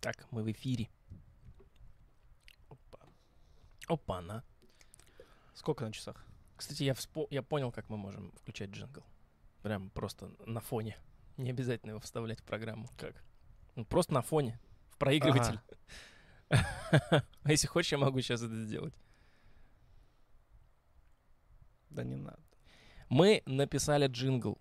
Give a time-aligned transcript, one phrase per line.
[0.00, 0.88] Так, мы в эфире.
[2.68, 2.98] Опа.
[3.88, 4.44] Опа-на.
[5.54, 6.24] Сколько на часах?
[6.56, 9.02] Кстати, я, вспо- я понял, как мы можем включать джингл.
[9.62, 10.96] Прям просто на фоне.
[11.36, 12.88] Не обязательно его вставлять в программу.
[12.96, 13.22] Как?
[13.74, 14.58] Ну, просто на фоне.
[14.90, 15.60] В проигрыватель.
[16.50, 18.94] А если хочешь, я могу сейчас это сделать.
[21.90, 22.40] Да не надо.
[23.10, 24.58] Мы написали джингл.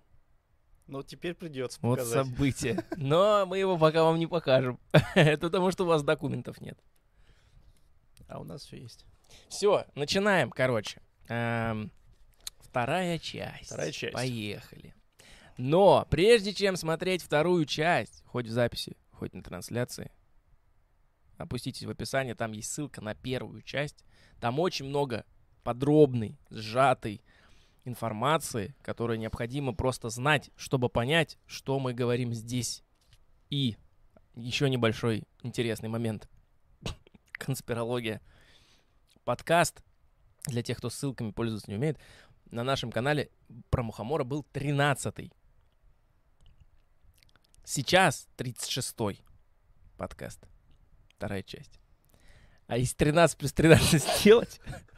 [0.87, 2.25] Ну, теперь придется Вот показать.
[2.25, 2.83] событие.
[2.97, 4.79] Но мы его пока вам не покажем.
[5.15, 6.79] Это потому, что у вас документов нет.
[8.27, 9.05] А у нас все есть.
[9.49, 11.01] Все, начинаем, короче.
[11.27, 11.91] Эм,
[12.59, 13.65] вторая часть.
[13.65, 14.13] Вторая часть.
[14.13, 14.93] Поехали.
[15.57, 20.11] Но прежде чем смотреть вторую часть, хоть в записи, хоть на трансляции,
[21.37, 24.05] опуститесь в описание, там есть ссылка на первую часть.
[24.39, 25.25] Там очень много
[25.63, 27.21] подробной, сжатой
[27.87, 32.83] информации, которую необходимо просто знать, чтобы понять, что мы говорим здесь.
[33.49, 33.77] И
[34.35, 36.29] еще небольшой интересный момент.
[37.31, 38.21] Конспирология.
[39.23, 39.83] Подкаст,
[40.45, 41.97] для тех, кто ссылками пользоваться не умеет,
[42.51, 43.29] на нашем канале
[43.69, 45.31] про Мухомора был 13-й.
[47.63, 49.21] Сейчас 36-й
[49.97, 50.39] подкаст.
[51.15, 51.79] Вторая часть.
[52.67, 54.61] А если 13 плюс 13 сделать,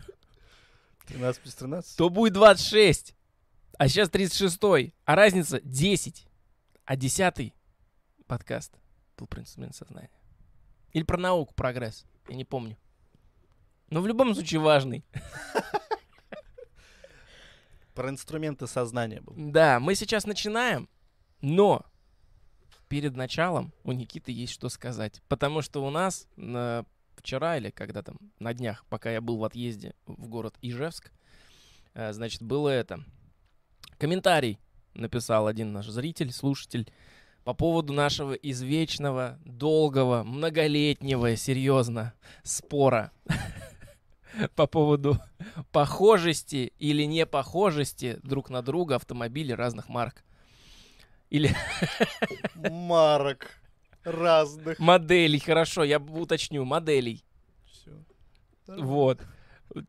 [1.09, 1.97] 13 плюс 13?
[1.97, 3.15] то будет 26.
[3.77, 4.93] А сейчас 36-й.
[5.05, 6.27] А разница 10.
[6.85, 7.53] А 10
[8.27, 8.73] подкаст
[9.17, 10.09] был про инструмент сознания.
[10.93, 12.05] Или про науку, прогресс.
[12.27, 12.77] Я не помню.
[13.89, 15.03] Но в любом случае важный.
[17.95, 19.33] Про инструменты сознания был.
[19.35, 20.87] Да, мы сейчас начинаем,
[21.41, 21.85] но
[22.87, 25.21] перед началом у Никиты есть что сказать.
[25.27, 26.85] Потому что у нас на-
[27.19, 31.11] вчера или когда там, на днях, пока я был в отъезде в город Ижевск,
[31.93, 33.03] э, значит, было это.
[33.97, 34.59] Комментарий
[34.93, 36.91] написал один наш зритель, слушатель,
[37.43, 43.11] по поводу нашего извечного, долгого, многолетнего, серьезно, спора
[44.55, 45.19] по поводу
[45.71, 50.23] похожести или не похожести друг на друга автомобилей разных марок.
[51.29, 51.55] Или
[52.55, 53.58] Марок
[54.09, 54.79] разных.
[54.79, 57.23] моделей, хорошо, я уточню, моделей.
[57.65, 57.91] Все.
[58.67, 59.19] Вот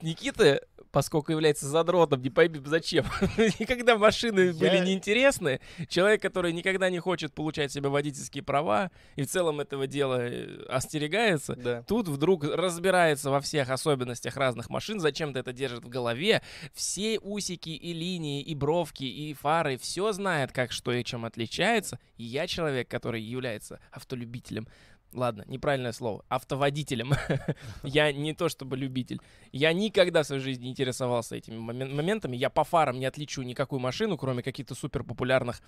[0.02, 0.60] Никита,
[0.92, 3.04] поскольку является задротом, не пойми зачем.
[3.58, 5.60] Никогда машины были Я- неинтересны.
[5.88, 10.64] Человек, который никогда не хочет получать себе водительские права и в целом этого дела э,
[10.68, 11.82] остерегается, Да.
[11.82, 16.42] Тут вдруг разбирается во всех особенностях разных машин, зачем-то это держит в голове.
[16.74, 21.98] Все усики и линии, и бровки, и фары, все знает, как что и чем отличается.
[22.16, 24.66] И я человек, который является автолюбителем.
[25.12, 26.24] Ладно, неправильное слово.
[26.28, 27.12] Автоводителем.
[27.82, 29.20] я не то чтобы любитель.
[29.50, 32.36] Я никогда в своей жизни не интересовался этими момен- моментами.
[32.36, 35.62] Я по фарам не отличу никакую машину, кроме каких-то супер популярных.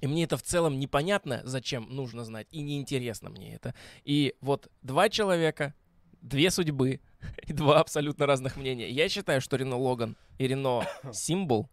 [0.00, 3.74] И мне это в целом непонятно, зачем нужно знать, и неинтересно мне это.
[4.04, 5.74] И вот два человека,
[6.22, 7.00] две судьбы
[7.46, 8.90] и два абсолютно разных мнения.
[8.90, 11.68] Я считаю, что Рено Логан и Рено Символ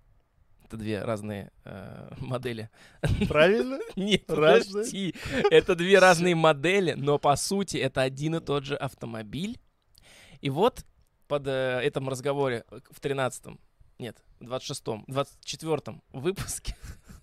[0.68, 2.70] это две разные э, модели.
[3.28, 3.80] Правильно?
[3.96, 4.74] Нет, Разные?
[4.74, 5.16] подожди.
[5.50, 9.60] Это две разные модели, но по сути это один и тот же автомобиль.
[10.42, 10.86] И вот
[11.28, 13.60] под э, этом разговоре в 13-м,
[14.00, 16.76] нет, в 26-м, 24-м выпуске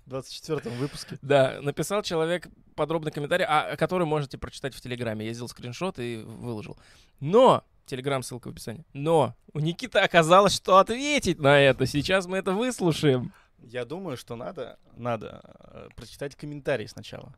[0.06, 1.18] В 24 выпуске.
[1.22, 5.26] да, написал человек подробный комментарий, а, который можете прочитать в Телеграме.
[5.26, 6.76] Я сделал скриншот и выложил.
[7.20, 8.84] Но, Телеграм, ссылка в описании.
[8.92, 11.86] Но у Никиты оказалось, что ответить на это.
[11.86, 13.32] Сейчас мы это выслушаем.
[13.58, 15.40] Я думаю, что надо, надо
[15.72, 17.34] э, прочитать комментарий сначала.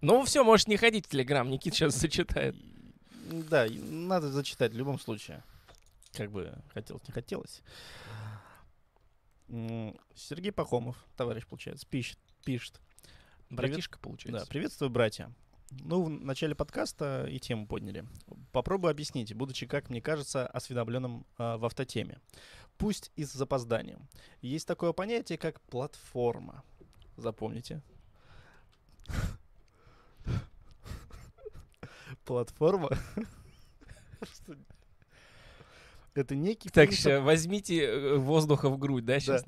[0.00, 2.56] Ну все, можешь не ходить в Телеграм, Никит сейчас зачитает.
[3.30, 5.42] Да, надо зачитать в любом случае.
[6.12, 7.62] Как бы хотелось, не хотелось.
[10.14, 12.18] Сергей Пахомов, товарищ, получается, пишет.
[12.44, 12.80] пишет.
[13.48, 14.46] Братишка, Да, получается.
[14.48, 15.32] приветствую, братья.
[15.70, 18.04] Ну, в начале подкаста и тему подняли.
[18.52, 22.20] Попробую объяснить, будучи, как мне кажется, осведомленным а, в автотеме.
[22.78, 24.08] Пусть и с запозданием.
[24.40, 26.64] Есть такое понятие, как платформа.
[27.16, 27.82] Запомните.
[32.24, 32.90] Платформа.
[36.14, 36.90] Это некий Так,
[37.22, 39.44] возьмите э, воздуха в грудь, да, сейчас?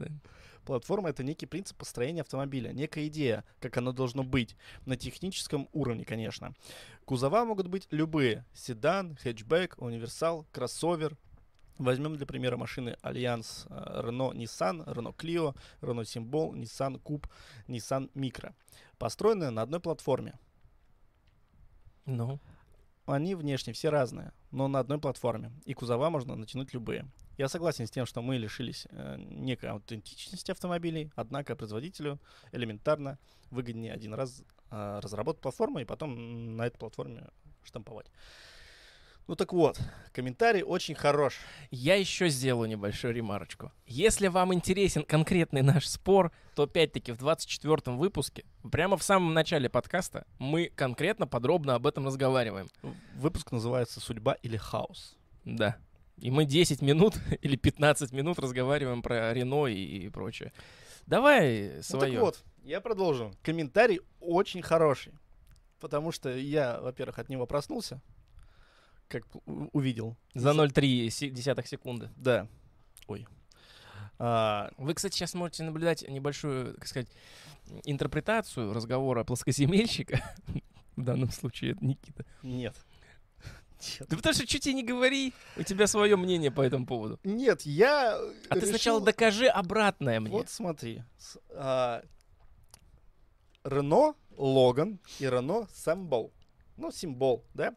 [0.64, 4.56] Платформа— это некий принцип построения автомобиля, некая идея, как оно должно быть,
[4.86, 6.54] на техническом уровне, конечно.
[7.04, 8.44] Кузова могут быть любые.
[8.54, 11.16] Седан, хэтчбэк, универсал, кроссовер.
[11.78, 17.28] Возьмем для примера машины Альянс э, Renault Nissan, Renault Clio, Renault Symbol, Nissan Coupe,
[17.66, 18.54] Nissan Micro.
[18.98, 20.38] Построены на одной платформе.
[22.04, 22.38] Ну,
[23.06, 25.50] Они внешне все разные, но на одной платформе.
[25.64, 27.08] И кузова можно натянуть любые.
[27.38, 32.20] Я согласен с тем, что мы лишились э, некой аутентичности автомобилей, однако производителю
[32.52, 33.18] элементарно
[33.50, 37.28] выгоднее один раз а, разработать платформу и потом на этой платформе
[37.62, 38.06] штамповать.
[39.28, 39.78] Ну так вот,
[40.12, 41.38] комментарий очень хорош.
[41.70, 43.70] Я еще сделаю небольшую ремарочку.
[43.86, 49.68] Если вам интересен конкретный наш спор, то опять-таки в 24 выпуске, прямо в самом начале
[49.68, 52.68] подкаста, мы конкретно подробно об этом разговариваем.
[53.14, 55.16] Выпуск называется «Судьба или хаос».
[55.44, 55.76] Да.
[56.18, 59.74] И мы 10 минут или 15 минут разговариваем про Рено и,
[60.06, 60.52] и прочее.
[61.06, 62.12] Давай свое.
[62.12, 63.32] Ну так вот, я продолжу.
[63.42, 65.12] Комментарий очень хороший.
[65.80, 68.00] Потому что я, во-первых, от него проснулся,
[69.08, 69.24] как
[69.72, 70.16] увидел.
[70.32, 72.08] За 0,3 се- десятых секунды.
[72.16, 72.46] Да.
[73.08, 73.26] Ой.
[74.18, 77.08] А, Вы, кстати, сейчас можете наблюдать небольшую, как сказать,
[77.84, 80.22] интерпретацию разговора плоскоземельщика.
[80.96, 82.24] В данном случае это Никита.
[82.44, 82.76] нет.
[83.82, 84.08] Нет.
[84.08, 87.18] Да потому что что тебе не говори, у тебя свое мнение по этому поводу.
[87.24, 88.16] Нет, я
[88.48, 90.30] А ты сначала решил- докажи обратное мне.
[90.30, 91.02] Вот смотри.
[91.50, 92.02] А,
[93.64, 96.32] Рено Логан и Рено Симбол.
[96.76, 97.74] Ну, символ, да?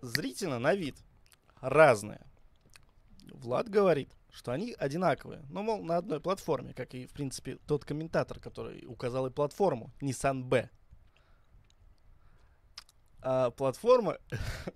[0.00, 0.96] Зрительно на вид
[1.60, 2.20] разные.
[3.32, 5.44] Влад говорит, что они одинаковые.
[5.50, 9.92] Ну, мол, на одной платформе, как и, в принципе, тот комментатор, который указал и платформу,
[10.00, 10.68] Nissan B.
[13.22, 14.18] А платформа...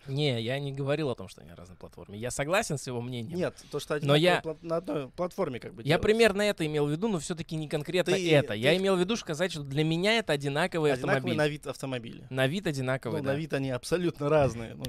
[0.09, 2.19] Не, я не говорил о том, что они на разной платформе.
[2.19, 3.37] Я согласен с его мнением.
[3.39, 6.03] Нет, то, что Но я- одинаковые пла- на одной платформе как бы Я делается.
[6.03, 8.55] примерно это имел в виду, но все-таки не конкретно Ты- это.
[8.55, 11.37] Я ты- имел в виду сказать, что для меня это одинаковый Одинаковые автомобиль.
[11.39, 12.27] на вид автомобили.
[12.31, 13.33] На вид одинаковый, Ну, да.
[13.35, 14.75] на вид они абсолютно разные.
[14.75, 14.85] Ну,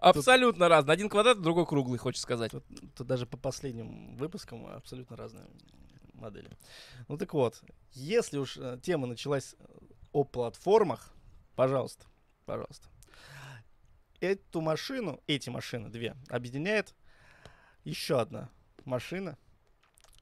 [0.00, 0.92] Абсолютно разный.
[0.94, 2.52] Один квадрат, другой круглый, хочешь сказать.
[2.52, 2.64] Тут,
[2.94, 5.44] тут даже по последним выпускам абсолютно разные
[6.14, 6.50] модели.
[7.08, 7.60] Ну так вот,
[7.94, 9.56] если уж э, тема началась
[10.12, 11.12] о платформах,
[11.56, 12.04] пожалуйста,
[12.48, 12.88] пожалуйста.
[14.20, 16.94] Эту машину, эти машины, две, объединяет
[17.84, 18.50] еще одна
[18.86, 19.36] машина.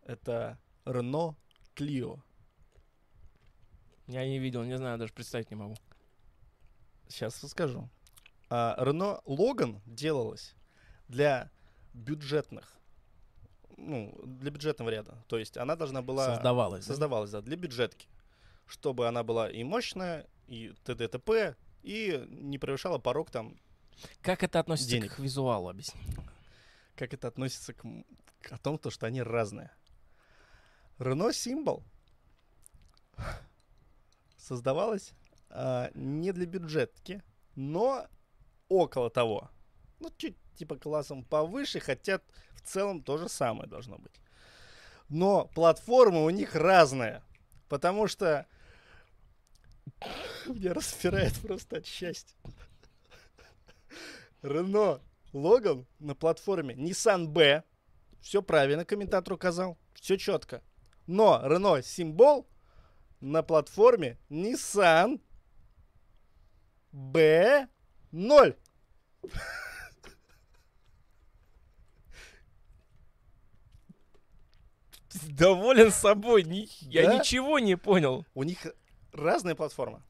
[0.02, 1.36] Это Renault
[1.76, 2.20] Clio.
[4.08, 5.76] Я не видел, не знаю, даже представить не могу.
[7.08, 7.88] Сейчас расскажу.
[8.50, 10.54] А, Renault Logan делалась
[11.08, 11.50] для
[11.94, 12.72] бюджетных,
[13.76, 15.24] ну, для бюджетного ряда.
[15.28, 16.34] То есть она должна была...
[16.34, 16.84] Создавалось.
[16.84, 16.92] да?
[16.92, 18.08] Создавалась, да, для бюджетки.
[18.66, 21.06] Чтобы она была и мощная, и т.д.
[21.06, 23.56] т.п., и не превышала порог там,
[24.22, 25.14] Как это относится Денег.
[25.16, 26.00] к визуалу, объясни.
[26.96, 27.82] как это относится к,
[28.40, 29.70] к- о том, то, что они разные.
[30.98, 31.82] Renault Symbol
[34.36, 35.12] создавалась
[35.50, 37.22] а, не для бюджетки,
[37.54, 38.06] но
[38.68, 39.50] около того.
[40.00, 42.20] Ну, чуть типа классом повыше, хотя
[42.54, 44.20] в целом то же самое должно быть.
[45.08, 47.22] Но платформы у них разные,
[47.68, 48.46] потому что
[50.46, 52.36] меня распирает просто от счастья.
[54.42, 55.00] Рено
[55.32, 57.62] Логан на платформе Nissan B.
[58.20, 59.78] Все правильно комментатор указал.
[59.94, 60.62] Все четко.
[61.06, 62.46] Но Renault Символ
[63.20, 65.20] на платформе Nissan
[66.92, 68.56] B0.
[75.28, 76.42] Доволен собой.
[76.80, 77.18] Я Да?
[77.18, 78.24] ничего не понял.
[78.34, 78.66] У них
[79.16, 80.02] разная платформа.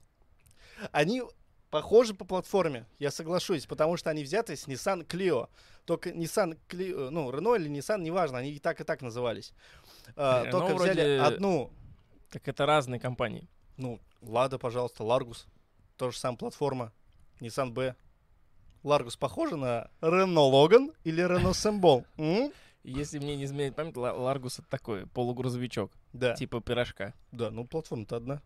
[0.92, 1.22] Они
[1.70, 5.48] похожи по платформе, я соглашусь, потому что они взяты с Nissan Clio.
[5.84, 9.52] Только Nissan Clio, ну, Renault или Nissan, неважно, они и так, и так назывались.
[10.16, 11.70] А, Renault только взяли вроде- одну,
[12.30, 13.48] Так это разные компании.
[13.76, 15.46] ну, Лада, пожалуйста, Largus,
[15.96, 16.92] тоже самая платформа,
[17.40, 17.94] Nissan B.
[18.82, 22.04] Largus похожа на Renault Logan или Renault Symbol?
[22.84, 27.14] Если мне не изменяет память, Ларгус это такой полугрузовичок, Да, типа пирожка.
[27.32, 28.42] да, ну платформа-то одна.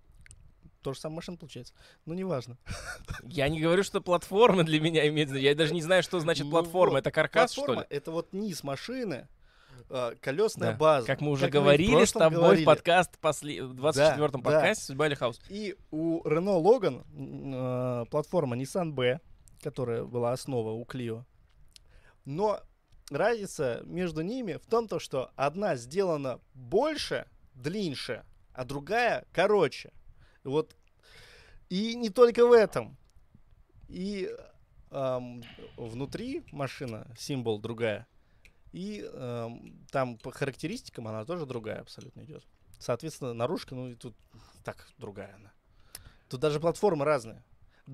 [0.83, 1.75] То же самое машина получается.
[2.07, 2.57] Ну, неважно.
[3.25, 5.51] Я не говорю, что платформа для меня имеет значение.
[5.53, 6.93] Я даже не знаю, что значит Ну платформа.
[6.93, 7.97] вот, Это каркас, Платформа что ли?
[7.99, 9.29] это вот низ машины,
[9.91, 10.77] а, колесная Да.
[10.79, 11.07] база.
[11.07, 12.63] Как мы уже в говорили с прошлом тобой говорили.
[12.63, 13.63] в подкаст после...
[13.63, 15.41] в 24-м Да, подкасте «Судьба или хаос».
[15.51, 19.21] И у Renault Logan м, э, платформа Nissan B,
[19.63, 21.25] которая была основа у Clio.
[22.25, 22.61] Но
[23.11, 29.93] разница между ними в том, то, что одна сделана больше, длиннее, а другая короче.
[30.45, 30.75] Вот.
[31.69, 32.97] И не только в этом.
[33.89, 34.31] И
[34.91, 35.43] ам,
[35.77, 38.07] внутри машина, символ другая.
[38.73, 42.45] И ам, там по характеристикам она тоже другая абсолютно идет.
[42.79, 44.17] Соответственно, наружка, ну и тут
[44.65, 45.53] так другая она.
[46.29, 47.43] Тут даже платформы разные.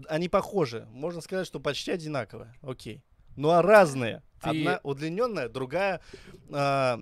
[0.09, 0.87] Они похожи.
[0.91, 2.55] Можно сказать, что почти одинаковые.
[2.62, 3.03] Окей.
[3.37, 4.23] Ну а разные.
[4.43, 6.00] Ты- Одна удлиненная, другая
[6.53, 7.00] а,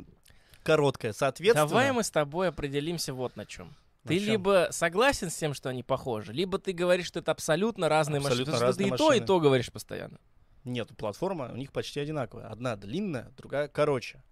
[0.63, 1.13] короткая.
[1.13, 1.69] Соответственно.
[1.69, 3.75] Давай мы с тобой определимся вот на чем.
[4.05, 4.27] Ты чём?
[4.27, 8.53] либо согласен с тем, что они похожи, либо ты говоришь, что это абсолютно разные Абсолютно
[8.53, 8.61] машины.
[8.61, 10.19] То разные ты и то, и то говоришь постоянно.
[10.65, 12.49] Нет, платформа у них почти одинаковая.
[12.49, 14.23] Одна длинная, другая короче.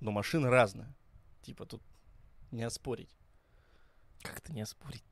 [0.00, 0.94] Но машины разные.
[1.42, 1.82] Типа тут
[2.50, 3.16] не оспорить.
[4.22, 5.04] Как это не оспорить?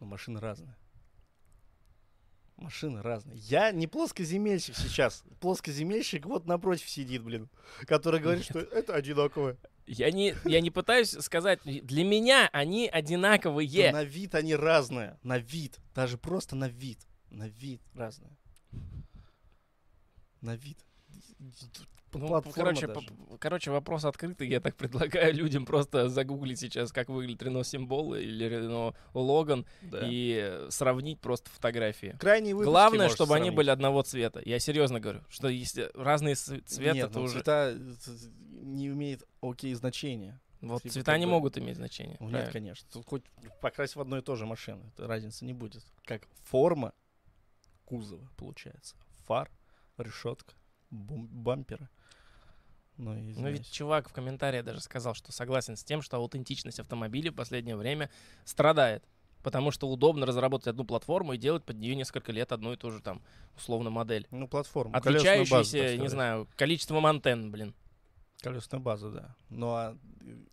[0.00, 0.76] Но машины разные.
[2.56, 3.36] Машины разные.
[3.38, 5.24] Я не плоскоземельщик сейчас.
[5.40, 7.48] Плоскоземельщик вот напротив сидит, блин.
[7.86, 9.56] Который говорит, что это одинаковое.
[9.86, 13.92] Я не, я не пытаюсь сказать, для меня они одинаковые.
[13.92, 15.18] На вид они разные.
[15.22, 15.78] На вид.
[15.94, 16.98] Даже просто на вид.
[17.30, 18.36] На вид разные.
[20.40, 20.78] На вид.
[22.18, 23.00] Ну, короче, даже.
[23.08, 24.48] по- короче, вопрос открытый.
[24.48, 30.00] Я так предлагаю людям просто загуглить сейчас, как выглядит Рено Символ или Рено Логан Да.
[30.04, 32.16] и сравнить просто фотографии.
[32.20, 33.56] Крайние выпуски Главное, чтобы они сравнить.
[33.56, 34.40] были одного цвета.
[34.44, 37.34] Я серьезно говорю, что если разные цвета, Нет, то ну, уже...
[37.34, 37.78] цвета
[38.50, 40.40] не имеет окей значения.
[40.60, 42.16] Вот типа цвета не бы- могут иметь значения.
[42.20, 42.52] Ну, нет, правильно.
[42.52, 42.88] конечно.
[42.90, 43.22] Тут хоть
[43.60, 44.90] покрась в одной и той же машину.
[44.96, 45.84] Разницы не будет.
[46.04, 46.94] Как форма
[47.84, 48.96] кузова получается.
[49.26, 49.50] Фар,
[49.98, 50.54] решетка,
[50.90, 51.88] бамперы.
[52.96, 56.80] Ну, и Ну ведь чувак в комментариях даже сказал, что согласен с тем, что аутентичность
[56.80, 58.10] автомобиля в последнее время
[58.44, 59.04] страдает.
[59.42, 62.90] Потому что удобно разработать одну платформу и делать под нее несколько лет одну и ту
[62.90, 63.20] же там
[63.56, 64.26] условно модель.
[64.30, 64.48] Ну,
[64.92, 66.10] база, Отличающаяся, так не сказать.
[66.10, 67.74] знаю, количеством антенн, блин.
[68.40, 69.36] Колесная база, да.
[69.50, 69.96] Ну, а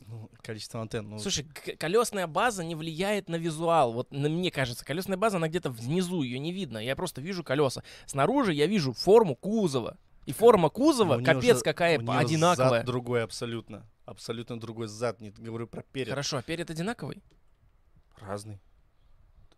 [0.08, 1.10] ну, количество антенн.
[1.10, 1.46] Ну, Слушай,
[1.78, 3.94] колесная база не влияет на визуал.
[3.94, 6.78] Вот на, мне кажется, колесная база, она где-то внизу, ее не видно.
[6.78, 7.84] Я просто вижу колеса.
[8.06, 9.98] Снаружи я вижу форму кузова.
[10.25, 12.70] И форма кузова, неё капец же- какая у одинаковая.
[12.70, 13.86] Зад другой абсолютно.
[14.06, 15.20] Абсолютно другой зад.
[15.22, 16.10] Не говорю про перед.
[16.10, 17.24] Хорошо, а перед одинаковый?
[18.18, 18.60] Разный.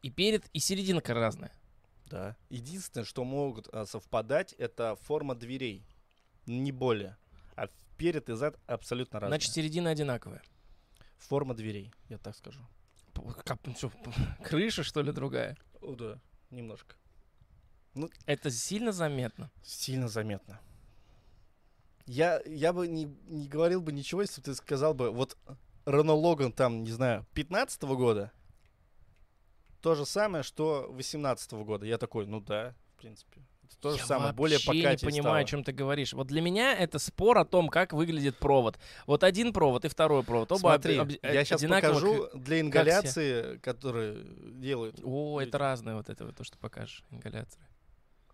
[0.02, 1.52] И перед, и серединка разная.
[2.06, 2.36] Да.
[2.50, 5.86] Единственное, что могут а, совпадать, это форма дверей.
[6.46, 7.18] Не более.
[7.56, 7.68] А
[7.98, 9.38] перед и зад абсолютно разные.
[9.40, 10.42] Значит, середина одинаковая.
[11.18, 12.60] Форма дверей, я так скажу.
[13.16, 13.34] Ну
[14.44, 15.58] крыша, что ли, другая?
[15.82, 16.96] О, да, немножко.
[18.26, 19.52] Это сильно заметно.
[19.64, 20.60] Сильно заметно.
[22.06, 25.38] Я, я бы не, не говорил бы ничего, если бы ты сказал бы, вот
[25.86, 28.32] Рено Логан там, не знаю, 15 года,
[29.82, 31.86] то же самое, что 18 года.
[31.86, 33.42] Я такой, ну да, в принципе.
[33.64, 35.38] Это то же Я самое, более по вообще капе не понимаю, стало.
[35.38, 36.14] о чем ты говоришь.
[36.14, 38.78] Вот для меня это спор о том, как выглядит провод.
[39.08, 40.52] Вот один провод и второй провод.
[40.52, 44.24] Оба Смотри, об- об- я сейчас одинаково покажу для ингаляции, которые
[44.60, 45.00] делают.
[45.04, 45.50] О, люди.
[45.50, 47.04] это разное вот это вот то, что покажешь.
[47.10, 47.62] Ингаляторы.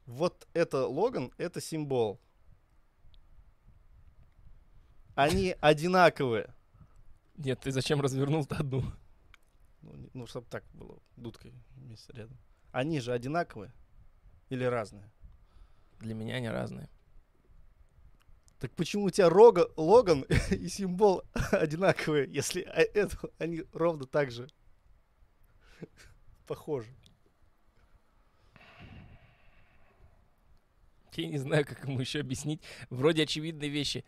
[0.09, 2.19] Вот это Логан, это символ.
[5.13, 6.55] Они одинаковые.
[7.35, 8.83] Нет, ты зачем развернул-то одну?
[9.83, 12.39] Ну, не- ну, чтобы так было, дудкой вместе рядом.
[12.71, 13.71] Они же одинаковые
[14.49, 15.11] или разные?
[15.99, 16.89] Для меня они разные.
[18.59, 24.31] Так почему у тебя рога, Логан и символ одинаковые, если а это, они ровно так
[24.31, 24.49] же
[26.47, 26.89] похожи?
[31.17, 32.61] Я не знаю, как ему еще объяснить.
[32.89, 34.05] Вроде очевидные вещи.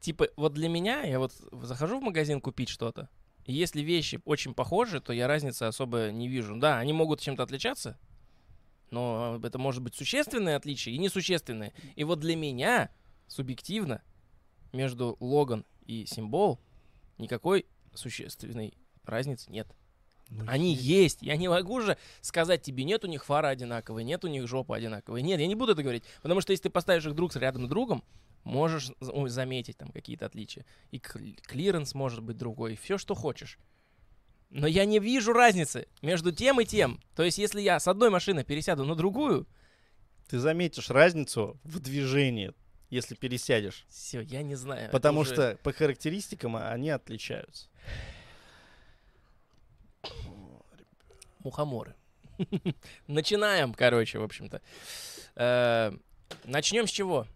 [0.00, 3.08] Типа, вот для меня, я вот захожу в магазин купить что-то,
[3.44, 6.56] и если вещи очень похожи, то я разницы особо не вижу.
[6.56, 7.98] Да, они могут чем-то отличаться,
[8.90, 11.72] но это может быть существенные отличия и несущественные.
[11.96, 12.90] И вот для меня,
[13.26, 14.02] субъективно,
[14.72, 16.60] между Логан и Символ
[17.16, 18.74] никакой существенной
[19.04, 19.66] разницы нет.
[20.30, 20.82] Ну, Они есть.
[20.84, 21.22] есть.
[21.22, 24.76] Я не могу же сказать тебе, нет у них фара одинаковые, нет у них жопа
[24.76, 25.22] одинаковые.
[25.22, 26.04] Нет, я не буду это говорить.
[26.22, 28.04] Потому что если ты поставишь их друг с рядом с другом,
[28.44, 30.66] можешь ой, заметить там какие-то отличия.
[30.90, 33.58] И кл- клиренс может быть другой, все, что хочешь.
[34.50, 37.00] Но я не вижу разницы между тем и тем.
[37.14, 39.46] То есть, если я с одной машины пересяду на другую,
[40.28, 42.52] Ты заметишь разницу в движении,
[42.90, 43.86] если пересядешь.
[43.88, 44.90] все, я не знаю.
[44.90, 47.68] Потому уже- что по характеристикам они отличаются.
[51.40, 51.94] Мухоморы.
[53.06, 54.60] Начинаем, короче, в общем-то.
[55.36, 55.92] Э,
[56.44, 57.26] Начнем с чего?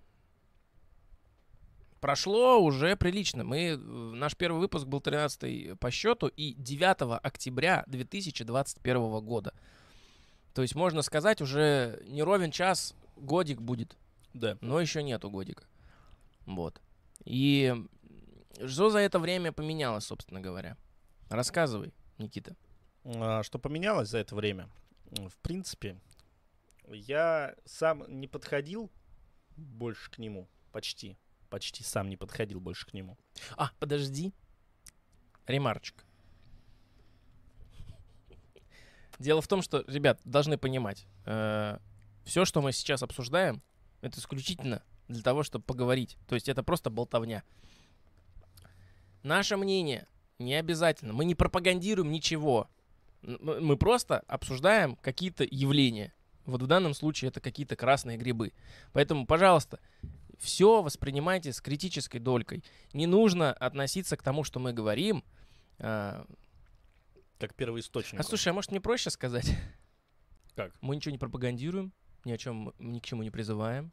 [2.01, 3.45] Прошло уже прилично.
[3.45, 9.55] Мы, э, наш первый выпуск был 13 по счету и 9 октября 2021 года.
[10.53, 13.97] То есть, можно сказать, уже не ровен час, годик будет,
[14.35, 14.59] Да.
[14.61, 15.65] но еще нету годика.
[16.45, 16.81] Вот.
[17.25, 17.75] И
[18.67, 20.77] что за это время поменялось, собственно говоря?
[21.31, 22.57] Рассказывай, Никита.
[23.05, 24.69] А, Что поменялось за это время?
[25.11, 26.01] В принципе,
[26.89, 28.91] я сам не подходил
[29.57, 30.49] больше к нему.
[30.73, 31.19] Почти.
[31.51, 33.19] Почти сам не подходил больше к нему.
[33.57, 34.33] А, подожди.
[35.47, 36.05] Ремарочка.
[39.19, 43.63] Дело в том, что, ребят, должны понимать, все, что мы сейчас обсуждаем,
[44.01, 46.17] это исключительно для того, чтобы поговорить.
[46.27, 47.45] То есть это просто болтовня.
[49.23, 50.09] Наше мнение
[50.43, 51.13] не обязательно.
[51.13, 52.69] Мы не пропагандируем ничего.
[53.23, 56.13] Мы просто обсуждаем какие-то явления.
[56.45, 58.53] Вот в данном случае это какие-то красные грибы.
[58.93, 59.79] Поэтому, пожалуйста,
[60.39, 62.65] все воспринимайте с критической долькой.
[62.93, 65.23] Не нужно относиться к тому, что мы говорим,
[65.79, 66.27] а,
[67.39, 68.21] как первоисточник.
[68.21, 69.57] А слушай, а может мне проще сказать?
[70.55, 70.73] Как?
[70.81, 71.93] Мы ничего не пропагандируем,
[72.25, 73.93] ни о чем, ни к чему не призываем.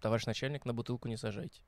[0.00, 1.62] Товарищ начальник, на бутылку не сажайте.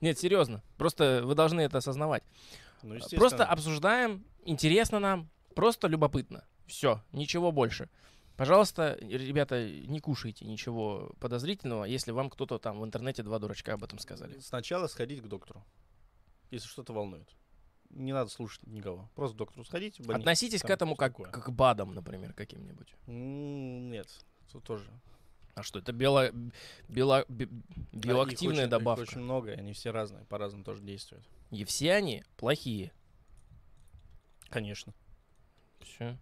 [0.00, 0.62] Нет, серьезно.
[0.76, 2.22] Просто вы должны это осознавать.
[2.82, 3.44] Ну, Просто естественно.
[3.46, 6.44] обсуждаем, интересно нам, просто любопытно.
[6.66, 7.88] Все, ничего больше.
[8.36, 13.82] Пожалуйста, ребята, не кушайте ничего подозрительного, если вам кто-то там в интернете два дурачка об
[13.82, 14.38] этом сказали.
[14.38, 15.64] Сначала сходить к доктору,
[16.52, 17.28] если что-то волнует.
[17.90, 19.10] Не надо слушать никого.
[19.16, 19.96] Просто к доктору сходить.
[19.98, 21.30] в больницу, Относитесь к этому как, такое.
[21.32, 22.94] как к БАДам, например, каким-нибудь.
[23.06, 24.06] Нет,
[24.52, 24.88] тут тоже.
[25.58, 26.30] А что, это био,
[26.88, 27.48] био, би-
[27.92, 29.02] биоактивная их очень- их добавка.
[29.02, 31.24] очень много, они все разные, по-разному тоже действуют.
[31.50, 32.92] И все они плохие.
[34.48, 34.94] Конечно.
[35.80, 36.16] Все.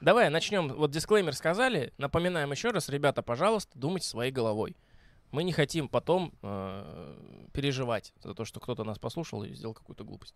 [0.00, 0.68] Давай начнем.
[0.74, 1.92] Вот дисклеймер сказали.
[1.98, 4.76] Напоминаем еще раз, ребята, пожалуйста, думайте своей головой.
[5.30, 10.04] Мы не хотим потом э, переживать за то, что кто-то нас послушал и сделал какую-то
[10.04, 10.34] глупость.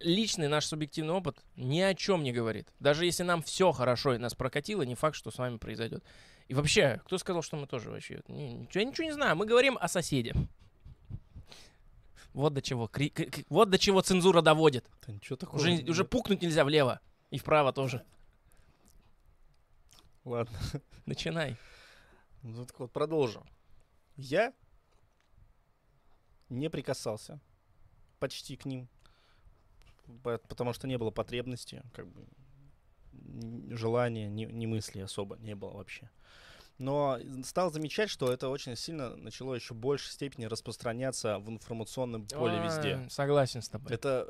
[0.00, 2.68] Личный наш субъективный опыт ни о чем не говорит.
[2.80, 6.04] Даже если нам все хорошо и нас прокатило, не факт, что с вами произойдет.
[6.48, 8.20] И вообще, кто сказал, что мы тоже вообще...
[8.28, 9.36] Ничего, я ничего не знаю.
[9.36, 10.34] Мы говорим о соседе.
[12.34, 12.88] Вот до чего.
[12.88, 14.84] кри- к- вот до чего цензура доводит.
[15.06, 15.60] Да ничего такого.
[15.60, 15.88] Уже, нет.
[15.88, 17.00] уже пукнуть нельзя влево.
[17.30, 18.04] И вправо тоже.
[20.24, 20.58] Ладно.
[21.06, 21.56] Начинай.
[22.42, 23.44] Ну так вот, продолжим.
[24.16, 24.52] Я
[26.48, 27.40] не прикасался
[28.18, 28.88] почти к ним,
[30.22, 32.24] потому что не было потребности, как бы
[33.70, 36.10] желания, ни, ни мысли особо не было вообще.
[36.78, 42.26] Но стал замечать, что это очень сильно начало еще в большей степени распространяться в информационном
[42.26, 43.04] поле везде.
[43.06, 43.92] А, Согласен с тобой.
[43.92, 44.28] Это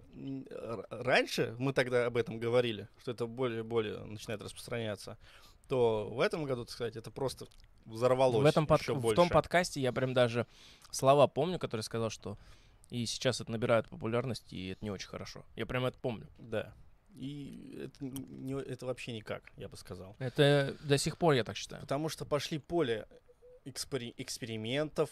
[0.90, 5.16] раньше мы тогда об этом говорили, что это более и более начинает распространяться.
[5.68, 7.46] То в этом году, так сказать, это просто
[7.86, 8.42] взорвалось.
[8.42, 9.16] В, этом под- еще в больше.
[9.16, 10.46] том подкасте я прям даже
[10.90, 12.36] слова помню, которые сказал, что
[12.90, 15.44] и сейчас это набирает популярность, и это не очень хорошо.
[15.56, 16.28] Я прям это помню.
[16.38, 16.74] Да.
[17.14, 20.16] И это, не, это вообще никак, я бы сказал.
[20.18, 21.82] Это до сих пор я так считаю.
[21.82, 23.06] Потому что пошли поле
[23.64, 25.10] экспери- экспериментов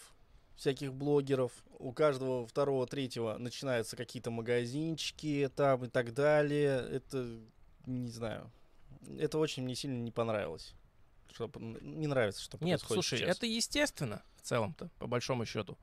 [0.56, 1.52] всяких блогеров.
[1.78, 6.78] У каждого второго, третьего начинаются какие-то магазинчики там и так далее.
[6.90, 7.40] Это,
[7.86, 8.50] не знаю,
[9.18, 10.74] это очень мне сильно не понравилось.
[11.32, 13.36] Что, не нравится, что Нет, происходит слушай, сейчас.
[13.36, 15.78] это естественно в целом-то, по большому счету.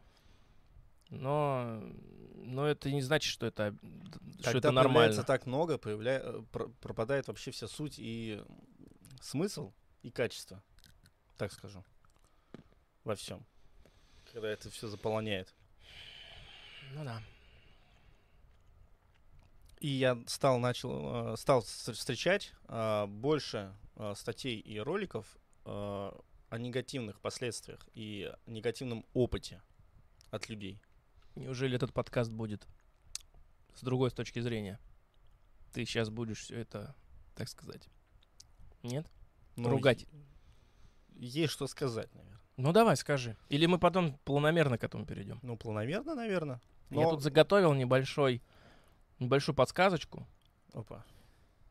[1.10, 1.82] Но,
[2.36, 3.76] но это не значит, что это,
[4.39, 4.93] что Когда это нормально.
[5.00, 6.19] появляется так много, появля...
[6.24, 8.43] э, пр- пропадает вообще вся суть и
[9.22, 10.62] смысл, и качество,
[11.38, 11.84] так скажу,
[13.04, 13.43] во всем.
[14.32, 15.54] Когда это все заполоняет.
[16.93, 17.22] Ну да.
[19.80, 26.58] И я стал, начал, э, стал встр- встречать э, больше э, статей и роликов о
[26.58, 29.62] негативных последствиях и негативном опыте
[30.32, 30.82] от людей.
[31.39, 32.67] Неужели этот подкаст будет
[33.73, 34.78] с другой с точки зрения?
[35.71, 36.93] Ты сейчас будешь все это,
[37.34, 37.88] так сказать.
[38.84, 39.10] Нет?
[39.56, 40.06] Но Ругать.
[41.15, 42.41] Есть что сказать, наверное.
[42.58, 43.38] Ну давай, скажи.
[43.47, 45.39] Или мы потом планомерно к этому перейдем.
[45.41, 46.60] Ну, планомерно, наверное.
[46.89, 48.43] Я тут заготовил небольшой,
[49.19, 50.28] небольшую подсказочку.
[50.73, 51.06] Опа.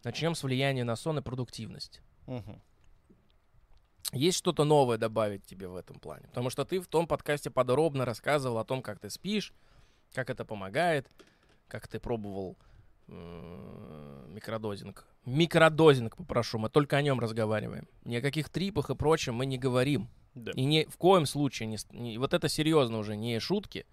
[0.02, 2.00] Начнем с влияния на сон и продуктивность.
[2.26, 2.62] Мгм.
[4.12, 6.26] Есть что-то новое добавить тебе в этом плане?
[6.28, 9.52] Потому что ты в том подкасте подробно рассказывал о том, как ты спишь,
[10.14, 11.06] как это помогает,
[11.68, 12.56] как ты пробовал
[13.08, 15.06] э, микродозинг.
[15.26, 17.86] Микродозинг, попрошу, мы только о нем разговариваем.
[18.04, 20.08] Ни о каких трипах и прочем мы не говорим.
[20.34, 20.52] Да.
[20.52, 23.86] И ни в коем случае, не, не- вот это серьезно уже, не шутки.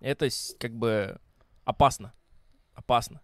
[0.00, 0.28] Это
[0.60, 1.18] как бы
[1.64, 2.12] опасно.
[2.74, 3.20] Опасно.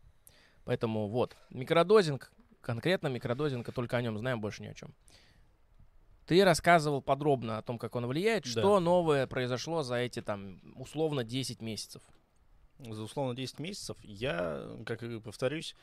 [0.65, 4.95] Поэтому вот, микродозинг, конкретно микродозинг, только о нем знаем, больше ни о чем.
[6.27, 8.51] Ты рассказывал подробно о том, как он влияет, Да.
[8.51, 12.03] что новое произошло за эти там условно 10 месяцев.
[12.79, 15.75] За условно 10 месяцев я, как и повторюсь,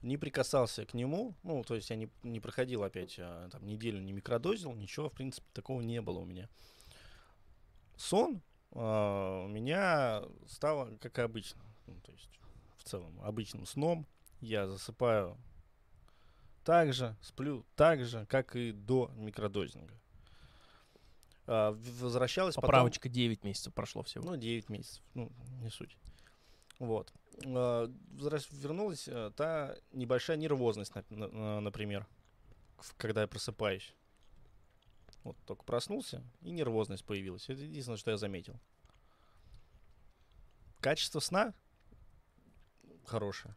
[0.00, 1.34] не прикасался к нему.
[1.42, 5.12] Ну, то есть я не, не проходил опять а, там, неделю, не микродозил, ничего, в
[5.12, 6.48] принципе, такого не было у меня.
[7.96, 8.40] Сон
[8.72, 11.60] а, у меня стало, как и обычно.
[11.86, 12.30] Ну, то есть,
[12.78, 14.06] в целом, обычным сном.
[14.40, 15.36] Я засыпаю
[16.68, 19.94] так же, сплю так же, как и до микродозинга.
[21.46, 21.70] А,
[22.02, 24.22] возвращалась потом- Поправочка 9 месяцев прошло всего.
[24.26, 25.96] ну, 9 месяцев, ну, не суть.
[26.78, 27.10] Вот.
[27.46, 27.86] А,
[28.50, 32.06] Вернулась э, та небольшая нервозность, нап- на- на- например,
[32.98, 33.94] когда я просыпаюсь.
[35.24, 37.48] Вот, только проснулся, и нервозность появилась.
[37.48, 38.60] Это единственное, что я заметил.
[40.80, 41.54] Качество сна
[43.06, 43.56] хорошее.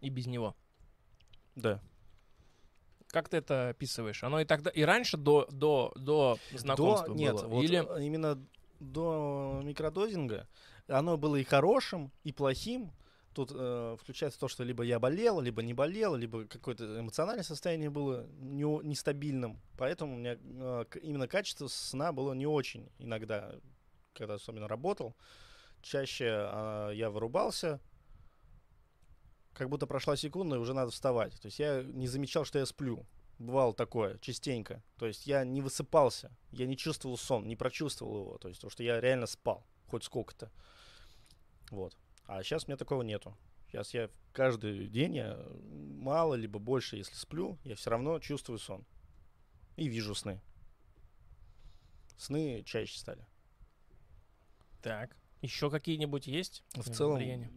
[0.00, 0.56] И без него.
[1.54, 1.80] Да.
[3.08, 4.22] Как ты это описываешь?
[4.24, 7.46] Оно и тогда, и раньше до, до, до знакомства До, нет, было?
[7.46, 8.44] вот Или именно
[8.78, 10.46] до микродозинга
[10.88, 12.92] оно было и хорошим, и плохим.
[13.34, 17.90] Тут э, включается то, что либо я болел, либо не болел, либо какое-то эмоциональное состояние
[17.90, 19.60] было не, нестабильным.
[19.76, 23.54] Поэтому у меня э, именно качество сна было не очень иногда,
[24.14, 25.14] когда особенно работал.
[25.82, 27.78] Чаще э, я вырубался,
[29.56, 31.40] как будто прошла секунда, и уже надо вставать.
[31.40, 33.06] То есть я не замечал, что я сплю.
[33.38, 34.82] Бывало такое, частенько.
[34.98, 38.38] То есть я не высыпался, я не чувствовал сон, не прочувствовал его.
[38.38, 40.50] То есть то, что я реально спал, хоть сколько-то.
[41.70, 41.96] Вот.
[42.26, 43.36] А сейчас у меня такого нету.
[43.66, 48.86] Сейчас я каждый день, я мало либо больше, если сплю, я все равно чувствую сон.
[49.76, 50.40] И вижу сны.
[52.16, 53.26] Сны чаще стали.
[54.82, 55.16] Так.
[55.42, 56.64] Еще какие-нибудь есть?
[56.74, 57.50] В целом, влияние?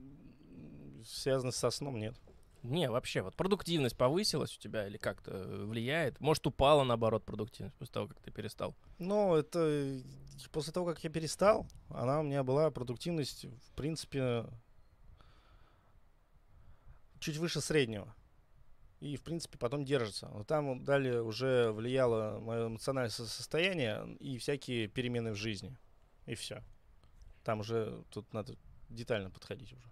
[1.05, 2.15] Связано со сном, нет.
[2.63, 5.31] Не, вообще, вот продуктивность повысилась у тебя или как-то
[5.65, 6.19] влияет?
[6.19, 8.75] Может, упала, наоборот, продуктивность после того, как ты перестал?
[8.97, 10.01] Ну, это
[10.51, 14.45] после того, как я перестал, она у меня была, продуктивность, в принципе,
[17.19, 18.13] чуть выше среднего.
[18.99, 20.27] И, в принципе, потом держится.
[20.27, 25.77] Но там далее уже влияло мое эмоциональное состояние и всякие перемены в жизни.
[26.25, 26.61] И все.
[27.45, 28.57] Там уже тут надо
[28.89, 29.89] детально подходить уже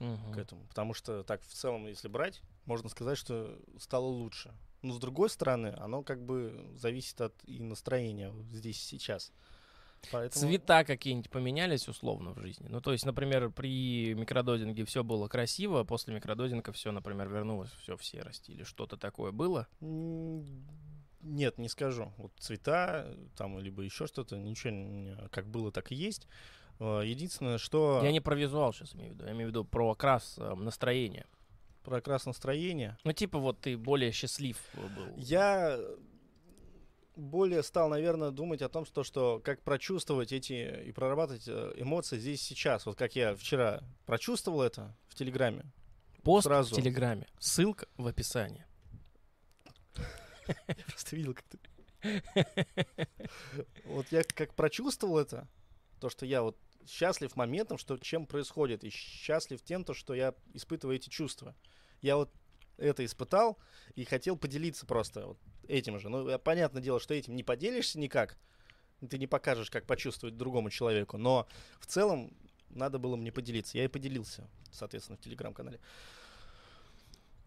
[0.00, 0.32] угу.
[0.32, 0.66] к этому.
[0.66, 4.52] Потому что так в целом, если брать, можно сказать, что стало лучше.
[4.82, 9.32] Но с другой стороны, оно как бы зависит от и настроения здесь сейчас.
[10.10, 10.46] Поэтому...
[10.46, 12.66] Цвета какие-нибудь поменялись условно в жизни.
[12.68, 17.70] Ну, то есть, например, при микродозинге все было красиво, а после микродозинга все, например, вернулось
[17.82, 19.68] все в серость или что-то такое было?
[21.22, 22.12] Нет, не скажу.
[22.16, 26.26] Вот цвета там либо еще что-то, ничего как было, так и есть.
[26.80, 28.00] Э, единственное, что...
[28.02, 30.54] Я не про визуал сейчас имею в виду, я имею в виду про окрас э,
[30.54, 31.26] настроения.
[31.84, 32.98] Про окрас настроения?
[33.04, 35.14] Ну, типа вот ты более счастлив был.
[35.16, 35.78] Я
[37.16, 42.18] более стал, наверное, думать о том, что, что как прочувствовать эти и прорабатывать э, эмоции
[42.18, 42.86] здесь сейчас.
[42.86, 45.70] Вот как я вчера прочувствовал это в Телеграме.
[46.22, 46.74] Пост сразу.
[46.74, 47.26] в Телеграме.
[47.38, 48.64] Ссылка в описании.
[50.68, 51.58] Я просто видел, как ты...
[53.84, 55.46] Вот я как прочувствовал это,
[56.00, 60.34] то, что я вот счастлив моментом, что чем происходит, и счастлив тем, то, что я
[60.54, 61.54] испытываю эти чувства.
[62.00, 62.30] Я вот
[62.76, 63.58] это испытал
[63.94, 65.38] и хотел поделиться просто вот
[65.68, 66.08] этим же.
[66.08, 68.38] Ну, понятное дело, что этим не поделишься никак,
[69.08, 71.46] ты не покажешь, как почувствовать другому человеку, но
[71.80, 72.32] в целом
[72.70, 73.78] надо было мне поделиться.
[73.78, 75.80] Я и поделился, соответственно, в телеграм-канале.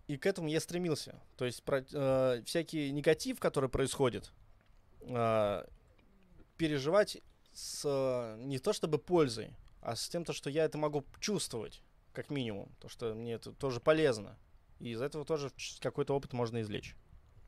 [0.08, 1.22] И к этому я стремился.
[1.38, 4.32] То есть про, э, всякий негатив, который происходит,
[5.02, 5.66] э,
[6.58, 7.20] переживать
[7.54, 11.82] с не то чтобы пользой, а с тем, то, что я это могу чувствовать,
[12.14, 12.70] как минимум.
[12.80, 14.38] То, что мне это тоже полезно.
[14.80, 16.96] И из этого тоже какой-то опыт можно извлечь.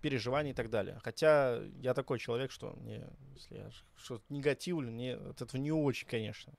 [0.02, 1.00] Переживания и так далее.
[1.04, 6.08] Хотя я такой человек, что мне, если я что-то негативлю, мне от этого не очень,
[6.08, 6.54] конечно.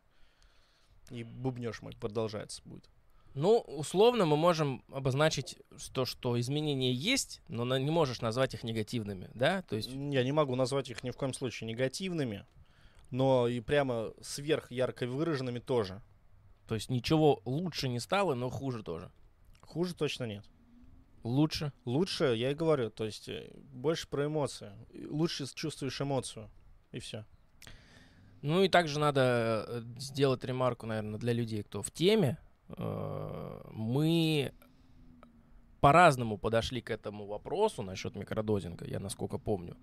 [1.11, 2.91] И бубнеж мой продолжается будет.
[3.35, 5.59] Ну, условно мы можем обозначить
[5.93, 9.61] то, что изменения есть, но не можешь назвать их негативными, да?
[9.63, 9.91] То есть...
[9.91, 12.47] Я не могу назвать их ни в коем случае негативными
[13.11, 16.03] но и прямо сверх ярко выраженными тоже.
[16.66, 19.11] То есть ничего лучше не стало, но хуже тоже.
[19.61, 20.45] Хуже точно нет.
[21.23, 21.73] Лучше?
[21.85, 24.71] Лучше, я и говорю, то есть э, больше про эмоции.
[25.09, 26.51] Лучше чувствуешь эмоцию,
[26.92, 27.25] и все.
[28.42, 32.38] Ну и также надо э, сделать ремарку, наверное, для людей, кто в теме.
[32.69, 34.53] Э, мы
[35.81, 39.77] по-разному подошли к этому вопросу насчет микродозинга, я насколько помню.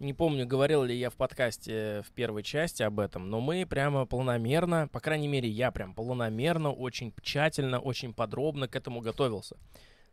[0.00, 4.06] Не помню, говорил ли я в подкасте в первой части об этом, но мы прямо
[4.06, 9.56] планомерно, по крайней мере, я прям планомерно, очень тщательно, очень подробно к этому готовился.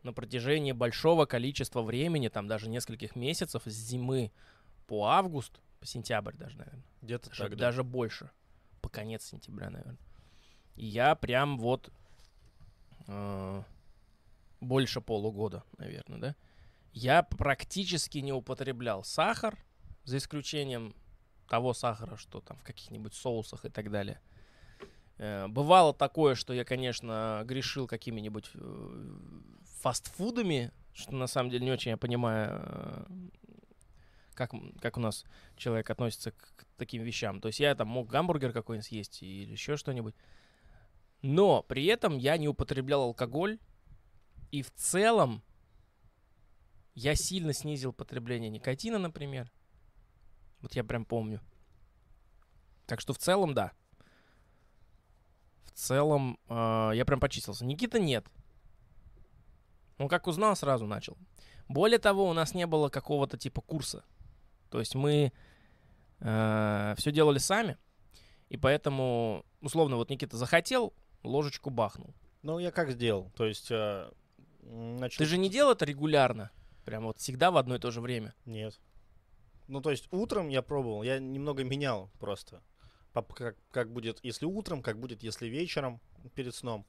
[0.03, 4.31] На протяжении большого количества времени, там даже нескольких месяцев, с зимы
[4.85, 6.83] по август, по сентябрь даже, наверное.
[7.01, 7.57] Где-то даже, так, да.
[7.57, 8.29] даже больше.
[8.81, 9.97] По конец сентября, наверное.
[10.75, 11.91] И я прям вот
[13.07, 13.63] э,
[14.59, 16.35] больше полугода, наверное, да?
[16.93, 19.57] Я практически не употреблял сахар,
[20.03, 20.95] за исключением
[21.47, 24.21] того сахара, что там в каких-нибудь соусах и так далее.
[25.17, 29.17] Э, бывало такое, что я, конечно, грешил какими-нибудь э,
[29.81, 33.03] фастфудами, что на самом деле не очень я понимаю, э,
[34.33, 35.25] как, как у нас
[35.57, 37.41] человек относится к, к таким вещам.
[37.41, 40.15] То есть я там мог гамбургер какой-нибудь съесть или еще что-нибудь.
[41.21, 43.59] Но при этом я не употреблял алкоголь.
[44.51, 45.43] И в целом
[46.93, 49.51] я сильно снизил потребление никотина, например.
[50.62, 51.41] Вот я прям помню.
[52.86, 53.71] Так что в целом, да.
[55.63, 57.65] В целом, э, я прям почистился.
[57.65, 58.26] Никита нет.
[59.97, 61.17] Он как узнал, сразу начал.
[61.67, 64.04] Более того, у нас не было какого-то типа курса.
[64.69, 65.32] То есть мы
[66.19, 67.78] э, все делали сами.
[68.50, 70.93] И поэтому, условно, вот Никита захотел,
[71.24, 72.13] ложечку бахнул.
[72.41, 73.32] Ну, я как сделал?
[73.36, 73.71] То есть...
[73.71, 74.12] э,
[74.62, 76.52] начал Ты же не делал это регулярно?
[76.84, 78.34] Прям вот всегда в одно и то же время.
[78.45, 78.80] Нет.
[79.71, 82.62] Ну, то есть утром я пробовал, я немного менял просто.
[83.13, 86.01] Как, как будет, если утром, как будет, если вечером
[86.36, 86.86] перед сном.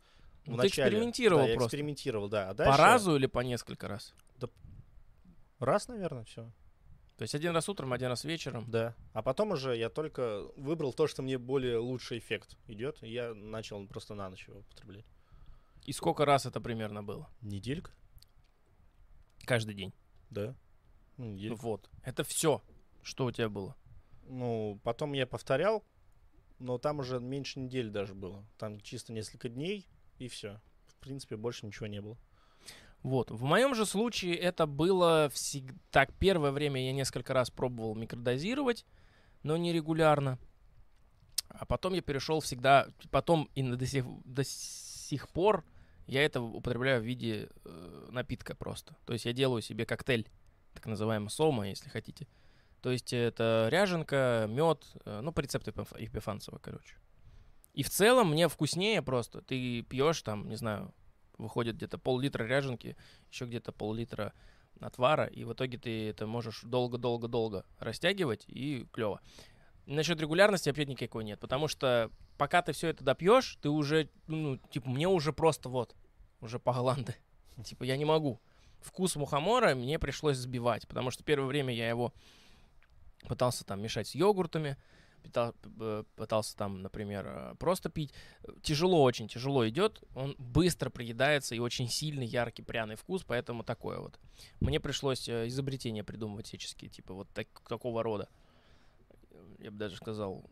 [0.47, 0.89] Ну, ты начале.
[0.89, 1.69] экспериментировал Да, я просто.
[1.69, 2.47] экспериментировал, да.
[2.49, 2.79] А По дальше...
[2.79, 4.13] разу или по несколько раз?
[5.61, 6.51] Раз, наверное, все.
[7.17, 8.65] То есть один раз утром, один раз вечером.
[8.69, 8.97] Да.
[9.13, 13.33] А потом уже я только выбрал то, что мне более лучший эффект идет, и я
[13.33, 15.05] начал просто на ночь его употреблять.
[15.85, 17.31] И сколько раз это примерно было?
[17.43, 17.93] Неделька?
[19.45, 19.93] Каждый день.
[20.31, 20.57] Да.
[21.17, 21.61] Неделька.
[21.63, 21.89] Вот.
[22.03, 22.61] Это все,
[23.03, 23.77] что у тебя было.
[24.29, 25.85] Ну, потом я повторял,
[26.59, 28.45] но там уже меньше недели даже было.
[28.59, 29.87] Там чисто несколько дней,
[30.19, 30.61] и все.
[30.87, 32.17] В принципе, больше ничего не было.
[33.03, 33.31] Вот.
[33.31, 35.75] В моем же случае это было всегда...
[35.91, 38.87] Так, первое время я несколько раз пробовал микродозировать,
[39.43, 40.39] но не регулярно.
[41.49, 42.89] А потом я перешел всегда...
[43.11, 45.65] Потом и до сих, до сих пор
[46.07, 48.97] я это употребляю в виде э, напитка просто.
[49.05, 50.29] То есть я делаю себе коктейль,
[50.75, 52.29] так называемый сома, если хотите.
[52.83, 56.97] То есть это ряженка, мед, ну, по рецепту Епиф- Епифанцева, короче.
[57.75, 59.41] И в целом мне вкуснее просто.
[59.41, 60.93] Ты пьешь там, не знаю,
[61.39, 62.97] выходит где-то пол-литра ряженки,
[63.31, 64.33] еще где-то пол-литра
[64.81, 69.21] отвара, и в итоге ты это можешь долго-долго-долго растягивать, и клево.
[69.87, 74.57] Насчет регулярности опять никакой нет, потому что пока ты все это допьешь, ты уже, ну,
[74.71, 75.95] типа, мне уже просто вот,
[76.41, 77.15] уже по голланды.
[77.65, 78.41] Типа, я не могу.
[78.81, 82.13] Вкус мухомора мне пришлось сбивать, потому что первое время я его
[83.29, 84.77] пытался там мешать с йогуртами,
[85.35, 88.13] э, пытался там, например, э, просто пить.
[88.63, 93.99] Тяжело, очень тяжело идет, он быстро приедается и очень сильный, яркий, пряный вкус, поэтому такое
[93.99, 94.19] вот.
[94.61, 98.29] Мне пришлось э, изобретения придумывать всяческие, типа вот так- такого рода.
[99.59, 100.45] Я бы даже сказал,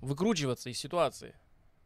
[0.00, 1.34] выкручиваться из ситуации.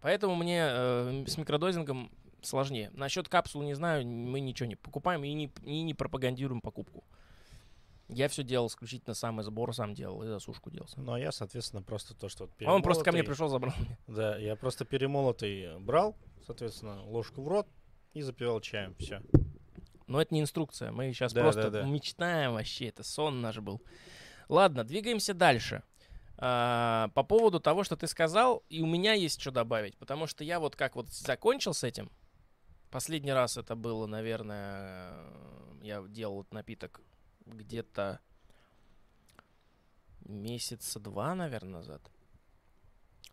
[0.01, 2.11] Поэтому мне э, с микродозингом
[2.43, 2.91] сложнее.
[2.93, 7.05] Насчет капсул не знаю, мы ничего не покупаем и не, и не пропагандируем покупку.
[8.09, 11.05] Я все делал исключительно сам, и сбор сам делал, и засушку делал сам.
[11.05, 12.45] Ну, а я, соответственно, просто то, что...
[12.45, 13.99] вот А он просто ко мне перемолотый- пришел, забрал меня.
[14.07, 17.67] Да, я просто перемолотый брал, соответственно, ложку в рот
[18.12, 18.95] и запивал чаем.
[18.97, 19.23] Все.
[20.07, 20.93] Но это не инструкция.
[20.93, 21.88] Мы сейчас Да, просто да, да.
[21.88, 22.88] мечтаем вообще.
[22.88, 23.81] Это сон наш был.
[24.49, 25.83] Ладно, двигаемся дальше.
[26.37, 29.97] А, по поводу того, что ты сказал, и у меня есть что добавить.
[29.97, 32.11] Потому что я вот как вот закончил с этим.
[32.91, 35.15] Последний раз это было, наверное,
[35.81, 37.01] я делал этот напиток
[37.53, 38.21] где-то
[40.21, 42.03] месяца два, наверное, назад.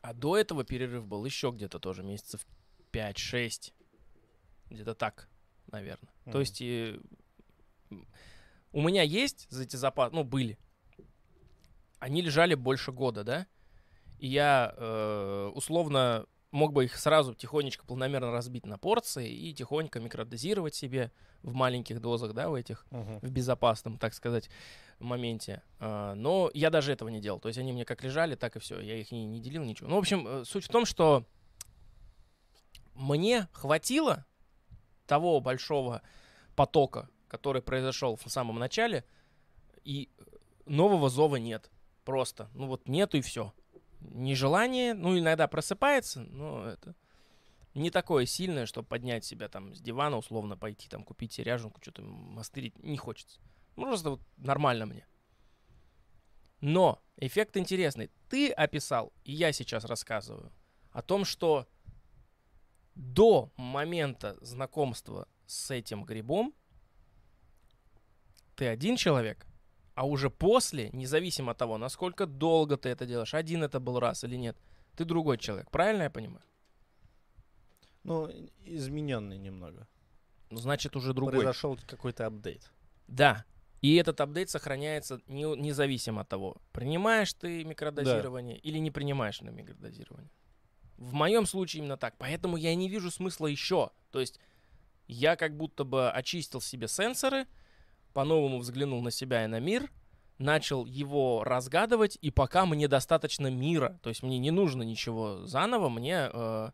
[0.01, 2.45] А до этого перерыв был еще где-то тоже месяцев
[2.91, 3.73] 5-6.
[4.69, 5.29] Где-то так,
[5.67, 6.12] наверное.
[6.25, 6.39] То Мгм.
[6.39, 6.99] есть и,
[8.71, 10.58] у меня есть за эти запасы, ну, были.
[11.99, 13.47] Они лежали больше года, да?
[14.19, 19.99] И я э, условно мог бы их сразу тихонечко, планомерно разбить на порции и тихонько
[19.99, 21.12] микродозировать себе
[21.43, 23.19] в маленьких дозах, да, в этих Мгм.
[23.19, 24.49] в безопасном, так сказать,
[24.99, 25.62] моменте.
[25.79, 27.39] А, Но я даже этого не делал.
[27.39, 28.79] То есть они мне как лежали, так и все.
[28.79, 29.89] Я их не, не делил, ничего.
[29.89, 31.23] Ну, в общем, э, суть в том, что
[32.95, 34.25] мне хватило
[35.05, 36.01] того большого
[36.55, 39.05] потока, который произошел в самом начале,
[39.83, 40.09] и
[40.65, 41.69] нового зова нет.
[42.03, 42.49] Просто.
[42.53, 43.53] Ну вот нету и все.
[43.99, 46.95] Нежелание, ну иногда просыпается, но это
[47.73, 52.01] не такое сильное, чтобы поднять себя там с дивана, условно пойти там купить себе что-то
[52.01, 53.39] мастырить, не хочется.
[53.75, 55.07] Ну, просто вот нормально мне.
[56.62, 58.09] Но эффект интересный.
[58.27, 60.51] Ты описал, и я сейчас рассказываю,
[60.91, 61.67] о том, что
[62.95, 66.53] до момента знакомства с этим грибом
[68.55, 69.47] ты один человек,
[69.99, 74.23] а уже после, независимо от того, насколько долго ты это делаешь, один это был раз
[74.23, 74.57] или нет,
[74.95, 75.69] ты другой человек.
[75.71, 76.45] Правильно я понимаю?
[78.03, 78.29] Ну,
[78.63, 79.89] измененный немного.
[80.51, 81.33] Ну, значит, уже другой.
[81.33, 82.71] Произошел какой-то апдейт.
[83.09, 83.43] Да.
[83.81, 89.49] И этот апдейт сохраняется не- независимо от того, принимаешь ты микродозирование или не принимаешь на
[89.49, 90.31] микродозирование.
[90.95, 92.15] В моем случае именно так.
[92.17, 93.91] Поэтому я не вижу смысла еще.
[94.12, 94.39] То есть
[95.07, 97.47] я как будто бы очистил себе сенсоры,
[98.19, 99.89] по-новому взглянул на себя и на мир,
[100.39, 105.88] начал его разгадывать, и пока мне достаточно мира, то есть мне не нужно ничего заново,
[105.88, 106.29] мне...
[106.34, 106.71] э,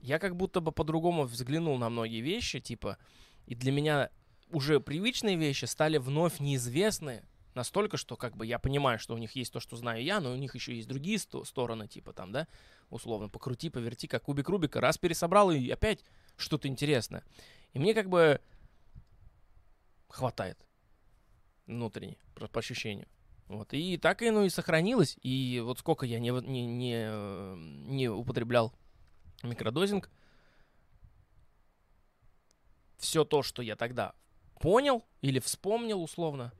[0.00, 2.98] я как будто бы по-другому взглянул на многие вещи, типа,
[3.46, 4.10] и для меня
[4.50, 7.22] уже привычные вещи стали вновь неизвестны
[7.54, 10.32] настолько, что как бы я понимаю, что у них есть то, что знаю я, но
[10.32, 12.48] у них еще есть другие сто- стороны, типа там, да,
[12.90, 16.00] условно, покрути, поверти, как кубик Рубика, раз пересобрал, и опять
[16.36, 17.22] что-то интересное.
[17.72, 18.40] И мне как бы
[20.08, 20.58] хватает
[21.66, 23.08] внутренне, просто по ощущению.
[23.48, 25.16] Вот, и так и, ну, и сохранилось.
[25.22, 28.72] И вот сколько я не, не, не, э, не употреблял
[29.42, 30.10] микродозинг,
[32.98, 34.14] все то, что я тогда
[34.60, 36.52] понял или вспомнил условно,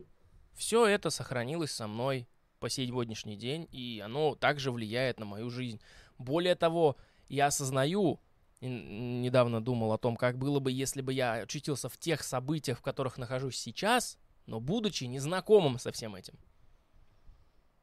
[0.52, 2.28] все это сохранилось со мной
[2.60, 5.80] по сегодняшний день, и оно также влияет на мою жизнь.
[6.18, 6.96] Более того,
[7.28, 8.20] я осознаю,
[8.60, 12.78] и недавно думал о том, как было бы, если бы я очутился в тех событиях,
[12.78, 16.34] в которых нахожусь сейчас, но будучи незнакомым со всем этим.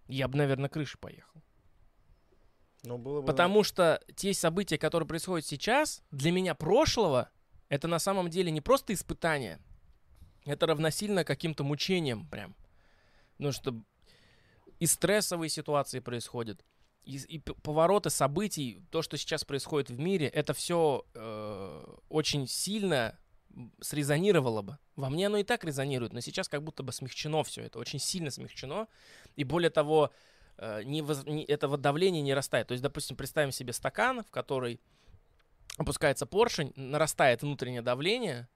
[0.08, 1.42] Я бы, наверное, крыши поехал.
[2.84, 3.28] Ну, было бы...
[3.28, 7.30] Потому что те события, которые происходят сейчас, для меня прошлого,
[7.70, 9.60] это на самом деле не просто испытание,
[10.46, 12.56] это равносильно каким-то мучениям прям.
[13.38, 13.84] Потому что
[14.80, 16.66] и стрессовые ситуации происходят,
[17.06, 23.18] и, и повороты событий, то, что сейчас происходит в мире, это все э, очень сильно
[23.82, 24.78] срезонировало бы.
[24.96, 28.00] Во мне оно и так резонирует, но сейчас как будто бы смягчено все это, очень
[28.00, 28.88] сильно смягчено.
[29.36, 30.12] И более того,
[30.58, 32.68] э, не воз, не, этого давления не растает.
[32.68, 34.80] То есть, допустим, представим себе стакан, в который
[35.78, 38.48] опускается поршень, нарастает внутреннее давление,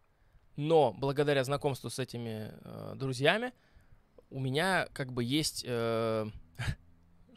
[0.56, 3.54] но благодаря знакомству с этими э, друзьями
[4.30, 6.26] у меня как бы есть э,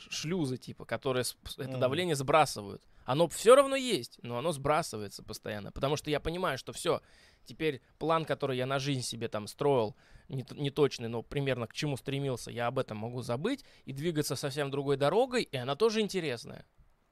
[0.09, 1.25] шлюзы, типа, которые
[1.59, 2.83] это давление сбрасывают.
[3.05, 5.73] Оно все равно есть, но оно сбрасывается постоянно.
[5.73, 7.03] Потому что я понимаю, что все,
[7.45, 9.97] теперь план, который я на жизнь себе там строил,
[10.29, 14.37] не, не точный, но примерно к чему стремился, я об этом могу забыть и двигаться
[14.37, 16.65] совсем другой дорогой, и она тоже интересная.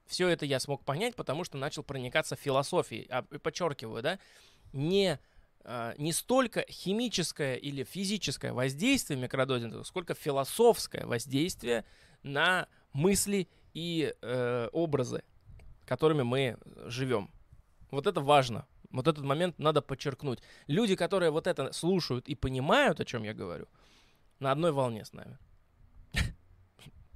[0.06, 3.06] Все это я смог понять, потому что начал проникаться философией.
[3.10, 4.18] А, подчеркиваю, да,
[4.72, 5.18] не
[5.70, 11.84] а, не столько химическое или физическое воздействие микродозинга, сколько философское воздействие
[12.22, 15.22] на мысли и э, образы,
[15.86, 17.30] которыми мы живем.
[17.90, 18.66] Вот это важно.
[18.90, 20.40] Вот этот момент надо подчеркнуть.
[20.66, 23.68] Люди, которые вот это слушают и понимают, о чем я говорю,
[24.40, 25.38] на одной волне с нами.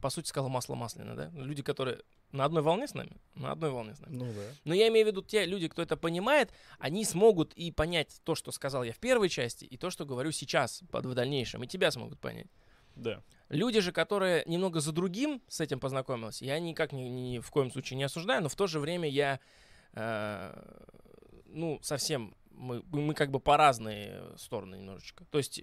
[0.03, 1.31] По сути, сказал масло масляное, да?
[1.35, 1.99] Люди, которые
[2.33, 3.17] на одной волне с нами?
[3.35, 4.15] На одной волне с нами.
[4.15, 4.43] Ну да.
[4.65, 8.35] Но я имею в виду те люди, кто это понимает, они смогут и понять то,
[8.35, 11.67] что сказал я в первой части, и то, что говорю сейчас, под в дальнейшем, и
[11.67, 12.49] тебя смогут понять.
[12.97, 13.23] Да.
[13.49, 17.71] Люди же, которые немного за другим с этим познакомились, я никак ни, ни в коем
[17.71, 19.41] случае не осуждаю, но в то же время я,
[19.93, 20.89] э,
[21.47, 25.25] ну, совсем, мы, мы как бы по разные стороны немножечко.
[25.27, 25.63] То есть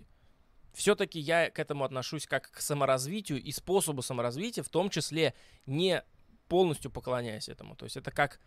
[0.74, 5.34] все-таки я к этому отношусь как к саморазвитию и способу саморазвития, в том числе
[5.66, 6.04] не
[6.48, 7.76] полностью поклоняясь этому.
[7.76, 8.40] То есть это как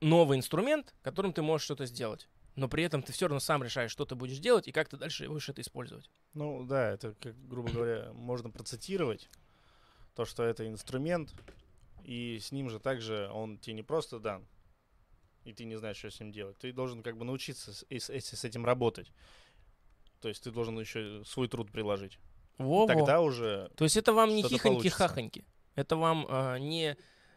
[0.00, 2.28] новый инструмент, которым ты можешь что-то сделать.
[2.58, 4.96] Но при этом ты все равно сам решаешь, что ты будешь делать и как ты
[4.96, 6.10] дальше будешь это использовать.
[6.34, 9.28] Ну да, это, как, грубо говоря, можно процитировать
[10.16, 11.32] то, что это инструмент,
[12.02, 14.44] и с ним же также он тебе не просто дан,
[15.44, 16.58] и ты не знаешь, что с ним делать.
[16.58, 19.12] Ты должен как бы научиться с, с, с этим работать.
[20.20, 22.18] То есть ты должен еще свой труд приложить.
[22.58, 22.88] Во-во.
[22.88, 23.70] Тогда уже.
[23.76, 25.44] То есть это вам не хихоньки-хахоньки.
[25.76, 26.96] Это вам э, не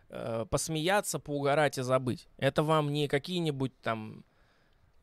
[0.10, 2.28] э, посмеяться, поугарать и забыть.
[2.38, 4.26] Это вам не какие-нибудь там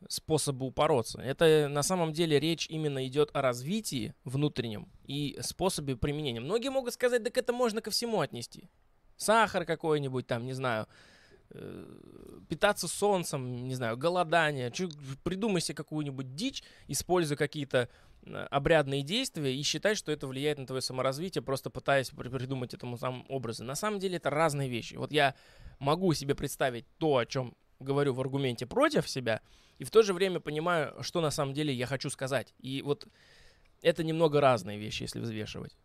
[0.09, 1.21] способы упороться.
[1.21, 6.41] Это на самом деле речь именно идет о развитии внутреннем и способе применения.
[6.41, 8.69] Многие могут сказать, так это можно ко всему отнести.
[9.17, 10.87] Сахар какой-нибудь там, не знаю,
[11.51, 14.71] э, питаться солнцем, не знаю, голодание.
[15.25, 17.89] Придумай себе какую-нибудь дичь, используя какие-то
[18.27, 22.97] Э, обрядные действия и считать, что это влияет на твое саморазвитие, просто пытаясь придумать этому
[22.99, 23.67] самым образом.
[23.67, 24.95] На самом деле это разные вещи.
[24.95, 25.35] Вот я
[25.79, 29.41] могу себе представить то, о чем говорю в аргументе против себя,
[29.79, 32.55] и в то же время понимаю, что на самом деле я хочу сказать.
[32.59, 33.07] И вот
[33.83, 35.77] это немного разные вещи, если взвешивать.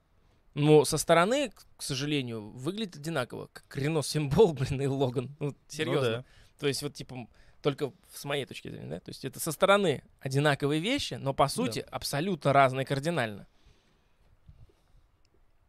[0.56, 3.49] Но со стороны, к сожалению, выглядит одинаково.
[3.53, 5.36] Как Рено Символ, блин, и Логан.
[5.39, 6.10] Ну, серьезно.
[6.10, 6.25] Ну, да.
[6.60, 7.27] То есть вот типа
[7.62, 11.47] только с моей точки зрения, да, то есть это со стороны одинаковые вещи, но по
[11.47, 11.88] сути да.
[11.91, 13.47] абсолютно разные кардинально.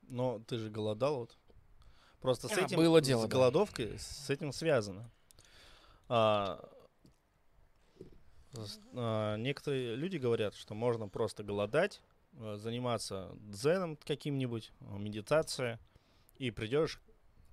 [0.08, 1.36] Но ты же голодал вот.
[2.20, 3.98] Просто с а, этим, было дело, с голодовкой, да.
[3.98, 5.10] с этим связано.
[6.08, 6.73] А, а,
[9.36, 12.00] некоторые люди говорят, что можно просто голодать,
[12.38, 15.78] а, заниматься дзеном каким-нибудь, медитация,
[16.38, 17.00] и придешь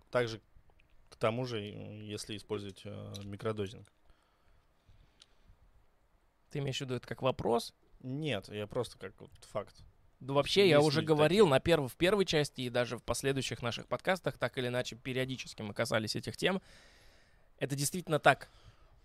[0.09, 0.41] также
[1.09, 3.91] к тому же, если использовать а, микродозинг.
[6.49, 7.73] Ты имеешь в виду это как вопрос?
[8.01, 9.83] Нет, я просто как вот факт.
[10.19, 13.61] Да вообще, Есть я уже говорил на перв, в первой части и даже в последующих
[13.61, 16.61] наших подкастах, так или иначе, периодически мы касались этих тем.
[17.57, 18.49] Это действительно так.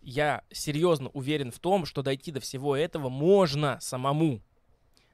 [0.08, 4.40] Я серьезно уверен в том, что дойти до всего этого можно самому.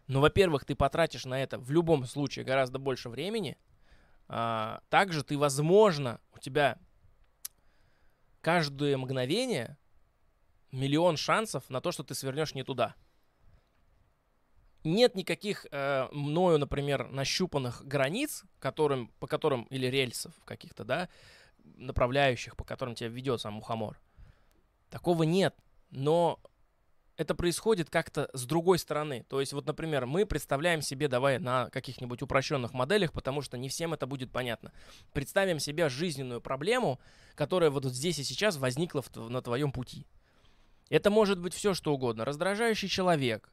[0.06, 3.56] Но, во-первых, ты потратишь на это в любом случае гораздо больше времени.
[4.28, 6.78] А, также ты, возможно, у тебя
[8.42, 9.78] каждое мгновение
[10.72, 12.94] миллион шансов на то, что ты свернешь не туда.
[14.84, 21.08] нет никаких э, мною, например, нащупанных границ, которым, по которым, или рельсов каких-то, да,
[21.76, 23.98] направляющих, по которым тебя ведет сам мухомор.
[24.92, 25.56] Такого нет.
[25.90, 26.38] Но
[27.16, 29.24] это происходит как-то с другой стороны.
[29.28, 33.70] То есть, вот, например, мы представляем себе, давай на каких-нибудь упрощенных моделях, потому что не
[33.70, 34.70] всем это будет понятно.
[35.14, 37.00] Представим себе жизненную проблему,
[37.34, 40.06] которая вот здесь и сейчас возникла на твоем пути.
[40.90, 42.26] Это может быть все, что угодно.
[42.26, 43.50] Раздражающий человек,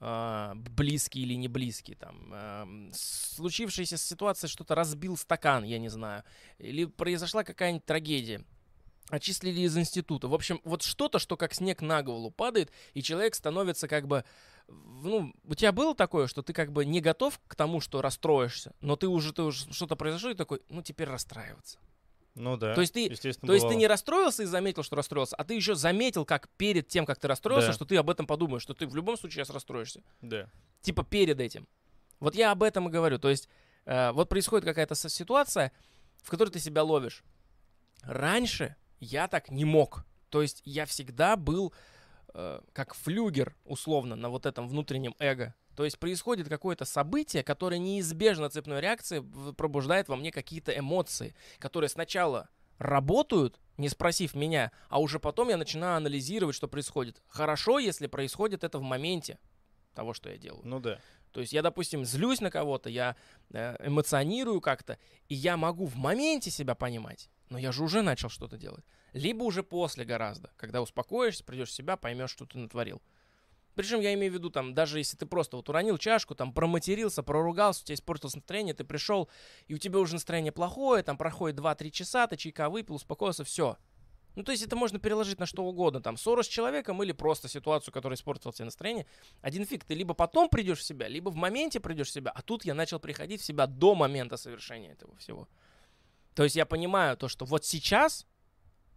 [0.00, 6.22] э, близкий или не близкий, там, э, случившаяся ситуация, что-то разбил стакан, я не знаю,
[6.58, 8.44] или произошла какая-нибудь трагедия
[9.08, 10.28] отчислили из института.
[10.28, 14.24] В общем, вот что-то, что как снег на голову падает, и человек становится как бы...
[14.68, 18.74] Ну, у тебя было такое, что ты как бы не готов к тому, что расстроишься,
[18.80, 21.78] но ты уже, ты уже что-то произошло, и такой, ну, теперь расстраиваться.
[22.34, 22.74] Ну да.
[22.74, 25.74] То есть ты, то есть ты не расстроился и заметил, что расстроился, а ты еще
[25.74, 27.72] заметил, как перед тем, как ты расстроился, да.
[27.72, 30.02] что ты об этом подумаешь, что ты в любом случае сейчас расстроишься.
[30.20, 30.50] Да.
[30.82, 31.66] Типа перед этим.
[32.20, 33.18] Вот я об этом и говорю.
[33.18, 33.48] То есть
[33.86, 35.72] э, вот происходит какая-то ситуация,
[36.22, 37.24] в которой ты себя ловишь.
[38.02, 40.04] Раньше я так не мог.
[40.30, 41.72] То есть я всегда был
[42.34, 45.54] э, как флюгер, условно, на вот этом внутреннем эго.
[45.76, 49.22] То есть происходит какое-то событие, которое неизбежно цепной реакцией
[49.54, 55.56] пробуждает во мне какие-то эмоции, которые сначала работают, не спросив меня, а уже потом я
[55.56, 57.22] начинаю анализировать, что происходит.
[57.28, 59.38] Хорошо, если происходит это в моменте
[59.94, 60.62] того, что я делаю.
[60.64, 60.98] Ну да.
[61.32, 63.16] То есть я, допустим, злюсь на кого-то, я
[63.50, 67.28] э, эмоционирую как-то, и я могу в моменте себя понимать.
[67.48, 68.84] Но я же уже начал что-то делать.
[69.12, 73.00] Либо уже после гораздо, когда успокоишься, придешь в себя, поймешь, что ты натворил.
[73.76, 77.22] Причем я имею в виду, там, даже если ты просто вот уронил чашку, там, проматерился,
[77.22, 79.28] проругался, у тебя испортилось настроение, ты пришел,
[79.68, 83.76] и у тебя уже настроение плохое, там, проходит 2-3 часа, ты чайка выпил, успокоился, все.
[84.34, 87.48] Ну, то есть это можно переложить на что угодно, там, ссору с человеком или просто
[87.48, 89.06] ситуацию, которая испортила тебе настроение.
[89.42, 92.40] Один фиг, ты либо потом придешь в себя, либо в моменте придешь в себя, а
[92.40, 95.48] тут я начал приходить в себя до момента совершения этого всего.
[96.36, 98.26] То есть я понимаю то, что вот сейчас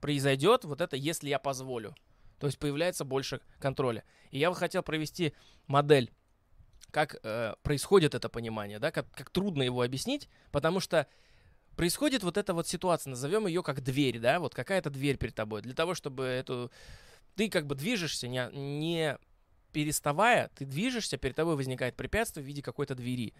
[0.01, 1.95] произойдет вот это, если я позволю.
[2.37, 4.03] То есть появляется больше контроля.
[4.29, 5.33] И я бы хотел провести
[5.65, 6.11] модель,
[6.91, 11.07] как э, происходит это понимание, да, как, как трудно его объяснить, потому что
[11.77, 15.61] происходит вот эта вот ситуация, назовем ее как дверь, да, вот какая-то дверь перед тобой,
[15.61, 16.71] для того, чтобы эту...
[17.35, 19.17] Ты как бы движешься, не, не
[19.71, 23.33] переставая, ты движешься, перед тобой возникает препятствие в виде какой-то двери.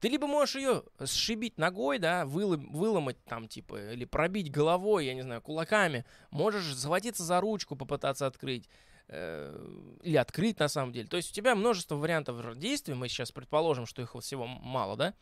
[0.00, 5.14] Ты либо можешь ее сшибить ногой, да, вылом, выломать там, типа, или пробить головой, я
[5.14, 6.04] не знаю, кулаками.
[6.30, 8.68] Можешь схватиться за ручку, попытаться открыть.
[9.08, 9.58] Э,
[10.02, 11.08] или открыть, на самом деле.
[11.08, 12.94] То есть у тебя множество вариантов действий.
[12.94, 15.14] Мы сейчас предположим, что их всего мало, да?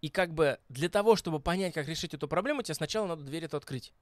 [0.00, 3.44] И как бы для того, чтобы понять, как решить эту проблему, тебе сначала надо дверь
[3.44, 3.92] эту открыть.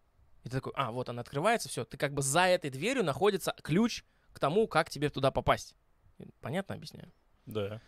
[0.43, 1.85] И ты такой, а, вот она открывается, все.
[1.85, 5.77] Ты как бы за этой дверью находится ключ к тому, как тебе туда попасть.
[6.41, 7.13] Понятно объясняю?
[7.47, 7.81] Да.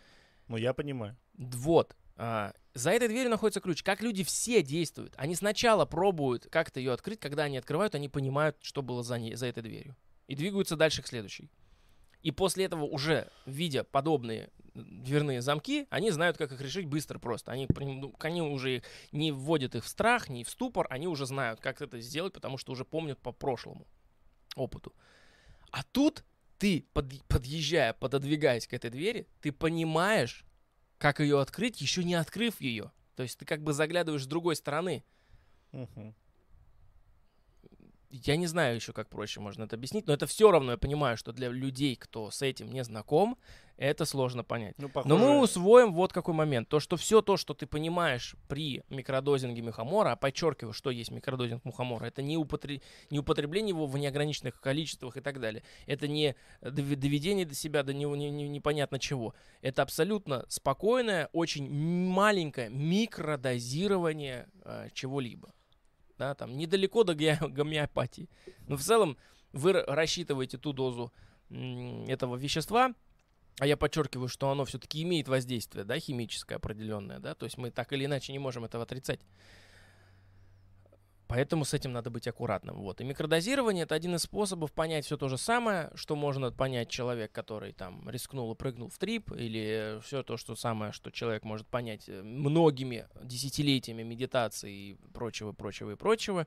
[0.53, 1.17] Ну, я понимаю.
[1.33, 1.95] Вот.
[2.15, 3.81] А, за этой дверью находится ключ.
[3.81, 5.15] Как люди все действуют.
[5.17, 9.33] Они сначала пробуют как-то ее открыть, когда они открывают, они понимают, что было за, ней,
[9.33, 9.95] за этой дверью.
[10.27, 11.49] И двигаются дальше к следующей.
[12.21, 17.51] И после этого уже, видя подобные дверные замки, они знают, как их решить быстро просто.
[17.51, 21.61] Они, ну, они уже не вводят их в страх, не в ступор, они уже знают,
[21.61, 23.87] как это сделать, потому что уже помнят по прошлому
[24.55, 24.93] опыту.
[25.71, 26.23] А тут
[26.63, 30.45] ты, под, подъезжая, пододвигаясь к этой двери, ты понимаешь,
[30.97, 32.93] как ее открыть, еще не открыв ее.
[33.17, 35.03] То есть ты как бы заглядываешь с другой стороны.
[35.73, 36.15] Угу
[38.13, 41.17] я не знаю еще, как проще можно это объяснить, но это все равно я понимаю,
[41.17, 43.39] что для людей, кто с этим не знаком,
[43.77, 44.75] это сложно понять.
[44.77, 45.09] Ну, похоже...
[45.09, 46.69] Но мы усвоим вот какой момент.
[46.69, 51.65] То, что все то, что ты понимаешь при микродозинге мухомора, а подчеркиваю, что есть микродозинг
[51.65, 52.81] мухомора, это не, употреб...
[53.09, 55.63] не употребление его в неограниченных количествах и так далее.
[55.85, 58.05] Это не доведение до себя до не...
[58.05, 58.29] Не...
[58.29, 58.47] Не...
[58.47, 59.33] непонятно чего.
[59.61, 65.53] Это абсолютно спокойное, очень маленькое микродозирование э, чего-либо
[66.17, 68.29] да, там недалеко до гомеопатии.
[68.67, 69.17] Но в целом
[69.51, 71.11] вы рассчитываете ту дозу
[71.49, 72.93] этого вещества,
[73.59, 77.71] а я подчеркиваю, что оно все-таки имеет воздействие, да, химическое определенное, да, то есть мы
[77.71, 79.19] так или иначе не можем этого отрицать.
[81.27, 82.75] Поэтому с этим надо быть аккуратным.
[82.75, 83.01] Вот.
[83.01, 87.31] И микродозирование это один из способов понять все то же самое, что может понять человек,
[87.31, 91.65] который там рискнул и прыгнул в трип, или все то что самое, что человек может
[91.65, 96.45] понять э, многими десятилетиями медитации и прочего, прочего и прочего.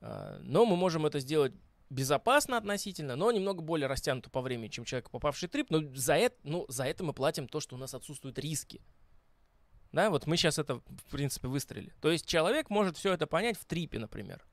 [0.00, 1.52] А, но мы можем это сделать
[1.90, 5.70] безопасно относительно, но немного более растянуто по времени, чем человек, попавший в трип.
[5.70, 8.80] Но за это, ну, за это мы платим то, что у нас отсутствуют риски.
[9.92, 11.92] Да, вот мы сейчас это, в принципе, выстрелили.
[12.00, 14.46] То есть человек может все это понять в трипе, например.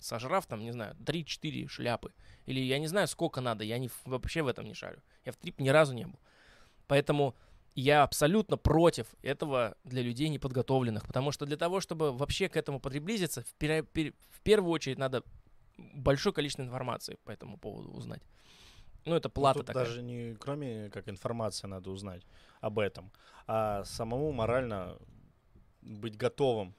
[0.00, 2.12] Сожрав там, не знаю, 3-4 шляпы.
[2.46, 5.02] Или я не знаю, сколько надо, я не, вообще в этом не шарю.
[5.24, 6.18] Я в трип ни разу не был.
[6.86, 7.36] Поэтому
[7.74, 12.80] я абсолютно против этого для людей неподготовленных, потому что для того, чтобы вообще к этому
[12.80, 15.24] приблизиться, в, пер- пер- в первую очередь надо
[15.76, 18.22] большое количество информации по этому поводу узнать.
[19.04, 19.84] Ну, это плата Тут такая.
[19.84, 22.22] даже не кроме как информации надо узнать
[22.60, 23.12] об этом,
[23.46, 24.98] а самому морально
[25.82, 26.74] быть готовым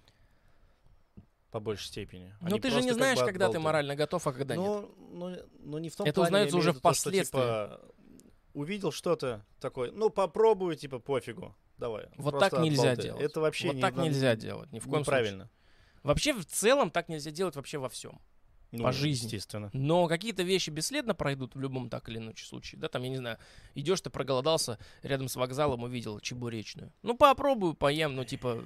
[1.51, 2.33] по большей степени.
[2.41, 4.65] а Ну, ты же не как знаешь, бы когда ты морально готов, а когда нет.
[4.65, 7.39] Ну, ну, ну, не в том Это плане, узнается уже в виду то, что, впоследствии.
[7.39, 7.81] типа,
[8.53, 12.07] увидел что-то такое, ну попробую, типа пофигу, давай.
[12.17, 13.05] Вот так нельзя отбалтай.
[13.05, 13.21] делать.
[13.21, 15.21] Это вообще вот не, так нельзя делать, ни в коем случае.
[15.21, 15.49] неправильно.
[16.03, 18.19] Вообще, в целом, так нельзя делать вообще во всем.
[18.77, 19.25] Ну, По жизни.
[19.25, 19.69] Естественно.
[19.73, 22.79] Но какие-то вещи бесследно пройдут в любом так или иначе случае.
[22.79, 23.37] Да, там, я не знаю,
[23.73, 26.91] идешь ты проголодался, рядом с вокзалом увидел чебуречную.
[27.03, 28.63] Ну, попробую, поем, ну, типа,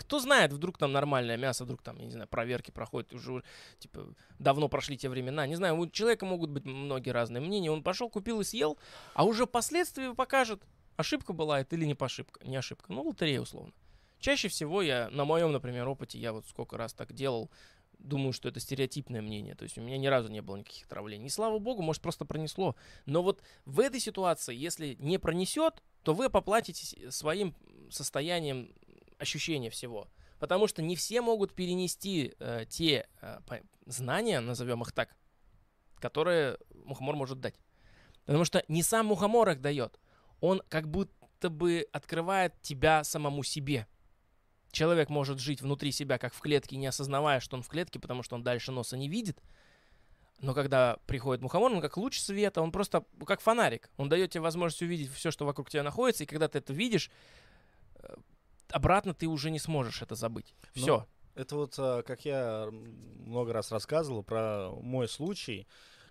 [0.00, 3.42] кто знает, вдруг там нормальное мясо, вдруг там, я не знаю, проверки проходят, уже,
[3.78, 5.46] типа, давно прошли те времена.
[5.46, 7.70] Не знаю, у человека могут быть многие разные мнения.
[7.70, 8.78] Он пошел, купил и съел,
[9.14, 10.62] а уже впоследствии покажет,
[10.96, 12.40] ошибка была это или не ошибка.
[12.46, 12.92] Не ошибка.
[12.92, 13.72] Ну, лотерея условно.
[14.20, 17.50] Чаще всего я, на моем, например, опыте, я вот сколько раз так делал,
[18.02, 19.54] думаю, что это стереотипное мнение.
[19.54, 21.26] То есть у меня ни разу не было никаких травлений.
[21.26, 22.76] И слава богу, может, просто пронесло.
[23.06, 27.54] Но вот в этой ситуации, если не пронесет, то вы поплатитесь своим
[27.90, 28.74] состоянием
[29.18, 30.08] ощущения всего.
[30.38, 33.38] Потому что не все могут перенести э, те э,
[33.86, 35.14] знания, назовем их так,
[35.96, 37.54] которые мухомор может дать.
[38.24, 40.00] Потому что не сам мухомор их дает.
[40.40, 43.86] Он как будто бы открывает тебя самому себе.
[44.72, 48.22] Человек может жить внутри себя, как в клетке, не осознавая, что он в клетке, потому
[48.22, 49.42] что он дальше носа не видит.
[50.40, 53.90] Но когда приходит мухомор, он как луч света, он просто как фонарик.
[53.96, 57.10] Он дает тебе возможность увидеть все, что вокруг тебя находится, и когда ты это видишь,
[57.96, 58.14] э,
[58.70, 60.54] обратно ты уже не сможешь это забыть.
[60.74, 61.06] Ну, Все.
[61.34, 65.66] Это вот, а, как я много раз рассказывал про мой случай,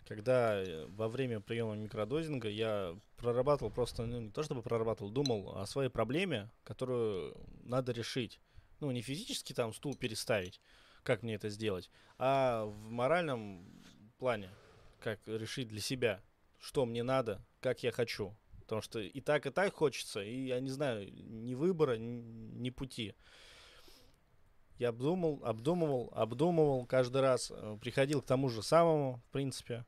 [0.07, 5.57] когда э, во время приема микродозинга я прорабатывал просто, ну, не то чтобы прорабатывал, думал
[5.57, 8.39] о своей проблеме, которую надо решить.
[8.79, 10.61] Ну, не физически там стул переставить,
[11.03, 13.65] как мне это сделать, а в моральном
[14.17, 14.49] плане,
[14.99, 16.21] как решить для себя,
[16.59, 18.35] что мне надо, как я хочу.
[18.61, 22.69] Потому что и так, и так хочется, и я не знаю, ни выбора, ни, ни
[22.69, 23.15] пути.
[24.77, 29.85] Я обдумал, обдумывал, обдумывал каждый раз, э, приходил к тому же самому, в принципе.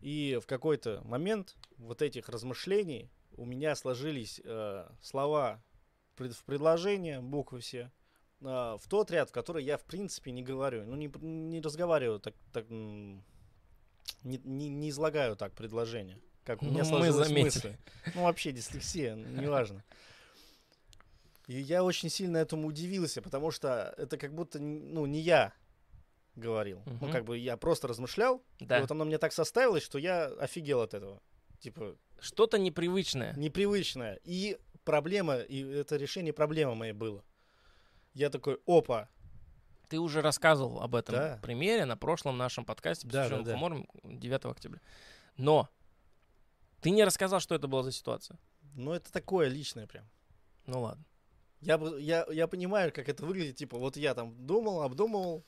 [0.00, 5.62] И в какой-то момент вот этих размышлений у меня сложились э, слова
[6.18, 7.90] в предложение, буквы все,
[8.40, 12.20] э, в тот ряд, в который я в принципе не говорю, ну не, не разговариваю
[12.20, 13.22] так, так не,
[14.44, 17.42] не, не излагаю так предложение, как у Ну, меня мы заметили.
[17.42, 17.76] мысль.
[18.14, 19.84] Ну вообще дислексия, неважно.
[21.46, 25.54] И я очень сильно этому удивился, потому что это как будто, ну, не я
[26.36, 26.82] говорил.
[26.84, 27.10] Ну, Мгм.
[27.10, 28.78] как бы я просто размышлял, Да.
[28.78, 31.22] и вот оно мне так составилось, что я офигел от этого.
[31.60, 33.34] Типа, Что-то непривычное.
[33.34, 34.20] непривычное.
[34.24, 34.58] И
[34.92, 37.22] проблема, и это решение проблемы моей было.
[38.14, 39.08] Я такой, опа,
[39.90, 41.38] Ты уже рассказывал об этом Да.
[41.42, 43.56] примере на прошлом нашем подкасте, Да, посвященном да, да.
[43.58, 44.80] хуморам 9 октября.
[45.36, 45.68] Но
[46.80, 48.38] ты не рассказал, что это была за ситуация.
[48.74, 50.04] ну это такое личное прям.
[50.66, 51.04] Ну ладно.
[51.60, 53.56] Я, я, я понимаю, как это выглядит.
[53.56, 55.44] Типа, вот я там думал, обдумывал,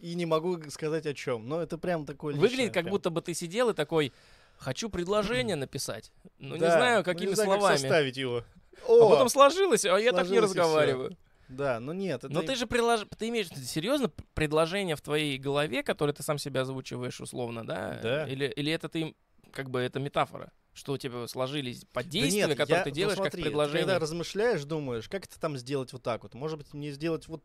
[0.00, 1.48] и не могу сказать о чем.
[1.48, 2.48] Но это прям такое личное.
[2.48, 2.90] Выглядит, как прям.
[2.92, 4.12] будто бы ты сидел и такой,
[4.56, 6.10] хочу предложение написать.
[6.38, 7.76] Ну, не Да, знаю, ну, какими не знаю, как словами.
[7.76, 8.42] составить его.
[8.86, 10.60] А О, потом сложилось, а я так не Сложилось и всё.
[10.62, 11.16] разговариваю.
[11.48, 12.32] Да, ну нет, это...
[12.32, 13.02] Но ты же предлож...
[13.18, 17.98] ты имеешь серьезно предложение в твоей голове, которое ты сам себя озвучиваешь условно, да?
[18.02, 18.26] Да.
[18.26, 19.14] Или, или это ты
[19.52, 22.90] как бы это метафора, что у тебя сложились под Да действия, нет, которые я- ты
[22.90, 23.82] ну делаешь смотри, как ты предложение.
[23.82, 26.32] когда размышляешь, думаешь, как это там сделать вот так вот?
[26.34, 27.44] Может быть, мне сделать вот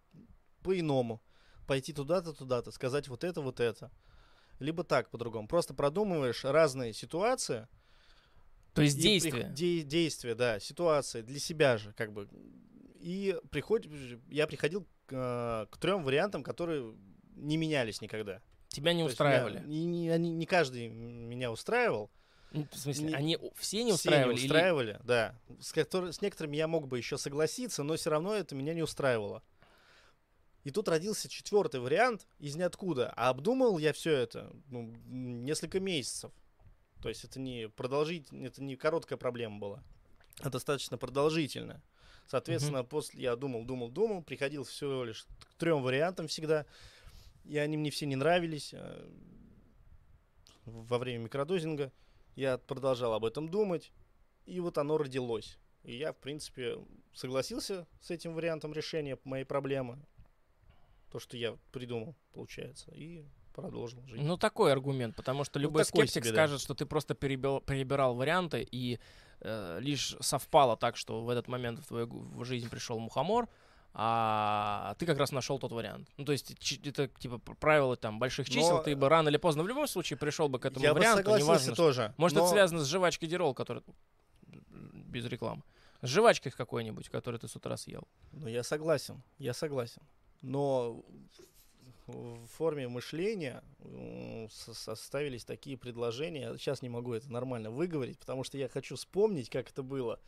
[0.63, 1.21] по-иному.
[1.67, 3.91] Пойти туда-то, туда-то, сказать вот это, вот это.
[4.59, 5.49] Либо так, по-другому.
[5.49, 7.67] Просто продумываешь разные ситуации.
[8.77, 9.51] То есть действия.
[9.53, 12.27] де- действия, да, ситуации для себя же, как бы.
[12.99, 13.91] И приходит,
[14.29, 16.95] я приходил к, э, к трем вариантам, которые
[17.35, 18.41] не менялись никогда.
[18.69, 19.59] Тебя не То есть устраивали.
[19.59, 22.09] меня- не, не- они- не каждый меня устраивал.
[22.51, 24.33] Ну, В смысле, не- они все не Все устраивали?
[24.33, 25.39] не или- устраивали, да.
[25.59, 28.81] С, котор- с некоторыми я мог бы еще согласиться, но все равно это меня не
[28.83, 29.43] устраивало.
[30.63, 33.13] И тут родился четвертый вариант из ниоткуда.
[33.15, 36.31] А обдумывал я все это ну, несколько месяцев.
[37.07, 39.83] То есть это не продолжительно, это не короткая проблема была,
[40.41, 41.81] а достаточно продолжительная.
[42.25, 46.65] Соответственно, после я думал, думал, думал, приходил всего лишь к трем вариантам всегда,
[47.45, 48.73] и они мне все не нравились.
[48.73, 49.09] э,
[50.65, 51.93] Во время микродозинга
[52.35, 53.93] я продолжал об этом думать,
[54.45, 55.57] и вот оно родилось.
[55.83, 56.77] И я, в принципе,
[57.13, 59.97] согласился с этим вариантом решения моей проблемы.
[61.09, 63.23] То, что я придумал, получается, и
[63.61, 64.21] продолжил жить.
[64.21, 66.35] Ну, такой аргумент, потому что любой такой скептик себе, да.
[66.45, 68.99] скажет, что ты просто перебил- перебирал варианты и
[69.41, 73.47] э, лишь совпало так, что в этот момент в твою в жизнь пришел мухомор,
[73.93, 76.07] а ты как раз нашел тот вариант.
[76.17, 76.51] Ну, то есть,
[76.85, 80.17] это типа правило там больших чисел, Но- ты бы рано или поздно в любом случае
[80.17, 82.13] пришел бы к этому Я бы варианту, согласился неважно, что- тоже.
[82.17, 83.81] Может, но- это связано с жвачкой Дирол, который
[84.93, 85.63] без рекламы.
[86.03, 88.07] С жвачкой какой-нибудь, которую ты с утра съел.
[88.33, 90.03] Ну, я согласен, я согласен.
[90.43, 91.03] Но
[92.07, 93.63] в форме мышления
[94.49, 96.57] составились такие предложения.
[96.57, 100.19] Сейчас не могу это нормально выговорить, потому что я хочу вспомнить, как это было.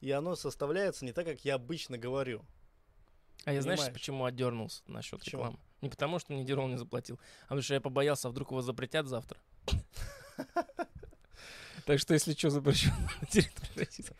[0.00, 2.42] И оно составляется не так, как я обычно говорю.
[3.44, 5.42] А я знаешь, почему отдернулся насчет Почему?
[5.42, 5.58] рекламы?
[5.80, 8.60] Не потому, что мне Дирол не заплатил, а потому что я побоялся, а вдруг его
[8.60, 9.38] запретят завтра.
[11.86, 14.16] Так что, если что, запрещено на территории Российской.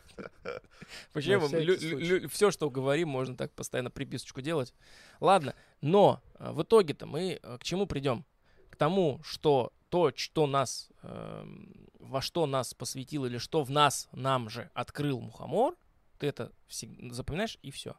[1.13, 2.27] Почему?
[2.29, 4.73] Все, что говорим, можно так постоянно приписочку делать.
[5.19, 8.25] Ладно, но э, в итоге-то мы э, к чему придем?
[8.69, 14.07] К тому, что то, что нас, эм, во что нас посвятил или что в нас,
[14.13, 15.75] нам же открыл мухомор,
[16.17, 17.95] ты это запоминаешь и все.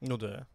[0.00, 0.46] Ну да.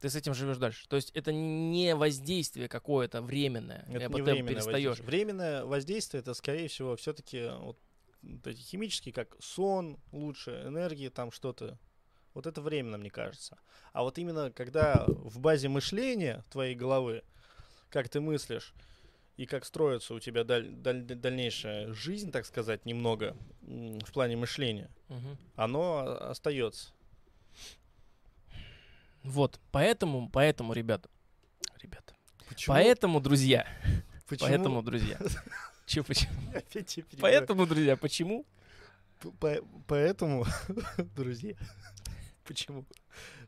[0.00, 0.86] Ты с этим живешь дальше.
[0.88, 3.86] То есть это не воздействие какое-то временное.
[3.88, 4.66] Это не временное перестаешь.
[4.98, 5.06] воздействие.
[5.06, 7.78] Временное воздействие это, скорее всего, все-таки вот,
[8.22, 11.78] вот эти химические, как сон лучше, энергии, там что-то.
[12.34, 13.56] Вот это временно, мне кажется.
[13.92, 17.22] А вот именно когда в базе мышления твоей головы,
[17.90, 18.74] как ты мыслишь,
[19.36, 24.90] и как строится у тебя даль- даль- дальнейшая жизнь, так сказать, немного в плане мышления,
[25.08, 25.36] Мгм.
[25.56, 26.92] оно остается.
[29.24, 31.08] Вот, поэтому, поэтому, ребята,
[31.82, 32.14] ребята,
[32.48, 32.74] Почему?
[32.74, 33.66] поэтому, друзья,
[34.28, 34.48] Почему?
[34.48, 35.18] поэтому, друзья,
[35.86, 36.32] Чё, почему?
[37.20, 38.46] Поэтому, друзья, почему?
[39.88, 40.46] Поэтому,
[41.16, 41.54] друзья,
[42.44, 42.84] почему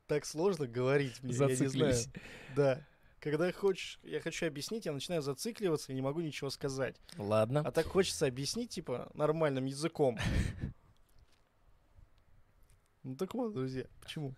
[0.06, 1.94] так сложно говорить мне, я не знаю.
[2.54, 2.84] Да.
[3.20, 6.96] Когда хочешь, я хочу объяснить, я начинаю зацикливаться и не могу ничего сказать.
[7.16, 7.62] Ладно.
[7.64, 10.18] А так хочется объяснить, типа, нормальным языком.
[13.02, 14.34] Ну так вот, друзья, почему?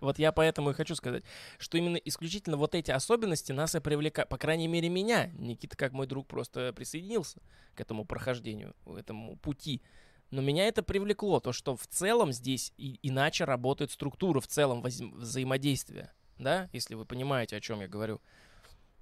[0.00, 1.24] Вот я поэтому и хочу сказать,
[1.58, 5.30] что именно исключительно вот эти особенности нас и привлекают, по крайней мере меня.
[5.38, 7.40] Никита, как мой друг, просто присоединился
[7.74, 9.82] к этому прохождению, к этому пути.
[10.30, 14.80] Но меня это привлекло, то, что в целом здесь и- иначе работает структура в целом
[14.82, 18.20] воз- взаимодействия, да, если вы понимаете, о чем я говорю.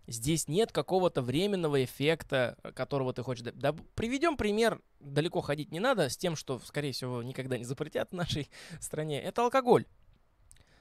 [0.06, 3.44] Здесь нет какого-то временного эффекта, э, которого ты хочешь...
[3.52, 8.10] Да, приведем пример, далеко ходить не надо, с тем, что, скорее всего, никогда не запретят
[8.10, 8.48] в нашей
[8.80, 9.20] стране.
[9.20, 9.84] Это алкоголь.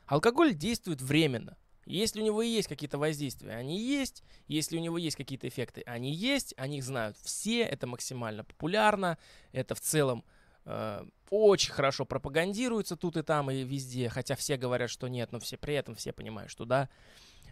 [0.07, 1.57] Алкоголь действует временно.
[1.85, 4.23] Если у него есть какие-то воздействия, они есть.
[4.47, 6.53] Если у него есть какие-то эффекты, они есть.
[6.57, 7.61] О них знают все.
[7.61, 9.17] Это максимально популярно.
[9.53, 10.25] Это в целом
[10.65, 14.09] э, очень хорошо пропагандируется тут и там и везде.
[14.09, 16.89] Хотя все говорят, что нет, но все при этом все понимают, что да.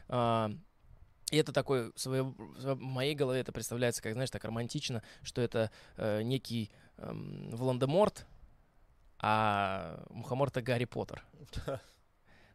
[0.10, 0.52] А,
[1.32, 6.22] и это такой, в, моей голове это представляется, как, знаешь, так романтично, что это э,
[6.22, 8.28] некий эм, Волан-де-Морт,
[9.20, 11.24] а Мухомор это Гарри Поттер.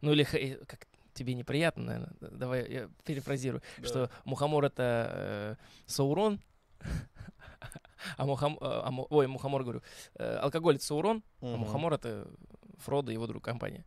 [0.01, 2.15] Ну или х- как тебе неприятно, наверное.
[2.21, 3.87] Давай я перефразирую, Да.
[3.89, 6.41] что Мухомор это э, Саурон,
[8.17, 9.83] а Мухам, э, а ой, Мухомор говорю,
[10.15, 11.59] э, алкоголь это Саурон, а Мгм.
[11.61, 12.31] Мухомор это
[12.79, 13.85] Фродо и его друг компания.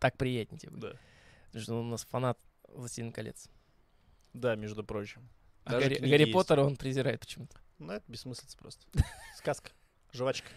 [0.00, 0.72] Так приятнее тебе.
[0.76, 0.92] Да.
[1.46, 3.48] Потому что он у нас фанат Властелин колец.
[4.32, 5.28] Да, между прочим.
[5.64, 6.32] А Гарри, Гарри.
[6.32, 7.56] Поттера он презирает почему-то.
[7.78, 8.84] Ну, это бессмыслица просто.
[9.36, 9.70] Сказка.
[10.12, 10.48] Жвачка.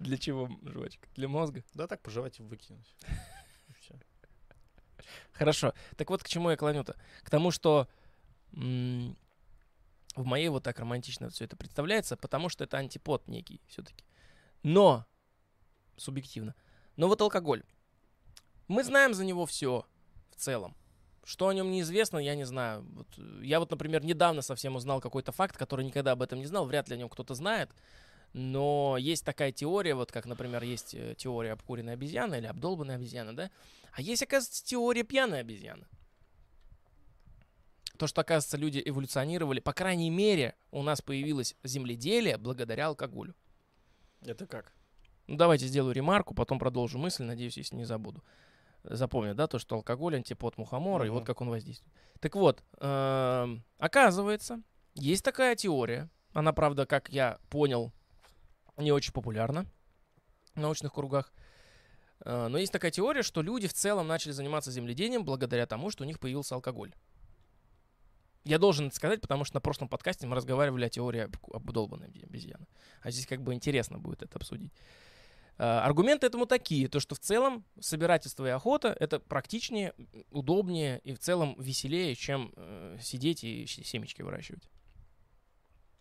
[0.00, 1.06] Для чего жвачка?
[1.14, 1.62] Для мозга?
[1.74, 2.96] Да так пожевать и выкинуть.
[5.32, 5.74] Хорошо.
[5.96, 6.96] Так вот, к чему я клоню-то?
[7.22, 7.86] К тому, что
[8.52, 9.16] м,
[10.16, 14.04] в моей вот так романтично все это представляется, потому что это антипод некий все-таки.
[14.62, 15.06] Но,
[15.96, 16.54] субъективно,
[16.96, 17.62] но вот алкоголь.
[18.68, 19.84] Мы знаем за него все
[20.30, 20.74] в целом.
[21.24, 22.86] Что о нем неизвестно, я не знаю.
[22.94, 26.46] Вот, э, я вот, например, недавно совсем узнал какой-то факт, который никогда об этом не
[26.46, 26.64] знал.
[26.64, 27.70] Вряд ли о нем кто-то знает.
[28.32, 33.32] Но есть такая теория, вот как, например, есть э, теория обкуренной обезьяны или обдолбанной обезьяны,
[33.32, 33.50] да?
[33.92, 35.86] А есть, оказывается, теория пьяной обезьяны.
[37.98, 43.34] То, что, оказывается, люди эволюционировали, по крайней мере, у нас появилось земледелие благодаря алкоголю.
[44.24, 44.72] Это как?
[45.26, 48.22] Ну, давайте сделаю ремарку, потом продолжу мысль, надеюсь, если не забуду.
[48.84, 51.92] Запомню, да, то, что алкоголь антипод мухомора, и вот как он воздействует.
[52.20, 54.62] Так вот, эм, оказывается,
[54.94, 56.08] есть такая теория.
[56.32, 57.92] Она, правда, как я понял,
[58.80, 59.66] не очень популярна
[60.54, 61.32] в научных кругах.
[62.24, 66.04] Э, Но есть такая теория, что люди в целом начали заниматься земледением благодаря тому, что
[66.04, 66.92] у них появился алкоголь.
[68.44, 72.08] Я должен это сказать, потому что на прошлом подкасте мы разговаривали о теории об- обдолбанной
[72.08, 72.66] обе- обезьяны.
[73.02, 74.72] А здесь как бы интересно будет это обсудить.
[75.58, 79.92] Э, Аргументы этому такие, то что в целом собирательство и охота это практичнее,
[80.30, 84.70] удобнее и в целом веселее, чем э, сидеть и семечки выращивать.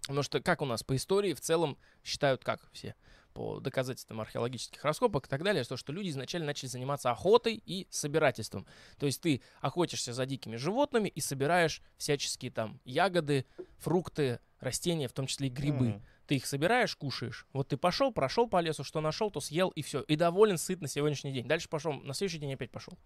[0.09, 2.95] Потому что как у нас по истории в целом считают как все?
[3.35, 7.87] по доказательствам археологических раскопок и так далее, то, что люди изначально начали заниматься охотой и
[7.91, 8.65] собирательством.
[8.97, 13.45] То есть ты охотишься за дикими животными и собираешь всяческие там ягоды,
[13.77, 15.85] фрукты, растения, в том числе и грибы.
[15.85, 16.01] Mm-hmm.
[16.25, 17.45] Ты их собираешь, кушаешь.
[17.53, 20.01] Вот ты пошел, прошел по лесу, что нашел, то съел и все.
[20.01, 21.47] И доволен, сыт на сегодняшний день.
[21.47, 22.97] Дальше пошел, на следующий день опять пошел.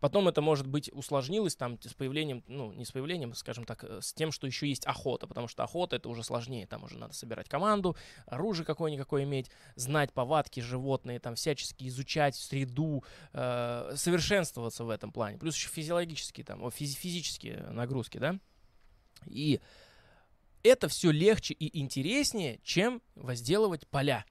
[0.00, 4.00] Потом это, может быть, усложнилось там с появлением, ну, не с появлением, скажем так, э,
[4.00, 7.12] с тем, что еще есть охота, потому что охота это уже сложнее, там уже надо
[7.12, 7.96] собирать команду,
[8.26, 15.36] оружие какое-никакое иметь, знать повадки животные, там всячески изучать среду, э, совершенствоваться в этом плане.
[15.36, 18.38] Плюс еще физиологические, там, физи- физические нагрузки, да.
[19.26, 19.60] И
[20.62, 24.24] это все легче и интереснее, чем возделывать поля.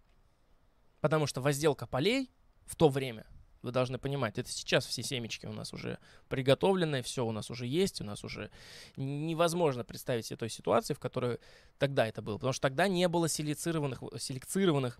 [0.99, 2.31] Потому что возделка полей
[2.65, 3.27] в то время–
[3.61, 7.65] вы должны понимать, это сейчас все семечки у нас уже приготовлены, все у нас уже
[7.65, 8.51] есть, у нас уже
[8.95, 11.39] невозможно представить себе той ситуации, в которой
[11.77, 12.37] тогда это было.
[12.37, 14.99] Потому что тогда не было селекцированных, селекцированных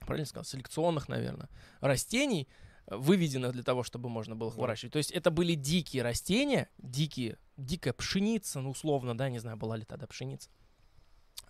[0.00, 1.48] правильно сказал, селекционных, наверное,
[1.80, 2.48] растений,
[2.86, 4.92] выведенных для того, чтобы можно было их выращивать.
[4.92, 9.76] То есть это были дикие растения, дикие, дикая пшеница, ну, условно, да, не знаю, была
[9.76, 10.48] ли тогда пшеница.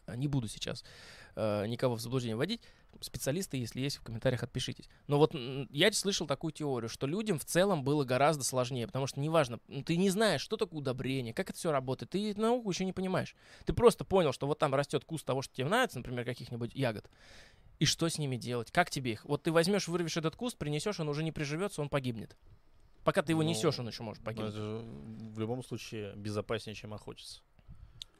[0.08, 0.84] Не буду сейчас
[1.36, 2.62] э, никого в заблуждение вводить.
[3.00, 4.88] Специалисты, если есть, в комментариях отпишитесь.
[5.06, 5.34] Но вот
[5.70, 9.96] я слышал такую теорию, что людям в целом было гораздо сложнее, потому что неважно, ты
[9.96, 13.36] не знаешь, что такое удобрение, как это все работает, ты науку еще не понимаешь.
[13.66, 17.08] Ты просто понял, что вот там растет куст того, что тебе нравится, например, каких-нибудь ягод,
[17.78, 19.24] и что с ними делать, как тебе их.
[19.24, 22.36] Вот ты возьмешь, вырвешь этот куст, принесешь, он уже не приживется, он погибнет.
[23.04, 24.52] Пока ты его ну, несешь, он еще может погибнуть.
[24.52, 27.40] Это в любом случае безопаснее, чем охотиться.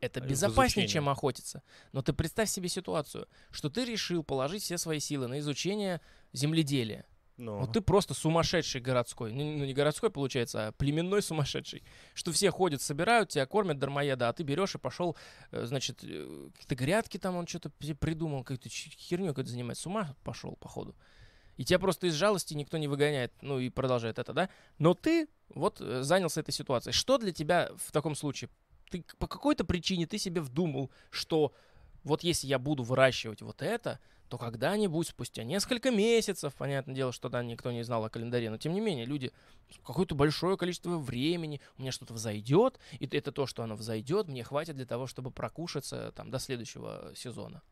[0.00, 1.62] Это безопаснее, чем охотиться.
[1.92, 6.00] Но ты представь себе ситуацию, что ты решил положить все свои силы на изучение
[6.32, 7.06] земледелия.
[7.38, 7.60] Но.
[7.60, 9.32] Вот ты просто сумасшедший городской.
[9.32, 11.84] Ну, ну, не городской, получается, а племенной сумасшедший.
[12.12, 15.16] Что все ходят, собирают, тебя кормят дармоеда, а ты берешь и пошел,
[15.52, 19.78] э, значит, э, какие-то грядки там он что-то придумал, какую-то херню какую-то занимать.
[19.78, 20.96] С ума пошел, походу.
[21.56, 24.48] И тебя просто из жалости никто не выгоняет, ну и продолжает это, да?
[24.78, 26.92] Но ты вот э, занялся этой ситуацией.
[26.92, 28.50] Что для тебя в таком случае
[28.90, 31.52] ты по какой-то причине ты себе вдумал, что
[32.04, 37.28] вот если я буду выращивать вот это, то когда-нибудь, спустя несколько месяцев, понятное дело, что
[37.28, 39.32] тогда никто не знал о календаре, но тем не менее, люди,
[39.84, 44.44] какое-то большое количество времени, у меня что-то взойдет, и это то, что оно взойдет, мне
[44.44, 47.62] хватит для того, чтобы прокушаться там до следующего сезона.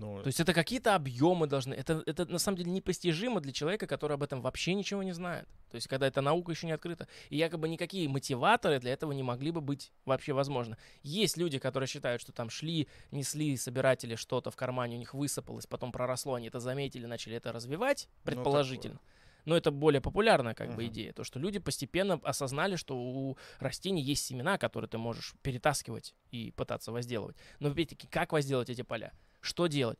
[0.00, 1.74] Ну, То есть это какие-то объемы должны.
[1.74, 5.48] Это, это на самом деле непостижимо для человека, который об этом вообще ничего не знает.
[5.70, 7.08] То есть когда эта наука еще не открыта.
[7.30, 10.78] И якобы никакие мотиваторы для этого не могли бы быть вообще возможно.
[11.02, 15.66] Есть люди, которые считают, что там шли, несли собиратели что-то в кармане, у них высыпалось,
[15.66, 18.94] потом проросло, они это заметили, начали это развивать, ну, предположительно.
[18.94, 19.00] Ну,
[19.48, 20.76] но это более популярная как uh-huh.
[20.76, 25.34] бы идея, то что люди постепенно осознали, что у растений есть семена, которые ты можешь
[25.42, 27.36] перетаскивать и пытаться возделывать.
[27.58, 29.12] Но опять-таки, как возделать эти поля?
[29.40, 29.98] Что делать.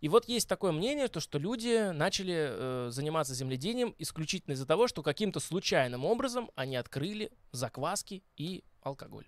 [0.00, 4.86] И вот есть такое мнение, то, что люди начали э, заниматься земледением исключительно из-за того,
[4.86, 9.26] что каким-то случайным образом они открыли закваски и алкоголь.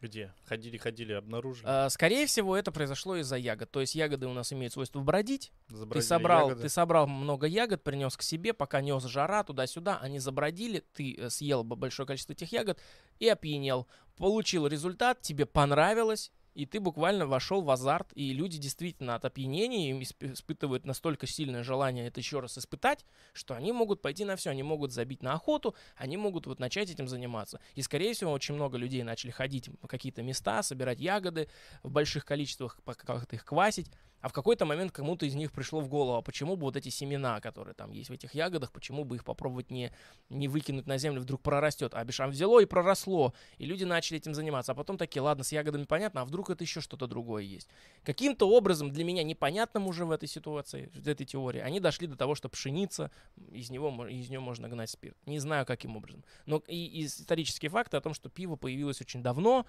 [0.00, 0.34] Где?
[0.44, 1.66] Ходили, ходили, обнаружили?
[1.66, 3.70] А, скорее всего, это произошло из-за ягод.
[3.70, 5.52] То есть ягоды у нас имеют свойство бродить.
[5.92, 10.84] ты собрал, ты собрал много ягод, принес к себе, пока нес жара туда-сюда, они забродили,
[10.94, 12.78] ты э, съел большое количество этих ягод
[13.18, 13.86] и опьянел.
[14.16, 19.90] Получил результат, тебе понравилось, и ты буквально вошел в азарт, и люди действительно от опьянения
[19.90, 24.50] им испытывают настолько сильное желание это еще раз испытать, что они могут пойти на все,
[24.50, 27.60] они могут забить на охоту, они могут вот начать этим заниматься.
[27.74, 31.48] И, скорее всего, очень много людей начали ходить в какие-то места, собирать ягоды
[31.82, 33.90] в больших количествах, как-то их квасить,
[34.24, 36.88] а в какой-то момент кому-то из них пришло в голову, а почему бы вот эти
[36.88, 39.92] семена, которые там есть в этих ягодах, почему бы их попробовать не,
[40.30, 41.92] не выкинуть на землю, вдруг прорастет.
[41.92, 43.34] А Бишам взяло и проросло.
[43.58, 44.72] И люди начали этим заниматься.
[44.72, 47.68] А потом такие, ладно, с ягодами понятно, а вдруг это еще что-то другое есть.
[48.02, 52.16] Каким-то образом для меня непонятным уже в этой ситуации, в этой теории, они дошли до
[52.16, 53.10] того, что пшеница,
[53.52, 55.18] из, него, из нее можно гнать спирт.
[55.26, 56.24] Не знаю, каким образом.
[56.46, 59.66] Но и, и исторические факты о том, что пиво появилось очень давно,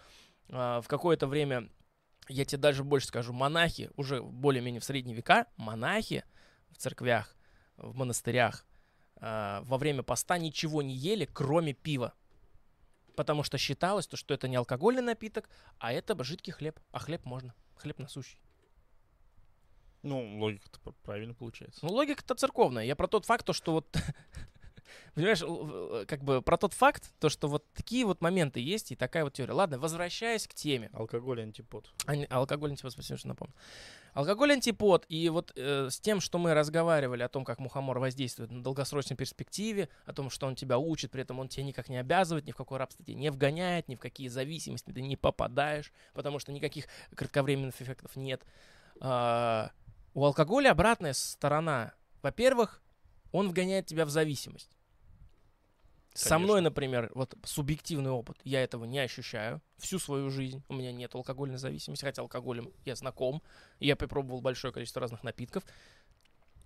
[0.48, 1.68] э, в какое-то время
[2.28, 6.24] я тебе даже больше скажу, монахи, уже более-менее в средние века, монахи
[6.72, 7.36] в церквях,
[7.78, 8.66] в монастырях
[9.18, 12.14] э, во время поста ничего не ели, кроме пива.
[13.16, 15.50] Потому что считалось, то, что это не алкогольный напиток,
[15.80, 16.80] а это жидкий хлеб.
[16.92, 17.54] А хлеб можно.
[17.76, 18.40] Хлеб насущий.
[20.04, 21.80] Ну, логика-то правильно получается.
[21.84, 22.84] Ну, логика-то церковная.
[22.84, 23.98] Я про тот факт, то, что вот
[25.14, 29.24] Понимаешь, как бы про тот факт, то, что вот такие вот моменты есть, и такая
[29.24, 29.54] вот теория.
[29.54, 30.90] Ладно, возвращаясь к теме.
[30.94, 31.90] Алкоголь антипод.
[32.06, 33.56] Ани- Алкоголь антипод, спасибо, что напомнил.
[34.14, 38.50] Алкоголь антипод, и вот э, с тем, что мы разговаривали о том, как мухомор воздействует
[38.50, 41.98] на долгосрочной перспективе, о том, что он тебя учит, при этом он тебя никак не
[41.98, 45.92] обязывает, ни в какое рабство тебя не вгоняет, ни в какие зависимости ты не попадаешь,
[46.14, 48.42] потому что никаких кратковременных эффектов нет.
[49.02, 49.72] А,
[50.14, 51.94] у алкоголя обратная сторона.
[52.22, 52.82] Во-первых,
[53.34, 54.75] он вгоняет тебя в зависимость.
[56.16, 56.70] Со мной, Конечно.
[56.70, 60.64] например, вот субъективный опыт, я этого не ощущаю всю свою жизнь.
[60.70, 63.44] У меня нет алкогольной зависимости, хотя алкоголем я знаком.
[63.82, 65.66] Я попробовал большое количество разных напитков.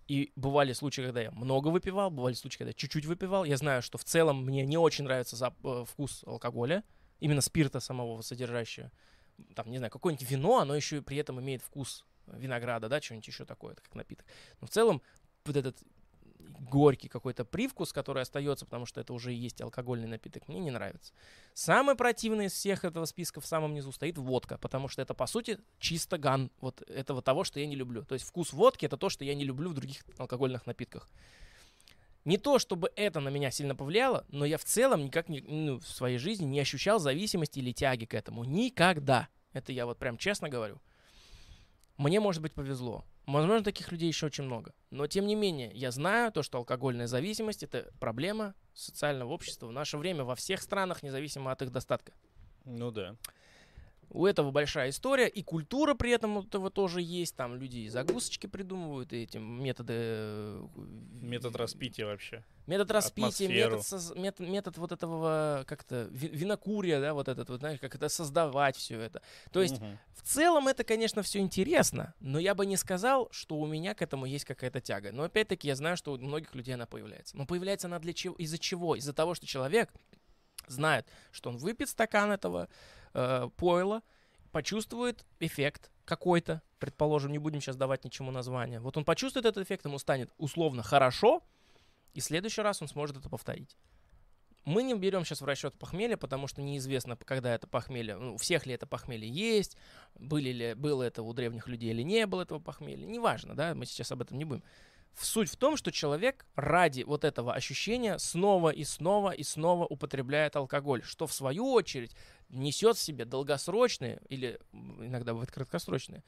[0.07, 3.43] И бывали случаи, когда я много выпивал, бывали случаи, когда я чуть-чуть выпивал.
[3.43, 6.83] Я знаю, что в целом мне не очень нравится зап- э, вкус алкоголя,
[7.19, 8.91] именно спирта самого содержащего.
[9.55, 13.45] Там, не знаю, какое-нибудь вино, оно еще при этом имеет вкус винограда, да, что-нибудь еще
[13.45, 14.27] такое, это как напиток.
[14.61, 15.01] Но в целом
[15.45, 15.77] вот этот
[16.39, 20.71] горький какой-то привкус, который остается, потому что это уже и есть алкогольный напиток, мне не
[20.71, 21.13] нравится.
[21.53, 25.27] Самый противный из всех этого списка в самом низу стоит водка, потому что это, по
[25.27, 28.03] сути, чисто ган вот этого того, что я не люблю.
[28.05, 31.09] То есть вкус водки— это то, что я не люблю в других алкогольных напитках.
[32.25, 35.79] Не то, чтобы это на меня сильно повлияло, но я в целом никак не, ну,
[35.79, 38.43] в своей жизни не ощущал зависимости или тяги к этому.
[38.43, 39.29] Никогда.
[39.53, 40.79] Это я вот прям честно говорю.
[41.97, 43.03] Мне, может быть, повезло.
[43.33, 44.73] Возможно, таких людей еще очень много.
[44.89, 49.71] Но, тем не менее, я знаю то, что алкогольная зависимость— это проблема социального общества в
[49.71, 52.13] наше время во всех странах, независимо от их достатка.
[52.65, 53.15] Ну да.
[54.11, 57.35] У этого большая история, и культура при этом у этого тоже есть.
[57.35, 59.93] Там люди и загрузочки придумывают, и эти методы...
[59.95, 60.67] э,
[61.21, 62.43] Метод распития вообще.
[62.65, 63.71] Метод распития, атмосферу.
[63.77, 67.95] метод, соз- мет- метод вот этого как-то ви- винокурия, да, вот этот, вот, знаешь, как
[67.95, 69.21] это создавать все это.
[69.51, 69.99] То есть Мгм.
[70.15, 74.01] в целом это, конечно, все интересно, но я бы не сказал, что у меня к
[74.01, 75.11] этому есть какая-то тяга.
[75.11, 77.37] Но опять-таки я знаю, что у многих людей она появляется.
[77.37, 78.35] Но появляется она для чего?
[78.35, 78.95] Из-за чего?
[78.95, 79.91] Из-за того, что человек
[80.69, 82.69] знает, что он выпьет стакан этого
[83.13, 84.01] э, пойла,
[84.51, 88.79] почувствует эффект какой-то, предположим, не будем сейчас давать ничему названия.
[88.79, 91.43] Вот он почувствует этот эффект, ему станет условно хорошо,
[92.13, 93.77] и в следующий раз он сможет это повторить.
[94.65, 98.37] Мы не берем сейчас в расчет похмелье, потому что неизвестно, когда это похмелье, ну, у
[98.37, 99.77] всех ли это похмелье есть,
[100.15, 103.05] были ли, было это у древних людей или не было этого похмелья.
[103.05, 104.63] Неважно, да, мы сейчас об этом не будем.
[105.17, 110.55] Суть в том, что человек ради вот этого ощущения снова и снова и снова употребляет
[110.55, 112.15] алкоголь, что в свою очередь
[112.47, 116.23] несет в себе долгосрочные или иногда бывают краткосрочные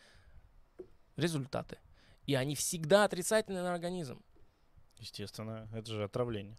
[1.16, 1.78] результаты.
[2.26, 4.22] И они всегда отрицательны на организм.
[4.98, 6.58] Естественно, это же отравление.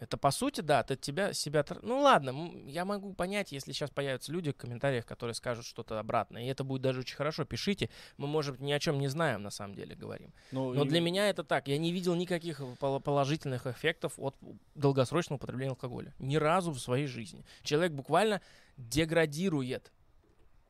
[0.00, 1.64] Это по сути, да, ты тебя себя...
[1.82, 6.42] Ну ладно, я могу понять, если сейчас появятся люди в комментариях, которые скажут что-то обратное.
[6.42, 7.44] И это будет даже очень хорошо.
[7.44, 7.88] Пишите.
[8.16, 10.32] Мы, может быть, ни о чем не знаем, на самом деле, говорим.
[10.50, 11.68] Ну, Но и- для меня это так.
[11.68, 14.36] Я не видел никаких пол- положительных эффектов от
[14.74, 16.12] долгосрочного употребления алкоголя.
[16.18, 17.44] Ни разу в своей жизни.
[17.62, 18.40] Человек буквально
[18.76, 19.92] деградирует.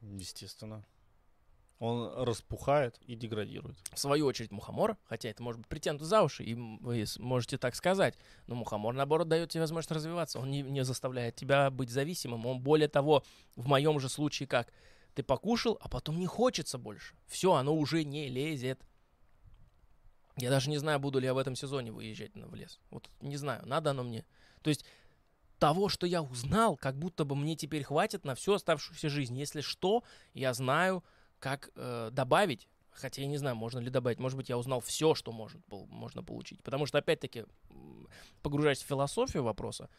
[0.02, 0.84] Естественно.
[1.80, 3.76] Он распухает и деградирует.
[3.92, 7.74] В свою очередь мухомор, хотя это может быть притянуто за уши, и вы можете так
[7.74, 8.16] сказать,
[8.46, 10.38] но мухомор, наоборот, дает тебе возможность развиваться.
[10.38, 12.46] Он не, не заставляет тебя быть зависимым.
[12.46, 13.24] Он, более того,
[13.56, 14.72] в моем же случае как?
[15.14, 17.14] Ты покушал, а потом не хочется больше.
[17.26, 18.80] Все, оно уже не лезет.
[20.36, 22.80] Я даже не знаю, буду ли я в этом сезоне выезжать в лес.
[22.90, 24.24] Вот не знаю, надо оно мне.
[24.62, 24.84] То есть
[25.58, 29.38] того, что я узнал, как будто бы мне теперь хватит на всю оставшуюся жизнь.
[29.38, 30.02] Если что,
[30.32, 31.04] я знаю,
[31.44, 32.68] как э, добавить.
[32.90, 34.18] Хотя я не знаю, можно ли добавить.
[34.18, 36.62] Может быть, я узнал все, что может, можно получить.
[36.62, 37.44] Потому что, опять-таки,
[38.40, 39.90] погружаясь в философию вопроса,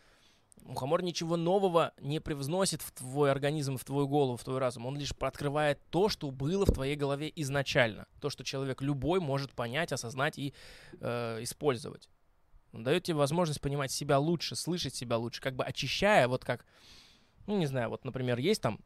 [0.63, 4.87] мухомор ничего нового не привносит в твой организм, в твою голову, в твой разум.
[4.87, 8.07] Он лишь открывает то, что было в твоей голове изначально.
[8.21, 10.55] То, что человек любой может понять, осознать и
[10.99, 12.09] э, использовать.
[12.73, 16.65] Он дает тебе возможность понимать себя лучше, слышать себя лучше, как бы очищая, вот как,
[17.45, 18.79] ну, не знаю, вот, например, есть там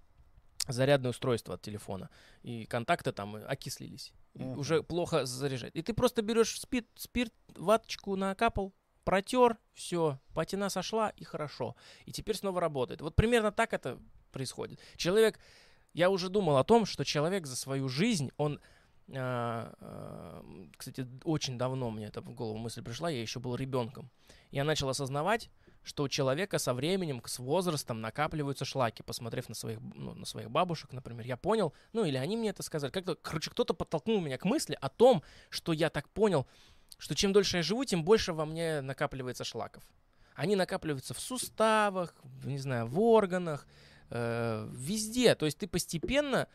[0.74, 2.10] зарядное устройство от телефона,
[2.44, 4.14] и контакты там окислились.
[4.34, 4.60] Мгм.
[4.60, 5.76] Уже плохо заряжать.
[5.76, 11.76] И ты просто берешь спирт, спирт, ваточку накапал, протер, все, патина сошла, и хорошо.
[12.06, 13.02] И теперь снова работает.
[13.02, 14.00] Вот примерно так это
[14.32, 14.80] происходит.
[14.98, 15.40] Человек,
[15.94, 18.60] я уже думал о том, что человек за свою жизнь, он,
[19.12, 20.46] а, а,
[20.78, 24.12] кстати, очень давно мне это в голову мысль пришла, я еще был ребенком.
[24.52, 25.50] Я начал осознавать,
[25.90, 30.52] что у человека со временем, с возрастом накапливаются шлаки, посмотрев на своих, ну, на своих
[30.52, 31.26] бабушек, например.
[31.26, 32.92] Я понял, ну или они мне это сказали.
[32.92, 36.46] Как-то, короче, кто-то подтолкнул меня к мысли о том, что я так понял,
[37.00, 39.84] что чем дольше я живу, тем больше во мне накапливается шлаков.
[40.36, 43.66] Они накапливаются в суставах, в, не знаю, в органах,
[44.12, 45.34] э, везде.
[45.34, 46.48] То есть ты постепенно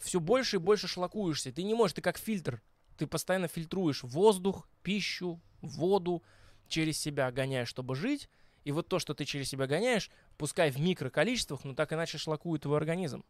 [0.00, 1.52] все больше и больше шлакуешься.
[1.52, 2.60] Ты не можешь, ты как фильтр.
[2.98, 6.24] Ты постоянно фильтруешь воздух, пищу, воду,
[6.66, 8.28] через себя гоняешь, чтобы жить,
[8.64, 12.62] и вот то, что ты через себя гоняешь, пускай в микроколичествах, но так иначе шлакует
[12.62, 13.24] твой организм.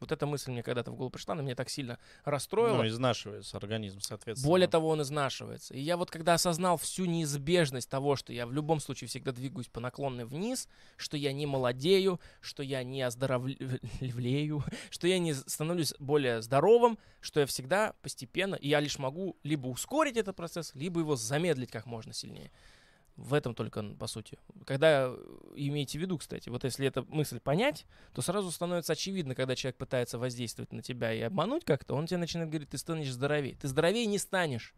[0.00, 2.76] Вот эта мысль мне когда-то в голову пришла, она меня так сильно расстроила.
[2.76, 4.48] Ну, изнашивается организм, соответственно.
[4.48, 5.74] Более того, он изнашивается.
[5.74, 9.68] И я вот когда осознал всю неизбежность того, что я в любом случае всегда двигаюсь
[9.68, 15.94] по наклонной вниз, что я не молодею, что я не оздоровлею, что я не становлюсь
[15.98, 21.00] более здоровым, что я всегда постепенно, и я лишь могу либо ускорить этот процесс, либо
[21.00, 22.52] его замедлить как можно сильнее.
[23.18, 24.38] В этом только, по сути.
[24.64, 25.16] Когда э,
[25.56, 29.76] имейте в виду, кстати, вот если эту мысль понять, то сразу становится очевидно, когда человек
[29.76, 33.56] пытается воздействовать на тебя и обмануть как-то, он тебе начинает говорить, ты станешь здоровее.
[33.56, 34.72] Ты здоровее не станешь.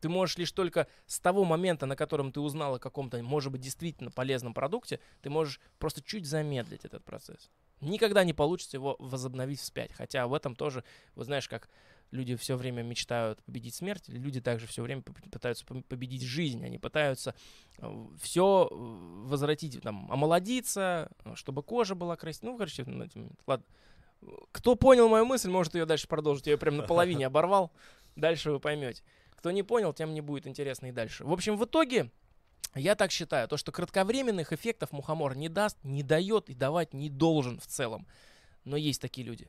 [0.00, 3.62] Ты можешь лишь только с того момента, на котором ты узнал о каком-то, может быть,
[3.62, 7.48] действительно полезном продукте, ты можешь просто чуть замедлить этот процесс.
[7.80, 9.92] Никогда не получится его возобновить вспять.
[9.94, 10.84] Хотя в этом тоже,
[11.14, 11.70] вот знаешь, как
[12.10, 17.34] люди все время мечтают победить смерть, люди также все время пытаются победить жизнь, они пытаются
[17.78, 22.52] э, все э, возвратить, там, омолодиться, чтобы кожа была красивая.
[22.52, 22.84] Ну, короче,
[23.46, 23.66] ладно.
[24.50, 26.46] Кто понял мою мысль, может ее дальше продолжить.
[26.46, 27.72] Я ее прям наполовине оборвал.
[28.16, 29.02] Дальше вы поймете.
[29.36, 31.24] Кто не понял, тем не будет интересно и дальше.
[31.24, 32.10] В общем, в итоге,
[32.74, 37.08] я так считаю, то, что кратковременных эффектов мухомор не даст, не дает и давать не
[37.08, 38.08] должен в целом.
[38.64, 39.48] Но есть такие люди,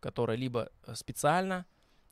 [0.00, 1.64] которые либо э, специально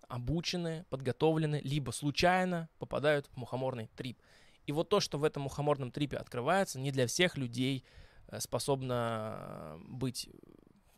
[0.09, 4.21] обучены, подготовлены, либо случайно попадают в мухоморный трип.
[4.67, 7.85] И вот то, что в этом мухоморном трипе открывается, не для всех людей
[8.29, 10.29] э, способно э, быть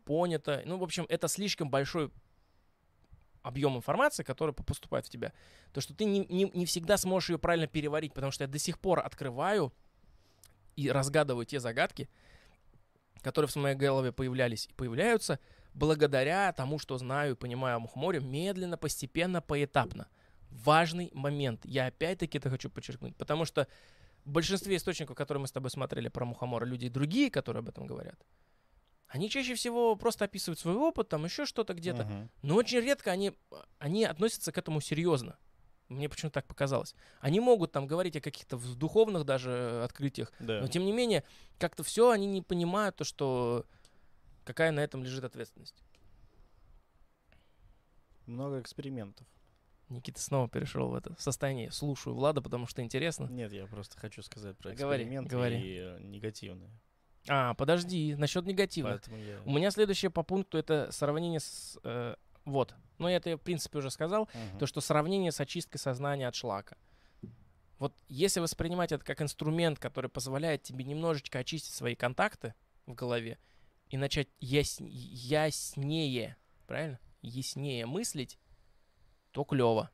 [0.04, 0.62] понято.
[0.64, 2.10] Ну, в общем, это слишком большой
[3.42, 5.32] объем информации, который поступает в тебя.
[5.72, 8.58] То, что ты не, не, не всегда сможешь ее правильно переварить, потому что я до
[8.58, 9.72] сих пор открываю
[10.76, 12.08] и разгадываю те загадки,
[13.22, 15.38] которые в моей голове появлялись и появляются–
[15.78, 20.08] благодаря тому, что знаю и понимаю о Мухоморе, медленно, постепенно, поэтапно.
[20.50, 21.64] Важный момент.
[21.64, 23.68] Я опять-таки это хочу подчеркнуть, потому что
[24.24, 27.86] в большинстве источников, которые мы с тобой смотрели про Мухомора, люди другие, которые об этом
[27.86, 28.18] говорят,
[29.06, 32.02] они чаще всего просто описывают свой опыт, там еще что-то где-то.
[32.02, 32.28] Uh-huh.
[32.42, 33.32] Но очень редко они,
[33.78, 35.38] они относятся к этому серьезно.
[35.88, 36.94] Мне почему-то так показалось.
[37.20, 40.60] Они могут там говорить о каких-то духовных даже открытиях, да.
[40.60, 41.24] но тем не менее,
[41.58, 43.64] как-то все они не понимают то, что
[44.48, 45.84] Какая на этом лежит ответственность?
[48.24, 49.26] Много экспериментов.
[49.90, 51.70] Никита снова перешел в это состояние.
[51.70, 53.26] Слушаю Влада, потому что интересно.
[53.26, 55.74] Нет, я просто хочу сказать про эксперименты говори, говори.
[55.74, 56.70] и э, негативные.
[57.28, 59.06] А, подожди, насчет негативных.
[59.08, 59.42] Я...
[59.44, 61.78] У меня следующее по пункту это сравнение с...
[61.84, 62.14] Э,
[62.46, 62.74] вот.
[62.96, 64.22] Ну, это я, в принципе, уже сказал.
[64.22, 64.60] Угу.
[64.60, 66.78] То, что сравнение с очисткой сознания от шлака.
[67.78, 72.54] Вот если воспринимать это как инструмент, который позволяет тебе немножечко очистить свои контакты
[72.86, 73.38] в голове,
[73.90, 74.80] и начать яс...
[74.80, 76.36] яснее,
[76.66, 76.98] правильно?
[77.22, 78.38] Яснее мыслить,
[79.32, 79.90] то клево.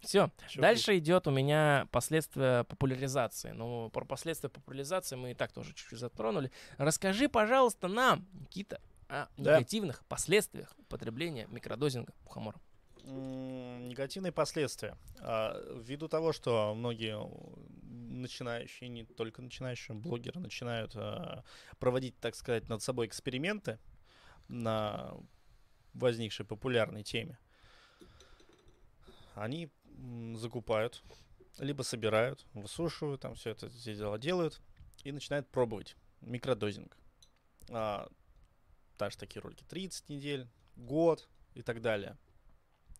[0.00, 0.30] Все.
[0.56, 3.52] Дальше идет у меня последствия популяризации.
[3.52, 6.52] Ну, про последствия популяризации мы и так тоже чуть-чуть затронули.
[6.76, 9.56] Расскажи, пожалуйста, нам, Никита, о да.
[9.56, 12.60] негативных последствиях употребления микродозинга мухомора
[13.04, 14.96] негативные последствия.
[15.20, 17.18] А, ввиду того, что многие
[17.82, 21.44] начинающие, не только начинающие блогеры, начинают а,
[21.78, 23.78] проводить, так сказать, над собой эксперименты
[24.48, 25.14] на
[25.92, 27.38] возникшей популярной теме,
[29.34, 29.70] они
[30.34, 31.02] закупают,
[31.58, 34.60] либо собирают, высушивают, там все это все дела делают
[35.02, 36.96] и начинают пробовать микродозинг.
[37.70, 38.08] А,
[38.98, 42.16] даже такие ролики 30 недель, год и так далее.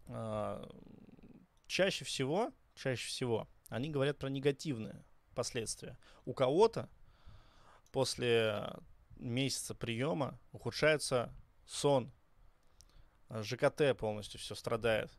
[0.07, 0.69] А,
[1.67, 5.99] чаще всего, чаще всего они говорят про негативные последствия.
[6.25, 6.89] У кого-то
[7.91, 8.73] после
[9.17, 11.33] месяца приема ухудшается
[11.67, 12.13] сон,
[13.31, 15.11] ЖКТ полностью все страдает,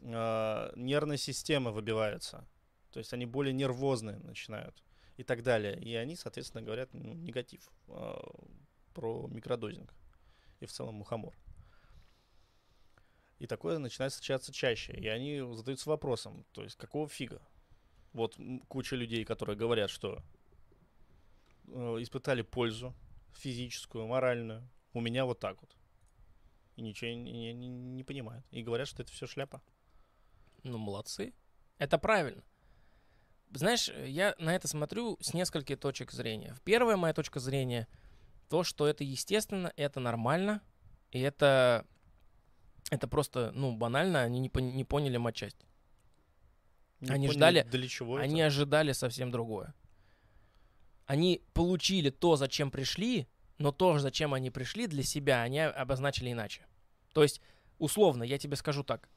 [0.00, 2.46] э, нервная система выбивается,
[2.92, 4.84] то есть они более нервозные начинают
[5.16, 5.78] и так далее.
[5.80, 8.16] И они, соответственно, говорят ну, негатив э,
[8.94, 9.92] про микродозинг
[10.60, 11.34] и в целом мухомор.
[13.38, 14.92] И такое начинает встречаться чаще.
[14.92, 17.40] И они задаются вопросом, то есть какого фига?
[18.12, 18.36] Вот
[18.68, 20.22] куча людей, которые говорят, что
[21.68, 22.94] э, испытали пользу
[23.34, 24.68] физическую, моральную.
[24.92, 25.76] У меня вот так вот.
[26.76, 28.44] И ничего не, не, не понимают.
[28.50, 29.62] И говорят, что это все шляпа.
[30.64, 31.32] Ну, молодцы.
[31.78, 32.42] Это правильно.
[33.50, 36.56] Знаешь, я на это смотрю с нескольких точек зрения.
[36.64, 37.88] Первая моя точка зрения
[38.48, 40.62] то, что это естественно, это нормально,
[41.10, 41.86] и это
[42.90, 45.66] это просто, ну, банально, они не, не поняли матчасть.
[47.00, 48.46] Не они поняли, ждали, для чего они это?
[48.46, 49.74] ожидали совсем другое.
[51.06, 56.66] Они получили то, зачем пришли, но то, зачем они пришли для себя, они обозначили иначе.
[57.12, 57.40] То есть
[57.78, 59.08] условно, я тебе скажу так.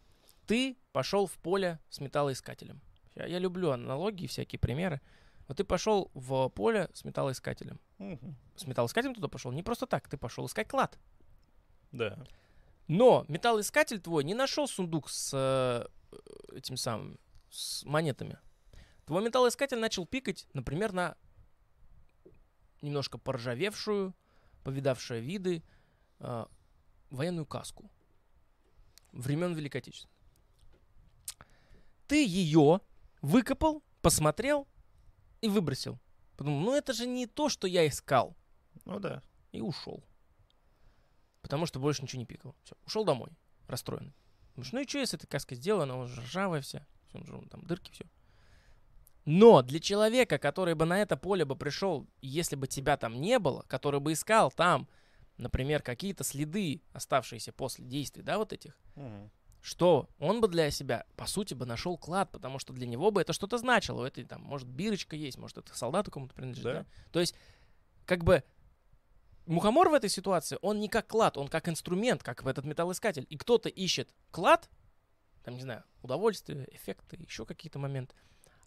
[0.46, 2.82] Ты пошел в поле с металлоискателем.
[3.16, 5.02] Я, я люблю аналогии, всякие примеры.
[5.48, 7.80] Вот ты пошел в поле с металлоискателем.
[7.98, 8.36] Мгм.
[8.56, 10.98] С металлоискателем туда пошел не просто так, ты пошел искать клад.
[11.92, 12.18] Да.
[12.92, 15.88] Но металлоискатель твой не нашел сундук с э,
[16.54, 17.18] этим самым,
[17.50, 18.38] с монетами.
[19.06, 21.16] Твой металлоискатель начал пикать, например, на
[22.82, 24.14] немножко поржавевшую,
[24.66, 25.64] повидавшую виды
[26.20, 26.46] э,
[27.12, 27.90] военную каску
[29.14, 30.14] времен Великой Отечественной.
[32.08, 32.82] Ты ее
[33.22, 34.68] выкопал, посмотрел
[35.40, 35.98] и выбросил.
[36.36, 38.36] Подумал, ну это же не то, что я искал.
[38.84, 39.24] Ну да.
[39.54, 40.04] И ушел.
[41.42, 42.56] Потому что больше ничего не пикал.
[42.64, 43.32] Все, ушел домой,
[43.68, 44.14] расстроенный.
[44.56, 47.62] Думаешь, ну и что, если эта каска сделана, она уже ржавая вся, всё, уже там
[47.66, 48.06] дырки, все.
[49.26, 53.38] Но для человека, который бы на это поле бы пришел, если бы тебя там не
[53.40, 54.88] было, который бы искал там,
[55.38, 59.30] например, какие-то следы, оставшиеся после действий, да, вот этих, Мгм.
[59.62, 63.22] что он бы для себя, по сути, бы нашел клад, потому что для него бы
[63.22, 64.02] это что-то значило.
[64.02, 66.64] У этой там, может, бирочка есть, может, это солдату кому-то принадлежит.
[66.64, 66.74] Да.
[66.82, 66.86] Да?
[67.12, 67.36] То есть,
[68.06, 68.44] как бы,
[69.46, 73.26] мухомор в этой ситуации, он не как клад, он как инструмент, как в этот металлоискатель.
[73.30, 74.70] И кто-то ищет клад,
[75.44, 78.16] там, не знаю, удовольствие, эффекты, еще какие-то моменты.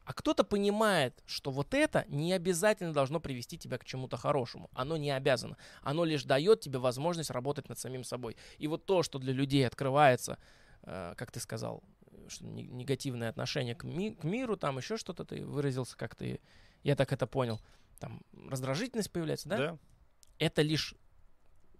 [0.04, 4.68] А кто-то понимает, что вот это не обязательно должно привести тебя к чему-то хорошему.
[4.74, 5.56] Оно не обязано.
[5.80, 8.36] Оно лишь дает тебе возможность работать над самим собой.
[8.58, 10.38] И вот то, что для людей открывается,
[10.82, 11.82] э, как ты сказал,
[12.28, 16.40] что не- негативное отношение к, ми- к миру, там еще что-то ты выразился, как ты,
[16.82, 17.60] я так это понял,
[17.98, 18.20] там
[18.50, 19.56] раздражительность появляется, да?
[19.56, 19.78] Да.
[20.38, 20.94] Это лишь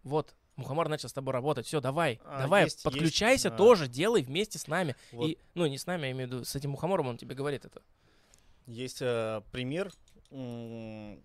[0.02, 1.66] вот Мухомор начал с тобой работать.
[1.66, 4.94] Все, давай, А, давай, есть- подключайся есть, а, тоже, делай вместе с нами.
[5.12, 7.34] Вот И, ну, не с нами, я имею в виду, с этим мухомором он тебе
[7.34, 7.82] говорит это.
[8.66, 9.92] Есть э, пример
[10.30, 11.22] м,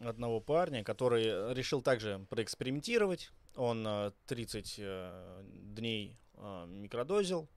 [0.00, 3.30] одного парня, который решил также проэкспериментировать.
[3.56, 5.42] Он э, 30 э,
[5.74, 7.48] дней э, микродозил,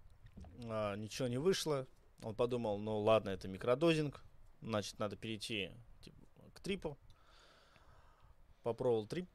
[0.66, 1.88] а, ничего не вышло.
[2.24, 4.24] Он подумал, ну ладно, это микродозинг,
[4.62, 6.18] значит, надо перейти типа,
[6.54, 6.98] к трипу.
[8.64, 9.30] Попробовал трип.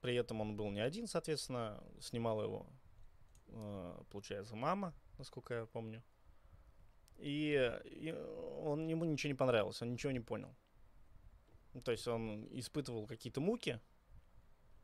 [0.00, 2.66] При этом он был не один, соответственно, снимала его,
[3.48, 6.02] э, получается, мама, насколько я помню.
[7.18, 8.12] И, и
[8.62, 10.52] он ему ничего не понравилось, он ничего не понял.
[11.72, 13.80] Ну, то есть он испытывал какие-то муки.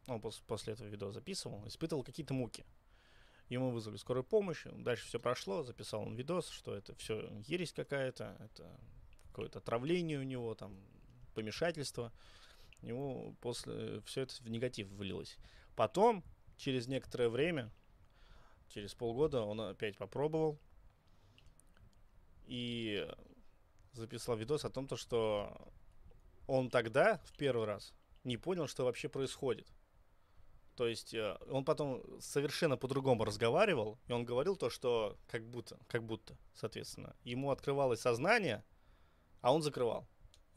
[0.07, 2.65] Он пос- после этого видео записывал, испытывал какие-то муки.
[3.49, 8.37] Ему вызвали скорую помощь, дальше все прошло, записал он видос, что это все ересь какая-то,
[8.41, 8.79] это
[9.31, 10.77] какое-то отравление у него, там,
[11.35, 12.13] помешательство.
[12.83, 15.37] Ему после все это в негатив вылилось.
[15.75, 16.25] Потом,
[16.57, 17.71] через некоторое время,
[18.69, 20.59] через полгода, он опять попробовал,
[22.47, 23.07] и
[23.93, 25.71] записал видос о том, то, что
[26.47, 27.93] он тогда, в первый раз,
[28.25, 29.67] не понял, что вообще происходит.
[30.77, 35.79] То есть э, он потом совершенно по-другому разговаривал, и он говорил то, что как будто,
[35.89, 38.65] как будто, соответственно, ему открывалось сознание,
[39.41, 40.07] а он закрывал.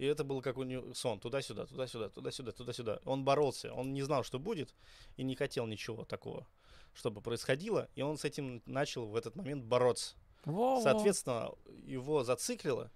[0.02, 3.00] И это был как у него сон, туда-сюда, туда-сюда, туда-сюда, туда-сюда.
[3.06, 4.74] Он боролся, он не знал, что будет,
[5.16, 6.48] и не хотел ничего такого,
[6.96, 10.16] чтобы происходило, и он с этим начал в этот момент бороться.
[10.44, 10.82] Во-во.
[10.82, 11.52] Соответственно,
[11.86, 12.90] его зациклило,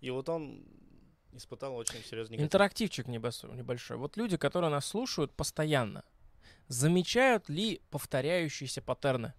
[0.00, 0.64] и вот он
[1.32, 2.46] испытал очень серьезный негатив.
[2.46, 3.98] Интерактивчик небольшой.
[3.98, 6.02] Вот люди, которые нас слушают постоянно,
[6.68, 9.34] замечают ли повторяющиеся паттерны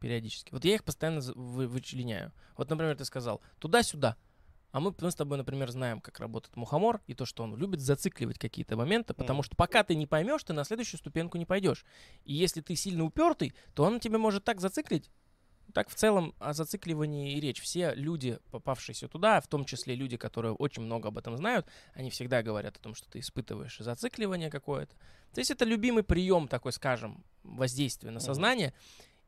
[0.00, 0.52] периодически?
[0.52, 2.32] Вот я их постоянно вы- вычленяю.
[2.56, 4.16] Вот, например, ты сказал туда-сюда.
[4.72, 7.80] А мы, мы с тобой, например, знаем, как работает мухомор, и то, что он любит
[7.80, 11.84] зацикливать какие-то моменты, потому что пока ты не поймешь, ты на следующую ступеньку не пойдешь.
[12.24, 15.10] И если ты сильно упертый, то он тебя может так зациклить.
[15.72, 17.60] Так в целом о зацикливании и речь.
[17.60, 22.10] Все люди, попавшиеся туда, в том числе люди, которые очень много об этом знают, они
[22.10, 24.94] всегда говорят о том, что ты испытываешь зацикливание какое-то.
[25.32, 28.74] То есть это любимый прием такой, скажем, воздействия на сознание.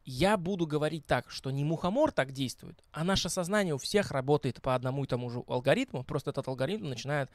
[0.05, 4.61] Я буду говорить так, что не мухомор так действует, а наше сознание у всех работает
[4.61, 7.31] по одному и тому же алгоритму, просто этот алгоритм начинает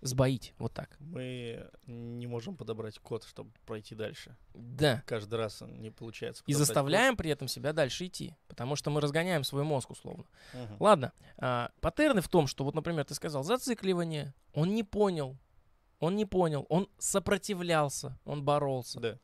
[0.00, 0.54] сбоить.
[0.58, 0.96] Вот так.
[1.00, 4.36] Мы не можем подобрать код, чтобы пройти дальше.
[4.54, 5.02] Да.
[5.06, 6.42] Каждый раз не получается.
[6.46, 10.24] И заставляем при этом себя дальше идти, потому что мы разгоняем свой мозг условно.
[10.24, 10.60] код.
[10.62, 10.76] Мгм.
[10.80, 15.36] Ладно, а, паттерны в том, что вот, например, ты сказал зацикливание, он не понял,
[15.98, 19.00] он не понял, он сопротивлялся, он боролся.
[19.00, 19.18] Да.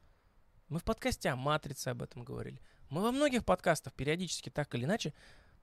[0.68, 2.60] Мы в подкасте о матрице об этом говорили.
[2.94, 5.12] Мы во многих подкастах периодически так или иначе,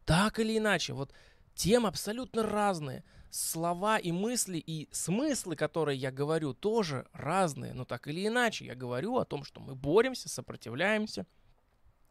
[0.06, 1.14] так или иначе, вот
[1.56, 3.06] темы абсолютно разные.
[3.30, 7.74] Слова и мысли, и смыслы, которые я говорю, тоже разные.
[7.74, 11.26] Но так или иначе, я говорю о том, что мы боремся, сопротивляемся.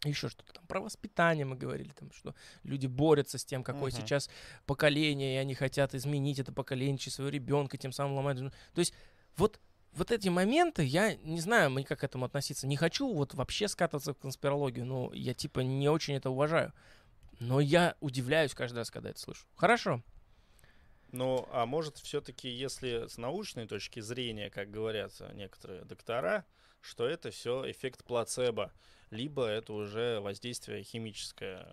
[0.04, 4.00] Еще что-то там про воспитание мы говорили, там, что люди борются с тем, какое Мгм.
[4.00, 4.30] сейчас
[4.64, 8.38] поколение, и они хотят изменить это поколение через своего ребенка, тем самым ломать.
[8.38, 8.94] То есть
[9.36, 9.60] вот
[9.92, 12.66] вот эти моменты, я не знаю, мне как к этому относиться.
[12.66, 16.72] Не хочу вот вообще скатываться в конспирологию, но я типа не очень это уважаю.
[17.40, 19.46] Но я удивляюсь каждый раз, когда это слышу.
[19.56, 20.02] Хорошо.
[21.12, 26.44] Ну, а может, все-таки, если с научной точки зрения, как говорят некоторые доктора,
[26.80, 28.72] что это все эффект плацебо,
[29.10, 31.66] либо это уже воздействие химическое,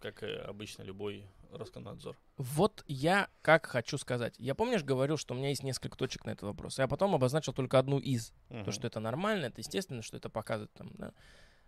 [0.00, 2.16] как и обычно любой Роскомнадзор.
[2.36, 4.34] Вот я как хочу сказать.
[4.38, 6.78] Я помнишь, говорил, что у меня есть несколько точек на этот вопрос.
[6.78, 8.32] Я потом обозначил только одну из.
[8.48, 8.64] Мгм.
[8.64, 11.12] То, что это нормально, это естественно, что это показывает там, да.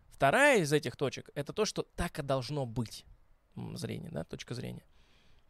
[0.09, 3.05] Вторая из этих точек это то, что так и должно быть.
[3.75, 4.85] Зрение, да, точка зрения.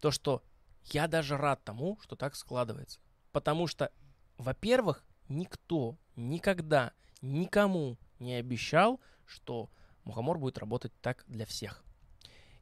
[0.01, 0.43] То, что
[0.85, 3.01] я даже рад тому, что так складывается.
[3.33, 3.93] Потому что,
[4.37, 9.71] во-первых, никто никогда никому не обещал, что
[10.05, 11.85] мухомор будет работать так для всех.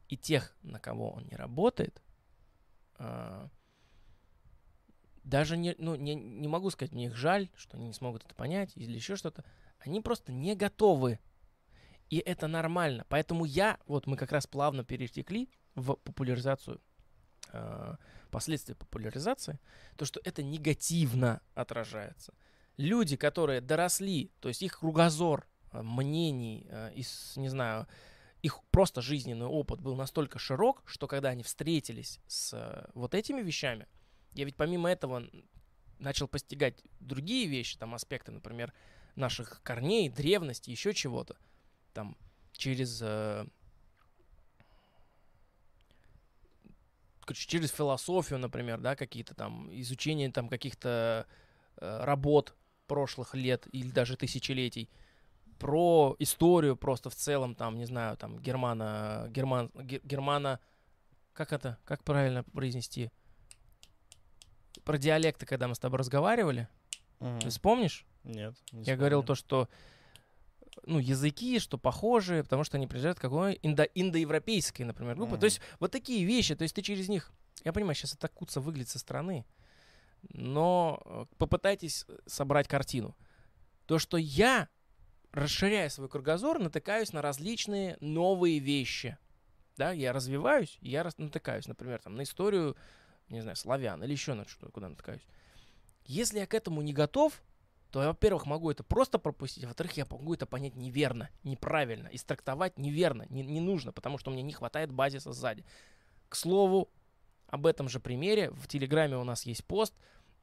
[0.08, 2.02] И тех, на кого он не работает,
[2.98, 3.48] а,
[5.24, 8.34] даже не, ну, не, не могу сказать, мне их жаль, что они не смогут это
[8.34, 9.44] понять или еще что-то.
[9.80, 11.18] Они просто не готовы.
[12.08, 13.04] И это нормально.
[13.08, 16.80] Поэтому я, вот мы как раз плавно перетекли в популяризацию,
[17.52, 17.96] а,
[18.30, 19.58] последствия популяризации,
[19.96, 22.32] то, что это негативно отражается.
[22.76, 27.88] Люди, которые доросли, то есть их кругозор а, мнений, а, из, не знаю,
[28.42, 33.42] их просто жизненный опыт был настолько широк, что когда они встретились с э, вот этими
[33.42, 33.86] вещами,
[34.32, 35.24] я ведь помимо этого
[35.98, 38.72] начал постигать другие вещи, там аспекты, например,
[39.14, 41.36] наших корней, древности, еще чего-то,
[41.94, 42.16] там
[42.52, 43.46] через э,
[47.32, 51.26] через философию, например, да, какие-то там изучение там каких-то
[51.76, 52.54] э, работ
[52.86, 54.88] прошлых лет или даже тысячелетий,
[55.58, 60.60] про историю просто в целом, там, не знаю, там, германа, герман, ге- германа,
[61.32, 63.10] как это, как правильно произнести?
[64.84, 66.68] Про диалекты, когда мы с тобой разговаривали,
[67.20, 67.40] Мгм.
[67.40, 68.06] ты вспомнишь?
[68.24, 68.54] Нет.
[68.72, 69.68] не Я говорил то, что
[70.84, 75.32] ну, языки, что похожие, потому что они приезжают к какой индо индоевропейской, например, группы.
[75.32, 75.40] Мгм.
[75.40, 77.32] То есть вот такие вещи, то есть ты через них,
[77.64, 79.44] я понимаю, сейчас это куца выглядит со стороны,
[80.32, 83.16] но э, попытайтесь э, собрать картину.
[83.86, 84.68] То, что я,
[85.36, 89.18] расширяя свой кругозор, натыкаюсь на различные новые вещи.
[89.76, 92.76] Да, я развиваюсь, я натыкаюсь, например, там, на историю,
[93.28, 95.26] не знаю, славян или еще на что, куда натыкаюсь.
[96.06, 97.42] Если я к этому не готов,
[97.90, 102.08] то я, во-первых, могу это просто пропустить, а во-вторых, я могу это понять неверно, неправильно,
[102.08, 105.64] и трактовать неверно, не, не нужно, потому что мне не хватает базиса сзади.
[106.30, 106.90] К слову,
[107.48, 109.94] об этом же примере в Телеграме у нас есть пост,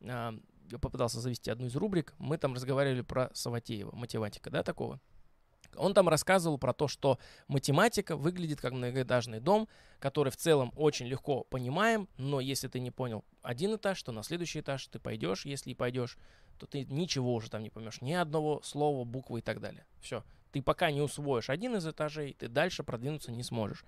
[0.01, 0.35] а,
[0.71, 4.99] я попытался завести одну из рубрик, мы там разговаривали про Саватеева, математика, да, такого.
[5.75, 7.17] Он там рассказывал про то, что
[7.47, 9.67] математика выглядит как многоэтажный дом,
[9.99, 14.23] который в целом очень легко понимаем, но если ты не понял один этаж, то на
[14.23, 16.17] следующий этаж ты пойдешь, если и пойдешь,
[16.59, 19.85] то ты ничего уже там не поймешь, ни одного слова, буквы и так далее.
[19.99, 20.23] Все.
[20.53, 23.83] Ты пока не усвоишь один из этажей, ты дальше продвинуться не сможешь.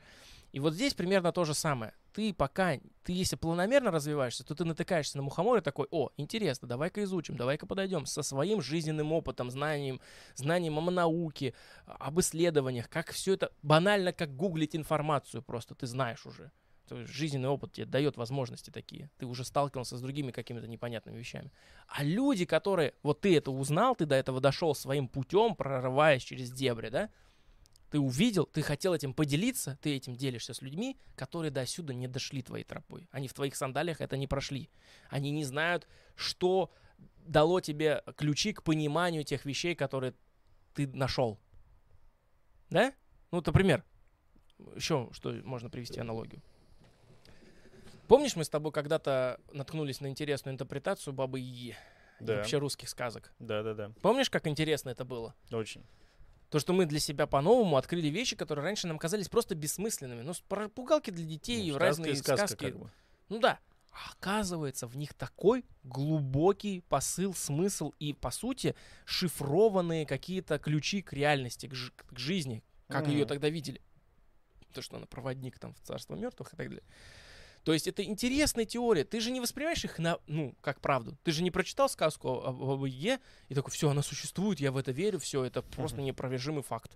[0.51, 1.93] И вот здесь примерно то же самое.
[2.11, 6.67] Ты пока, ты если планомерно развиваешься, то ты натыкаешься на мухомор и такой, о, интересно,
[6.67, 10.01] давай-ка изучим, давай-ка подойдем со своим жизненным опытом, знанием,
[10.33, 11.53] знанием о науке,
[11.85, 16.51] об исследованиях, как все это банально, как гуглить информацию просто, ты знаешь уже.
[16.87, 19.09] То есть жизненный опыт тебе дает возможности такие.
[19.17, 21.51] Ты уже сталкивался с другими какими-то непонятными вещами.
[21.87, 22.93] А люди, которые...
[23.01, 27.09] Вот ты это узнал, ты до этого дошел своим путем, прорываясь через дебри, да?
[27.89, 32.07] Ты увидел, ты хотел этим поделиться, ты этим делишься с людьми, которые до сюда не
[32.07, 33.07] дошли твоей тропой.
[33.11, 34.69] Они в твоих сандалиях это не прошли.
[35.09, 36.71] Они не знают, что
[37.25, 40.13] дало тебе ключи к пониманию тех вещей, которые
[40.73, 41.39] ты нашел.
[42.69, 42.93] Да?
[43.31, 43.83] Ну, например,
[44.75, 46.41] еще что можно привести аналогию.
[48.07, 51.75] Помнишь, мы с тобой когда-то наткнулись на интересную интерпретацию Бабы Яги?
[52.19, 52.37] И Да.
[52.37, 53.33] Вообще русских сказок.
[53.39, 53.91] Да, да, да.
[54.01, 55.35] Помнишь, как интересно это было?
[55.51, 55.85] Очень.
[56.49, 60.21] То, что мы для себя по-новому открыли вещи, которые раньше нам казались просто бессмысленными.
[60.21, 60.33] Ну,
[60.69, 62.65] пугалки для детей, Ну, разные сказка, сказки.
[62.65, 62.91] как бы.
[63.29, 63.59] Ну да.
[63.91, 68.75] А оказывается, в них такой глубокий посыл, смысл и, по сути,
[69.05, 73.27] шифрованные какие-то ключи к реальности, к, жи- к жизни, как ее Мгм.
[73.27, 73.81] тогда видели.
[74.73, 76.83] То, что она проводник там в царство мертвых и так далее.
[77.65, 79.03] То есть это интересная теория.
[79.03, 81.17] Ты же не воспринимаешь их на, ну, как правду.
[81.23, 84.71] Ты же не прочитал сказку о, о Бабе Яге и такой, все, она существует, я
[84.71, 86.05] в это верю, все, это просто Мгм.
[86.05, 86.95] неопровержимый факт.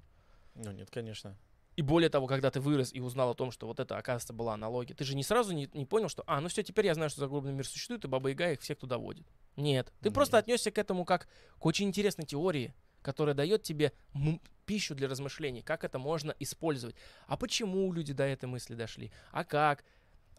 [0.54, 1.36] Ну, нет, конечно.
[1.76, 4.54] И более того, когда ты вырос и узнал о том, что вот это, оказывается, была
[4.54, 7.10] аналогия, ты же не сразу не, не понял, что, а, ну все, теперь я знаю,
[7.10, 9.26] что загробный мир существует, и Баба Яга их всех туда водит.
[9.56, 9.92] Нет.
[10.02, 10.44] Ты просто Нет.
[10.44, 11.28] отнесся к этому как
[11.58, 13.92] к очень интересной теории, которая дает тебе
[14.68, 16.96] пищу для размышлений, как это можно использовать.
[17.26, 19.12] А почему люди до этой мысли дошли?
[19.32, 19.84] А как?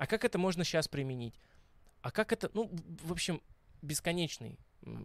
[0.01, 1.39] А как это можно сейчас применить?
[2.01, 2.71] А как это, ну,
[3.03, 3.43] в общем,
[3.83, 4.59] бесконечный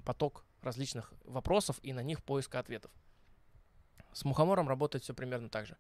[0.06, 2.92] поток различных вопросов и на них поиска ответов.
[4.14, 5.76] С мухомором работает все примерно так же.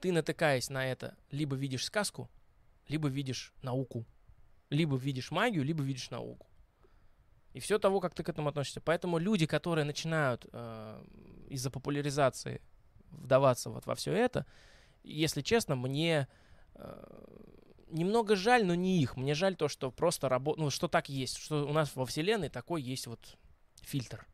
[0.00, 2.30] Ты, натыкаясь на это, либо видишь сказку,
[2.86, 4.06] либо видишь науку.
[4.70, 6.46] Либо видишь магию, либо видишь науку.
[7.54, 8.80] И все того, как ты к этому относишься.
[8.80, 11.04] Поэтому люди, которые начинают э,
[11.48, 12.62] из-за популяризации
[13.10, 14.46] вдаваться вот во все это,
[15.02, 16.28] если честно, мне
[16.76, 17.34] э,
[17.88, 19.16] немного жаль, но не их.
[19.16, 22.48] Мне жаль то, что просто работа, ну, что так есть, что у нас во Вселенной
[22.48, 23.36] такой есть вот
[23.82, 24.26] фильтр.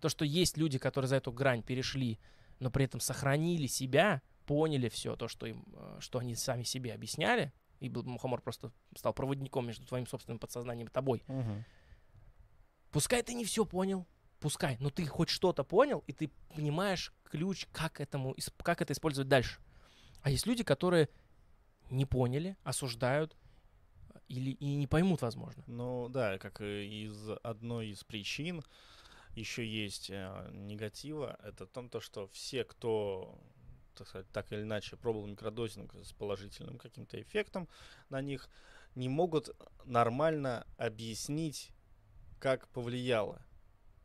[0.00, 2.18] То, что есть люди, которые за эту грань перешли,
[2.60, 6.94] но при этом сохранили себя, поняли все то, что, им, э, что они сами себе
[6.94, 11.22] объясняли, и Мухомор просто стал проводником между твоим собственным подсознанием и тобой.
[11.26, 11.64] Мгм.
[12.90, 14.06] Пускай ты не все понял,
[14.40, 19.28] пускай, но ты хоть что-то понял, и ты понимаешь ключ, как, этому, как это использовать
[19.28, 19.60] дальше.
[20.22, 21.08] А есть люди, которые
[21.90, 23.36] не поняли, осуждают
[24.14, 25.62] э, или и не поймут, возможно.
[25.66, 28.62] Ну да, как из одной из причин
[29.34, 33.38] еще есть э, негатива, это в том, то, что все, кто
[33.94, 37.68] так, сказать, так или иначе пробовал микродозинг с положительным каким-то эффектом
[38.10, 38.48] на них,
[38.94, 39.50] не могут
[39.84, 41.70] нормально объяснить,
[42.38, 43.42] как повлияло.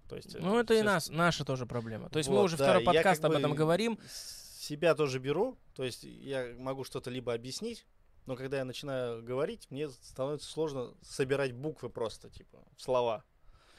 [0.10, 2.10] То есть, э, Ну, это и нас, наша тоже проблема.
[2.10, 4.00] То есть мы Вот, уже да, второй подкаст об бы этом говорим.
[4.08, 7.86] с- Себя тоже беру, то есть я могу что-то либо объяснить,
[8.26, 13.26] но когда я начинаю говорить, мне становится сложно собирать буквы просто, типа, в слова.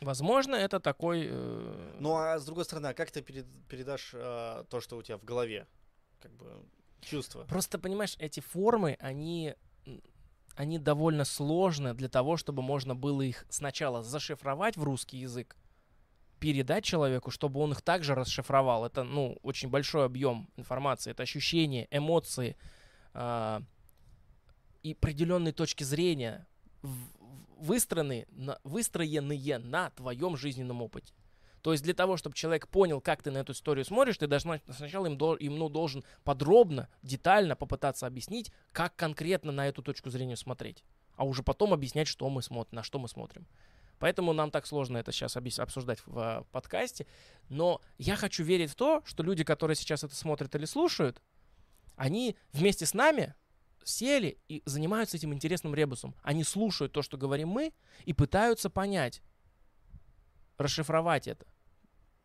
[0.02, 1.26] Возможно, это такой...
[1.30, 5.02] э, Ну а с другой стороны, а как ты перед- передашь а, то, что у
[5.02, 5.66] тебя в голове?
[6.20, 6.52] Как бы
[7.00, 7.44] чувство.
[7.44, 9.54] Просто, понимаешь, эти формы, они,
[10.54, 15.56] они довольно сложны для того, чтобы можно было их сначала зашифровать в русский язык,
[16.44, 18.84] передать человеку, чтобы он их также расшифровал.
[18.84, 21.10] Это, ну, очень большой объем информации.
[21.10, 22.58] Это ощущения, эмоции
[23.14, 23.62] а,
[24.82, 26.46] и определенные точки зрения,
[26.82, 31.14] в- в- выстроенные на, выстроенные на твоем жизненном опыте.
[31.62, 34.60] То есть для того, чтобы человек понял, как ты на эту историю смотришь, ты должна,
[34.68, 40.36] сначала им, им ну, должен подробно, детально попытаться объяснить, как конкретно на эту точку зрения
[40.36, 40.84] смотреть.
[41.16, 43.46] А уже потом объяснять, что мы смотрим, на что мы смотрим.
[43.98, 47.06] Поэтому нам так сложно это сейчас обсуждать в э, подкасте.
[47.48, 51.22] Но я хочу верить в то, что люди, которые сейчас это смотрят или слушают,
[51.96, 53.34] они вместе с нами
[53.84, 56.14] сели и занимаются этим интересным ребусом.
[56.22, 57.72] Они слушают то, что говорим мы,
[58.04, 59.22] и пытаются понять,
[60.58, 61.46] расшифровать это.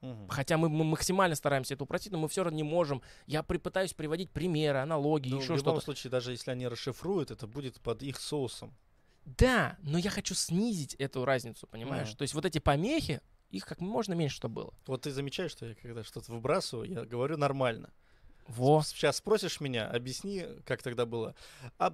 [0.01, 0.29] Мгм.
[0.29, 3.01] Хотя мы, мы максимально стараемся это упростить, но мы все равно не можем.
[3.27, 5.85] Я при- пытаюсь приводить примеры, аналогии, Ну, еще в любом что-то.
[5.85, 8.73] случае, даже если они расшифруют, это будет под их соусом.
[9.37, 12.09] Да, но я хочу снизить эту разницу, понимаешь?
[12.09, 12.17] Мгм.
[12.17, 14.73] То есть вот эти помехи, их как можно меньше, что было.
[14.87, 17.91] Вот ты замечаешь, что я когда что-то выбрасываю, я говорю нормально.
[18.47, 18.81] Во.
[18.81, 21.35] Сейчас спросишь меня, объясни, как тогда было.
[21.77, 21.93] А,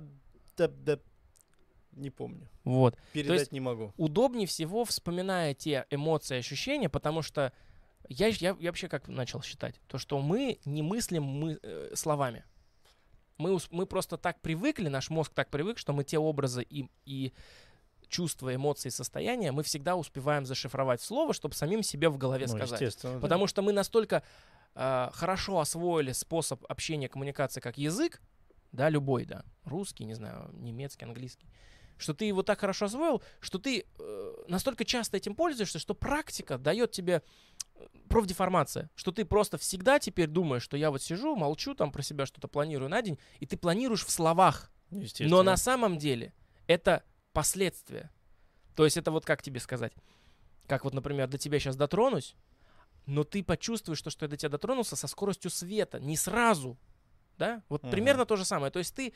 [0.56, 1.00] да, да,
[1.92, 2.50] не помню.
[2.64, 2.98] Вот.
[3.14, 3.94] Передать есть не могу.
[3.98, 7.52] Удобнее всего, вспоминая те эмоции, ощущения, потому что
[8.08, 12.46] я, я, я вообще как начал считать, то, что мы не мыслим мы, э, словами.
[13.38, 17.34] Мы, мы просто так привыкли, наш мозг так привык, что мы те образы и, и
[18.08, 22.80] чувства, эмоции, состояния мы всегда успеваем зашифровать слово, чтобы самим себе в голове Ну, сказать.
[22.80, 23.20] естественно, да.
[23.20, 24.24] Потому что мы настолько
[24.76, 28.22] э, хорошо освоили способ общения, коммуникации как язык,
[28.72, 31.48] да, любой, да, русский, не знаю, немецкий, английский,
[31.98, 36.58] что ты его так хорошо освоил, что ты э, настолько часто этим пользуешься, что практика
[36.58, 37.22] дает тебе
[37.76, 42.02] э, профдеформация, что ты просто всегда теперь думаешь, что я вот сижу, молчу, там про
[42.02, 44.72] себя что-то планирую на день, и ты планируешь в словах,
[45.20, 46.34] но на самом деле
[46.68, 47.04] это
[47.34, 48.12] последствия.
[48.76, 49.94] То есть это вот как тебе сказать?
[50.68, 52.36] Как вот, например, до тебя сейчас дотронусь,
[53.06, 56.78] но ты почувствуешь, что, что я до тебя дотронулся со скоростью света, не сразу.
[57.38, 57.62] Да?
[57.70, 57.92] Вот Мгм.
[57.92, 58.72] примерно то же самое.
[58.72, 59.14] То есть ты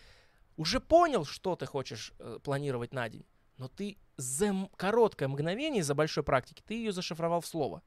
[0.59, 3.25] уже понял, что ты хочешь э, планировать на день,
[3.57, 7.81] но ты за короткое мгновение, за большой практики, ты ее зашифровал в слово.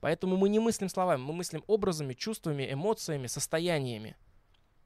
[0.00, 4.16] Поэтому мы не мыслим словами, мы мыслим образами, чувствами, эмоциями, состояниями.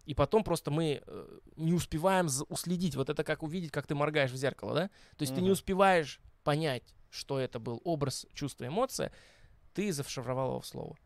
[0.05, 2.94] И потом просто мы э, не успеваем уследить.
[2.94, 4.89] Вот это как увидеть, как ты моргаешь в зеркало, да?
[5.16, 9.12] То есть ты не успеваешь понять, что это был образ, чувство, эмоция,
[9.73, 10.98] ты зашифровал его в слово.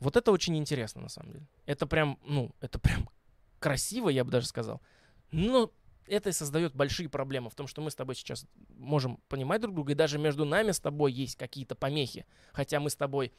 [0.00, 1.46] Вот это очень интересно, на самом деле.
[1.66, 3.10] Это прям, ну, это прям
[3.58, 4.80] красиво, я бы даже сказал.
[5.32, 5.72] Но
[6.06, 9.74] это и создает большие проблемы в том, что мы с тобой сейчас можем понимать друг
[9.74, 12.26] друга, и даже между нами с тобой есть какие-то помехи.
[12.52, 13.32] Хотя мы с тобой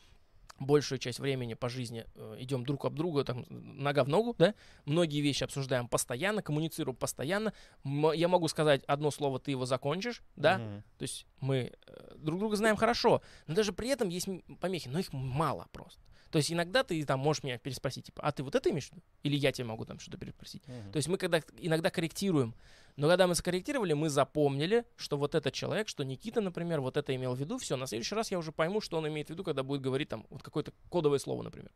[0.59, 4.55] большую часть времени по жизни э, идем друг об друга, там, нога в ногу, да,
[4.85, 7.53] многие вещи обсуждаем постоянно, коммуницируем постоянно.
[7.83, 10.83] Я могу сказать одно слово, ты его закончишь, да, Мгм.
[10.97, 14.27] то есть мы э, друг друга знаем хорошо, но даже при этом есть
[14.59, 16.01] помехи, но их мало просто.
[16.31, 18.91] То есть иногда ты там можешь меня переспросить, типа, а ты вот это имеешь в
[18.91, 19.01] виду?
[19.23, 20.67] Или я тебе могу там что-то переспросить.
[20.67, 20.91] Мгм.
[20.91, 22.53] То есть мы когда иногда корректируем.
[22.95, 27.15] Но когда мы скорректировали, мы запомнили, что вот этот человек, что Никита, например, вот это
[27.15, 27.57] имел в виду.
[27.59, 30.09] Все, на следующий раз я уже пойму, что он имеет в виду, когда будет говорить
[30.09, 31.71] там вот какое-то кодовое слово, например.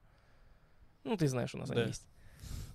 [1.04, 1.76] Ну, ты знаешь, у нас Да.
[1.76, 2.08] они есть.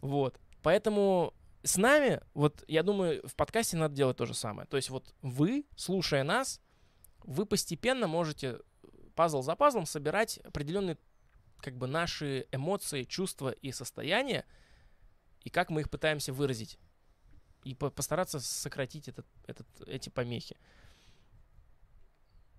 [0.01, 0.39] Вот.
[0.63, 4.69] Поэтому с нами, вот я думаю, в подкасте надо делать то же самое.
[4.69, 6.61] То есть вот вы, слушая нас,
[7.25, 8.61] вы постепенно можете
[9.17, 10.99] пазл за пазлом собирать определенные
[11.61, 14.45] как бы наши эмоции, чувства и состояния,
[15.43, 16.79] и как мы их пытаемся выразить.
[17.65, 20.57] И по- постараться сократить этот, этот, эти помехи.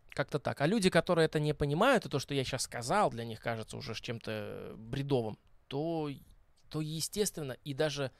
[0.09, 0.59] Как-то так.
[0.61, 3.77] А люди, которые это не понимают, и то, что я сейчас сказал, для них кажется
[3.77, 5.37] уже чем-то бредовым,
[5.67, 6.09] то,
[6.69, 8.11] то естественно, и даже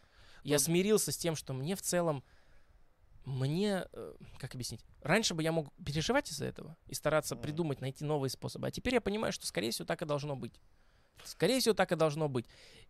[0.43, 2.23] я Ну, смирился с тем, что мне в целом,
[3.27, 7.41] мне, э, как объяснить, раньше бы я мог переживать из-за этого и стараться Мгм.
[7.43, 10.53] придумать, найти новые способы, а теперь я понимаю, что, скорее всего, так и должно быть.
[11.25, 12.45] Скорее всего, так и должно быть.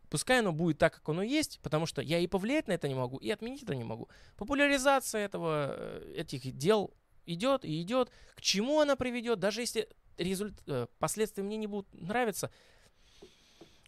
[0.10, 2.94] Пускай оно будет так, как оно есть, потому что я и повлиять на это не
[2.94, 4.10] могу, и отменить это не могу.
[4.36, 6.94] Популяризация этого, э, этих дел
[7.26, 8.12] идет и идет.
[8.36, 10.62] К чему она приведет, даже если результ...
[10.68, 12.52] э, последствия мне не будут нравиться,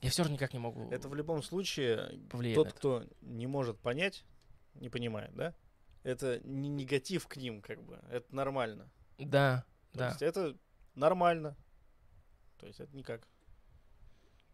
[0.01, 2.19] я все равно никак не могу Это в любом случае
[2.55, 4.23] тот, кто не может понять,
[4.73, 5.53] не понимает, да?
[6.03, 7.99] Это не негатив к ним, как бы.
[8.09, 8.89] Это нормально.
[9.17, 10.07] Да, То да.
[10.09, 10.55] есть это
[10.95, 11.57] нормально.
[12.57, 13.27] То есть это никак.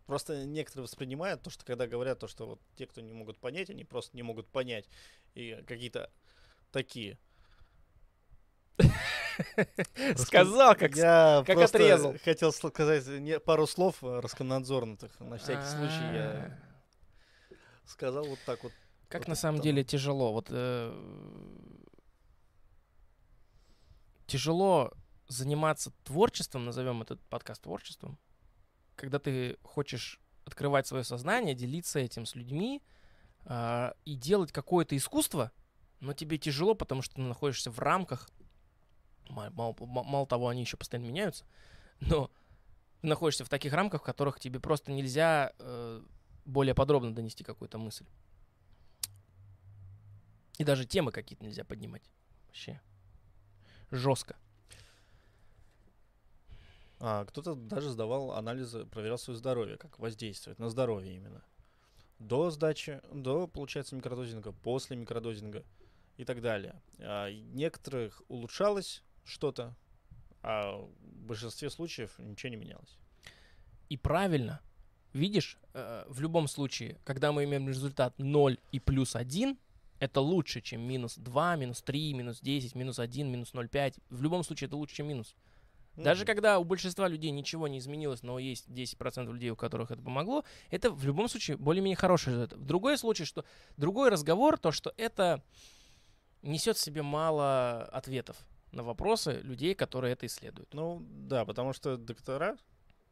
[0.06, 3.70] Просто некоторые воспринимают то, что когда говорят то, что вот те, кто не могут понять,
[3.70, 4.88] они просто не могут понять.
[5.34, 6.12] И какие-то
[6.72, 7.18] такие.
[10.16, 10.96] Сказал, как...
[10.96, 12.16] я как отрезал.
[12.24, 15.20] хотел сказать пару слов раскомнадзорных.
[15.20, 16.60] На всякий случай я
[17.52, 17.56] А,
[17.86, 18.74] сказал вот так вот.
[19.08, 19.64] Как Вот на самом там.
[19.64, 20.34] деле тяжело.
[20.34, 20.94] Вот э,
[24.28, 24.92] тяжело
[25.28, 28.18] заниматься творчеством, назовем этот подкаст творчеством,
[28.96, 32.82] когда ты хочешь открывать свое сознание, делиться этим с людьми
[33.46, 35.52] а, и делать какое-то искусство,
[36.00, 38.30] но тебе тяжело, потому что ты находишься в рамках.
[39.30, 41.46] ма- Мало, ма- мало того, они еще постоянно меняются,
[42.00, 42.30] но
[43.02, 46.04] ты находишься в таких рамках, в которых тебе просто нельзя э,
[46.46, 48.06] более подробно донести какую-то мысль.
[50.58, 52.04] И даже темы какие-то нельзя поднимать.
[52.48, 52.82] Вообще.
[53.92, 54.36] Жестко.
[57.00, 61.44] А, кто-то даже сдавал анализы, проверял свое здоровье, как воздействует на здоровье именно.
[62.20, 65.64] До сдачи, до, получается, микродозинга, после микродозинга
[66.18, 66.82] и так далее.
[67.00, 69.76] А, некоторых улучшалось что-то,
[70.42, 72.98] а в большинстве случаев ничего не менялось.
[73.90, 74.62] И правильно.
[75.14, 79.58] Видишь, э, в любом случае, когда мы имеем результат 0 и плюс 1,
[80.00, 83.96] это лучше, чем минус 2, минус 3, минус 10, минус 1, минус 0,5.
[84.10, 85.36] В любом случае, это лучше, чем минус.
[85.96, 86.28] Даже Мгм.
[86.28, 90.44] когда у большинства людей ничего не изменилось, но есть 10% людей, у которых это помогло,
[90.70, 92.60] это в любом случае более-менее хороший результат.
[92.60, 93.46] В другой случай, что
[93.78, 95.42] другой разговор, то, что это
[96.42, 98.38] несет в себе мало ответов
[98.74, 100.74] на вопросы людей, которые это исследуют.
[100.74, 102.58] Ну, да, потому что доктора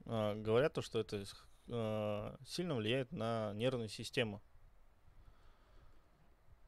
[0.05, 1.23] а, говорят то, что это
[1.69, 4.41] а, сильно влияет на нервную систему.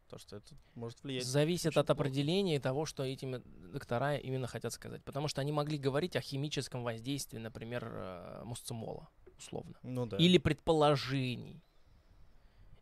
[0.09, 1.25] То, что это может влиять.
[1.25, 3.41] Зависит от определения и того, что этими
[3.71, 5.03] доктора именно хотят сказать.
[5.03, 9.75] Потому что они могли говорить о химическом воздействии, например, э, мусцимола, условно.
[9.81, 10.17] Ну да.
[10.17, 11.63] Или предположений.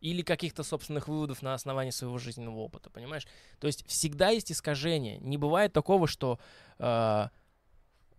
[0.02, 3.26] Или каких-то собственных выводов на основании своего жизненного опыта, понимаешь?
[3.60, 5.18] То есть всегда есть искажения.
[5.20, 6.40] Не бывает такого, что
[6.78, 7.30] э,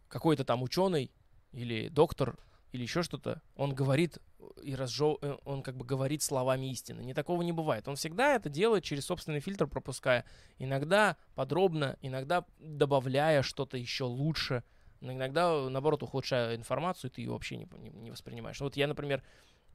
[0.09, 1.11] какой-то там ученый
[1.53, 2.39] или доктор
[2.75, 4.19] или еще что-то, он говорит
[4.63, 5.17] и разжё...
[5.23, 7.03] э, он как бы говорит словами истины.
[7.03, 7.87] Не такого не бывает.
[7.87, 10.25] Он всегда это делает через собственный фильтр, пропуская.
[10.59, 14.65] Иногда подробно, иногда добавляя что-то еще лучше,
[15.01, 18.61] но иногда, наоборот, ухудшая информацию, и ты ее вообще не, не, не воспринимаешь.
[18.61, 19.23] Вот я, например,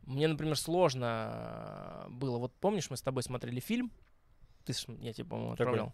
[0.01, 2.37] мне, например, сложно было.
[2.37, 3.93] Вот помнишь, мы с тобой смотрели фильм?
[4.65, 5.93] Ты, я тебе, по-моему, Какой?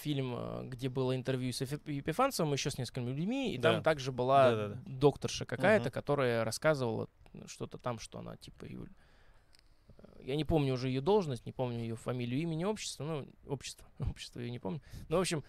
[0.00, 3.72] Фильм, э, где было интервью с Епифанцевым, еще с несколькими людьми, и Да.
[3.74, 4.80] там также была Да-да-да.
[4.86, 5.92] докторша какая-то, Мгм.
[5.92, 7.08] которая рассказывала
[7.46, 8.90] что-то там, что она типа Юль.
[9.98, 13.86] э, Я не помню уже ее должность, не помню ее фамилию, имени, отчество, ну, общество,
[14.14, 14.82] общество я не помню.
[15.08, 15.42] Ну, в общем,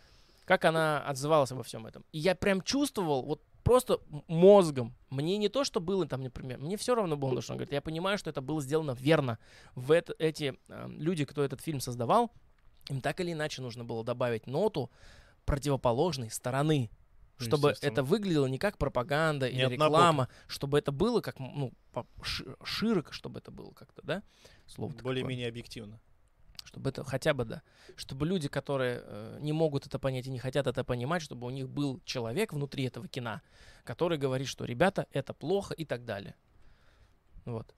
[0.46, 2.06] как она отзывалась обо всем этом.
[2.14, 6.78] И я прям чувствовал, вот просто мозгом, мне не то, что было там, например, мне
[6.78, 9.38] все равно было, то, что он говорит, я понимаю, что это было сделано верно.
[9.76, 12.32] В это, эти э, люди, кто этот фильм создавал,
[12.92, 14.92] им так или иначе нужно было добавить ноту
[15.46, 16.92] противоположной стороны,
[17.38, 17.92] чтобы Естественно.
[17.94, 19.86] это выглядело не как пропаганда или Не однобоко.
[19.86, 21.74] реклама, чтобы это было как, ну,
[22.64, 24.24] широко, чтобы это было как-то, да?
[24.68, 24.94] Слово.
[25.02, 26.00] Более-менее объективно.
[26.64, 27.64] Чтобы это хотя бы, да.
[27.96, 31.50] Чтобы люди, которые э, не могут это понять и не хотят это понимать, чтобы у
[31.50, 33.42] них был человек внутри этого кино,
[33.84, 36.36] который говорит, что ребята, это плохо и так далее.
[37.46, 37.74] Вот.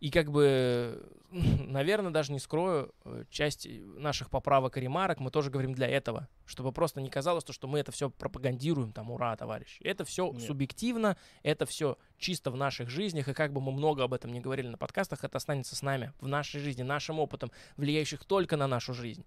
[0.00, 5.50] И как бы, наверное, даже не скрою, э, часть наших поправок и ремарок мы тоже
[5.50, 9.36] говорим для этого, чтобы просто не казалось, то, что мы это все пропагандируем, там, ура,
[9.36, 9.82] товарищи.
[9.82, 10.42] Это все Нет.
[10.42, 14.40] субъективно, это все чисто в наших жизнях, и как бы мы много об этом не
[14.40, 18.66] говорили на подкастах, это останется с нами, в нашей жизни, нашим опытом, влияющих только на
[18.66, 19.24] нашу жизнь.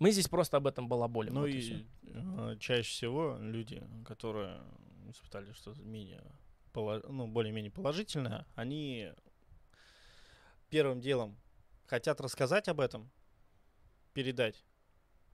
[0.00, 1.34] Мы здесь просто об этом балаболим.
[1.34, 4.60] Ну вот и и э, чаще всего люди, которые
[5.08, 6.22] испытали что-то менее,
[6.74, 9.12] ну, более-менее положительное, они
[10.74, 11.36] первым делом
[11.86, 13.08] хотят рассказать об этом,
[14.12, 14.64] передать,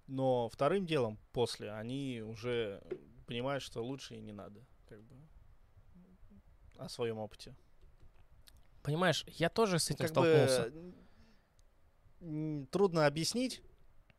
[0.06, 2.82] но вторым делом после они уже
[3.26, 5.16] понимают, что лучше и не надо, как бы
[6.76, 7.56] о своем опыте.
[8.82, 10.70] Понимаешь, я тоже с этим Как столкнулся.
[12.20, 13.62] бы трудно объяснить,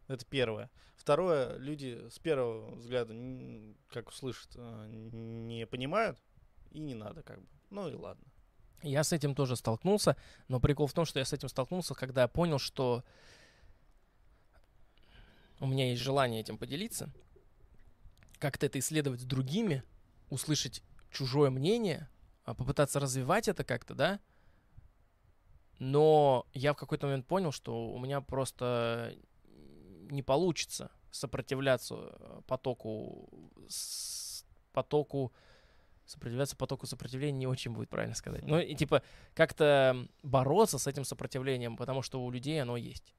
[0.07, 0.71] это первое.
[0.95, 3.13] Второе, люди с первого взгляда,
[3.89, 6.17] как услышат, э, не понимают,
[6.71, 7.47] и не надо, как бы.
[7.69, 8.30] Ну и ладно.
[8.83, 10.15] Я с этим тоже столкнулся,
[10.47, 13.03] но прикол в том, что я с этим столкнулся, когда я понял, что
[15.59, 17.11] у меня есть желание этим поделиться,
[18.39, 19.83] как-то это исследовать с другими,
[20.29, 20.81] услышать
[21.11, 22.09] чужое мнение,
[22.43, 24.19] а попытаться развивать это как-то, да.
[25.77, 29.15] Но я в какой-то момент понял, что у меня просто
[30.09, 33.29] не получится сопротивляться э, потоку,
[34.71, 35.33] потоку
[36.11, 38.43] сопротивляться потоку сопротивления не очень будет правильно сказать.
[38.45, 39.01] Ну, и типа
[39.33, 43.13] как-то бороться с этим сопротивлением, потому что у людей оно есть.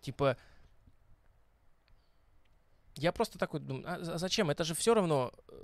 [0.00, 0.36] Типа,
[2.96, 4.50] я просто такой думаю, а за- зачем?
[4.50, 5.54] Это же все равно э,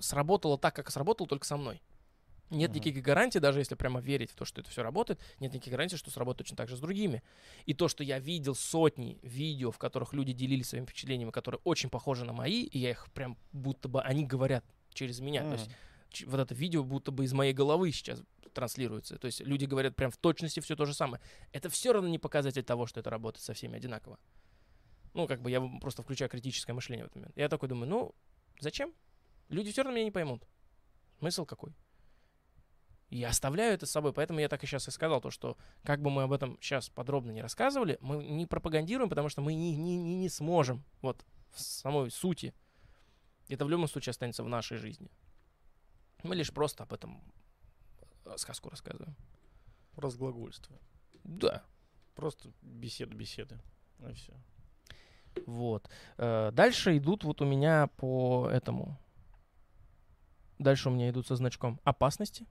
[0.00, 1.80] сработало так, как сработало, только со мной.
[2.50, 2.78] Нет Мгм.
[2.80, 5.96] никаких гарантий, даже если прямо верить в то, что это все работает, нет никаких гарантий,
[5.96, 7.22] что сработает точно так же с другими.
[7.64, 11.90] И то, что я видел сотни видео, в которых люди делились своими впечатлениями, которые очень
[11.90, 15.42] похожи на мои, и я их прям будто бы, они говорят через меня.
[15.44, 15.70] То есть
[16.26, 18.22] вот это видео будто бы из моей головы сейчас
[18.52, 19.18] транслируется.
[19.18, 21.22] То есть люди говорят прям в точности все то же самое.
[21.52, 24.18] Это все равно не показатель того, что это работает со всеми одинаково.
[25.14, 27.36] Ну, как бы я просто включаю критическое мышление в этот момент.
[27.36, 28.14] Я такой думаю, ну,
[28.60, 28.92] зачем?
[29.48, 30.46] Люди все равно меня не поймут.
[31.18, 31.74] Смысл какой?
[33.10, 36.00] Я оставляю это с собой, поэтому я так и сейчас и сказал, то, что как
[36.00, 39.74] бы мы об этом сейчас подробно не рассказывали, мы не пропагандируем, потому что мы не,
[39.74, 42.54] не, не, не сможем, вот, в самой сути.
[43.48, 45.10] Это в любом случае останется в нашей жизни.
[46.22, 47.20] Мы лишь просто об этом
[48.24, 49.16] э, сказку рассказываем.
[49.96, 50.76] Разглагольство.
[51.24, 51.64] Да.
[52.14, 53.58] Просто беседы, беседы.
[54.08, 54.32] И все.
[55.46, 55.88] Вот.
[56.18, 58.98] Э, Дальше идут вот у меня по этому.
[60.58, 62.46] Дальше у меня идут со значком опасности.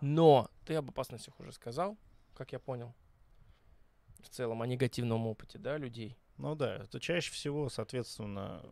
[0.00, 1.96] Но ты об опасностях уже сказал,
[2.34, 2.94] как я понял.
[4.20, 6.16] В целом о негативном опыте, да, людей.
[6.36, 8.62] Ну да, это чаще всего, соответственно,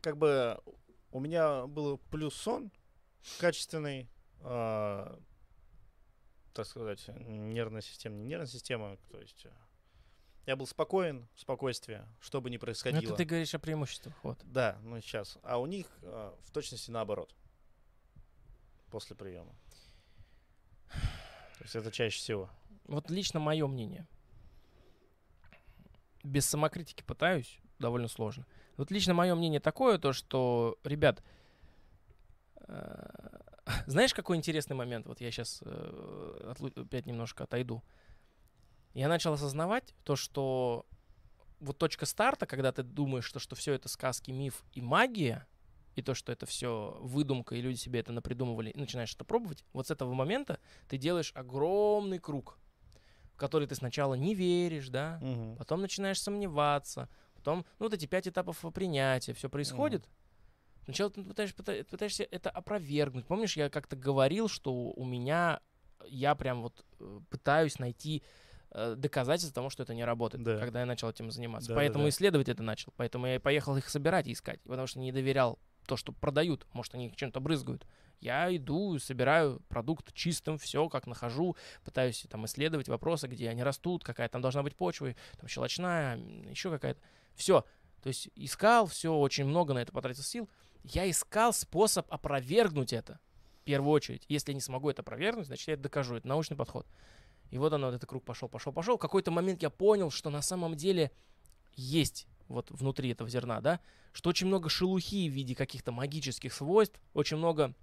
[0.00, 0.60] как бы
[1.10, 2.70] у меня был плюс сон
[3.38, 4.08] качественный,
[4.40, 5.18] а,
[6.54, 9.50] так сказать, нервная система, не нервная система, то есть э,
[10.46, 13.02] я был спокоен, спокойствие, что бы ни Ну, происходило.
[13.02, 14.38] Это ты говоришь о преимуществах, вот.
[14.42, 15.38] Да, ну сейчас.
[15.42, 17.34] А у них а, в точности наоборот.
[18.90, 19.54] После приема.
[20.90, 22.50] То есть это чаще всего.
[22.84, 24.08] Вот лично мое мнение.
[26.24, 28.46] Без самокритики пытаюсь, довольно сложно.
[28.80, 31.22] Вот лично мое мнение такое, то что, ребят,
[32.66, 33.38] э,
[33.86, 35.04] знаешь, какой интересный момент?
[35.06, 35.62] Вот я сейчас
[36.76, 37.84] опять немножко отойду.
[38.94, 40.86] Я начал осознавать то, что
[41.60, 45.46] вот точка старта, когда ты думаешь, что, что все это сказки, миф и магия,
[45.94, 49.62] и то, что это все выдумка, и люди себе это напридумывали, и начинаешь это пробовать,
[49.74, 50.58] вот с этого момента
[50.88, 52.58] ты делаешь огромный круг,
[53.34, 55.56] в который ты сначала не веришь, да, Мгм.
[55.56, 60.08] потом начинаешь сомневаться, потом, ну, вот эти пять этапов принятия, все происходит.
[60.84, 63.26] Сначала ты пытаешься, пыта- пытаешься это опровергнуть.
[63.26, 65.60] Помнишь, я как-то говорил, что у меня,
[66.06, 68.22] я прям вот э, пытаюсь найти
[68.70, 70.58] э, доказательства тому, что это не работает, Да.
[70.58, 71.68] когда я начал этим заниматься.
[71.68, 72.08] Да, да, Поэтому да.
[72.10, 72.92] исследовать это начал.
[72.96, 76.66] Поэтому я и поехал их собирать и искать, потому что не доверял то, что продают.
[76.72, 77.86] Может, они их чем-то брызгают.
[78.20, 84.04] Я иду, собираю продукт чистым, все, как нахожу, пытаюсь там исследовать вопросы, где они растут,
[84.04, 86.16] какая там должна быть почва, там щелочная,
[86.50, 87.00] еще какая-то.
[87.34, 87.64] Все.
[88.02, 90.48] То есть искал, все, очень много на это потратил сил.
[90.84, 93.20] Я искал способ опровергнуть это.
[93.60, 94.24] В первую очередь.
[94.28, 96.16] Если я не смогу это опровергнуть, значит, я это докажу.
[96.16, 96.86] Это научный подход.
[97.50, 98.96] И вот оно, вот этот круг пошел, пошел, пошел.
[98.96, 101.10] В какой-то момент я понял, что на самом деле
[101.74, 103.80] есть вот внутри этого зерна, да,
[104.12, 107.74] что очень много шелухи в виде каких-то магических свойств, очень много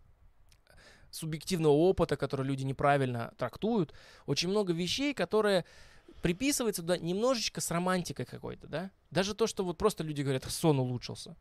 [1.11, 3.93] субъективного опыта, который люди неправильно трактуют,
[4.25, 5.65] очень много вещей, которые
[6.21, 8.91] приписываются туда немножечко с романтикой какой-то, да.
[9.11, 11.35] Даже то, что вот просто люди говорят, сон улучшился.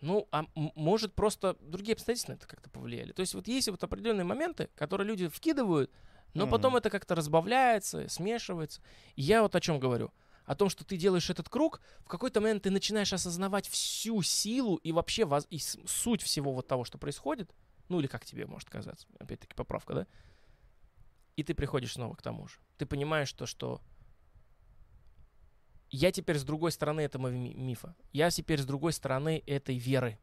[0.00, 3.12] Ну, а может просто другие обстоятельства на это как-то повлияли.
[3.12, 5.90] То есть вот есть вот определенные моменты, которые люди вкидывают,
[6.34, 6.50] но Мгм.
[6.50, 8.82] потом это как-то разбавляется, смешивается.
[9.16, 10.12] И я вот о чем говорю.
[10.44, 14.76] О том, что ты делаешь этот круг, в какой-то момент ты начинаешь осознавать всю силу
[14.76, 17.50] и вообще воз- и суть всего вот того, что происходит.
[17.88, 19.06] Ну или как тебе может казаться.
[19.18, 20.06] Опять-таки поправка, да?
[21.36, 22.58] И ты приходишь снова к тому же.
[22.78, 23.80] Ты понимаешь то, что
[25.90, 27.94] я теперь с другой стороны этого ми- мифа.
[28.12, 30.18] Я теперь с другой стороны этой веры.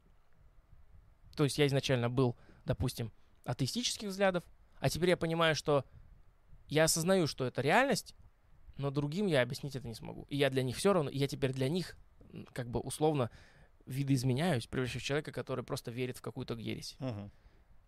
[1.36, 2.36] То есть я изначально был,
[2.66, 3.12] допустим,
[3.46, 4.44] атеистических взглядов,
[4.80, 5.86] а теперь я понимаю, что
[6.68, 8.16] я осознаю, что это реальность,
[8.78, 10.26] но другим я объяснить это не смогу.
[10.30, 11.96] И я для них все равно, и я теперь для них,
[12.54, 13.30] как бы условно,
[13.86, 16.96] видоизменяюсь, превращаюсь в человека, который просто верит в какую-то ересь.
[17.00, 17.32] Мгм.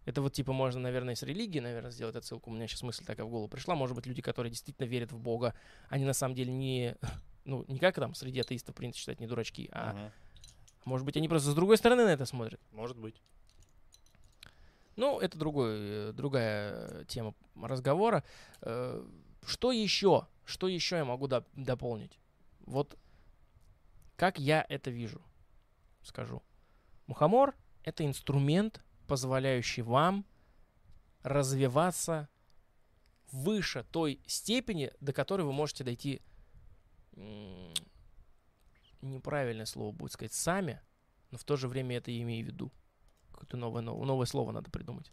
[0.06, 2.50] Это вот типа можно, наверное, с религии, наверное, сделать отсылку.
[2.50, 3.76] У меня сейчас мысль такая в голову пришла.
[3.76, 5.54] Может быть, люди, которые действительно верят в Бога,
[5.90, 6.96] они на самом деле не,
[7.46, 10.12] ну, не как там среди атеистов принято считать, не дурачки, а Мгм.
[10.86, 12.60] может быть, они просто с другой стороны на это смотрят.
[12.72, 13.22] Может быть.
[14.96, 18.24] Ну, это другой, э, другая тема разговора.
[18.62, 19.04] Э,
[19.46, 20.28] Что еще?
[20.46, 22.18] Что еще я могу доп- дополнить?
[22.66, 22.98] Вот
[24.16, 25.22] как я это вижу,
[26.04, 26.42] скажу.
[27.08, 27.54] Мухомор—
[27.84, 30.26] это инструмент, позволяющий вам
[31.22, 32.30] развиваться
[33.32, 36.22] выше той степени, до которой вы можете дойти,
[39.02, 40.82] неправильное слово будет сказать, сами,
[41.32, 42.72] но в то же время это я имею в виду.
[43.32, 45.12] Какое-то новое, новое, новое слово надо придумать.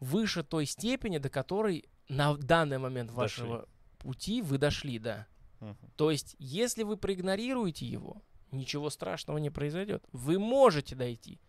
[0.00, 3.44] Выше той степени, до которой на данный момент Дошли.
[3.44, 5.26] вашего пути вы дошли, да.
[5.60, 5.76] Мгм.
[5.96, 10.04] То есть, если вы проигнорируете его, ничего страшного не произойдет.
[10.12, 11.40] Вы можете дойти,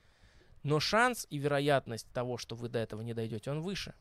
[0.64, 3.94] но шанс и вероятность того, что вы до этого не дойдете, он выше.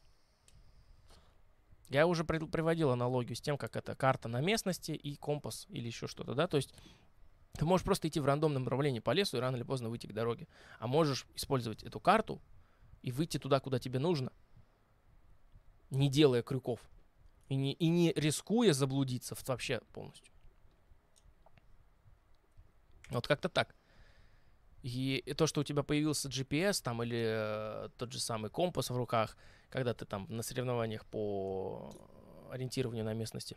[1.88, 6.06] Я уже приводил аналогию с тем, как это карта на местности и компас или еще
[6.06, 6.72] что-то, да, то есть
[7.52, 10.12] ты можешь просто идти в рандомном направлении по лесу и рано или поздно выйти к
[10.12, 10.48] дороге.
[10.78, 12.40] А можешь использовать эту карту
[13.02, 14.32] и выйти туда, куда тебе нужно,
[15.90, 16.80] не делая крюков.
[17.48, 20.32] И не, и не рискуя заблудиться вообще полностью.
[23.10, 23.74] Вот как-то так.
[24.82, 28.90] И, и то, что у тебя появился GPS там или э, тот же самый компас
[28.90, 29.36] в руках,
[29.70, 31.90] когда ты там на соревнованиях по
[32.50, 33.56] ориентированию на местности,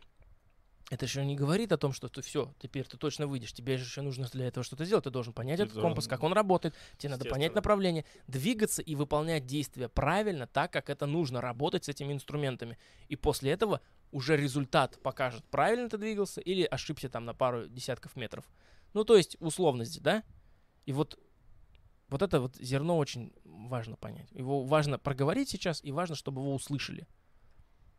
[0.88, 3.52] это еще не говорит о том, что ты все, теперь ты точно выйдешь.
[3.52, 5.02] Тебе же еще нужно для этого что-то сделать.
[5.02, 6.76] Ты должен понять Ты этот компас, должен- как он работает.
[6.96, 11.88] Тебе надо понять направление, двигаться и выполнять действия правильно, так, как это нужно, работать с
[11.88, 12.78] этими инструментами.
[13.08, 13.80] И после этого
[14.12, 18.44] уже результат покажет, правильно ты двигался или ошибся там на пару десятков метров.
[18.94, 20.22] Ну, то есть условности, да?
[20.86, 21.18] И вот,
[22.08, 24.30] вот это вот зерно очень важно понять.
[24.32, 27.06] Его важно проговорить сейчас, и важно, чтобы его услышали.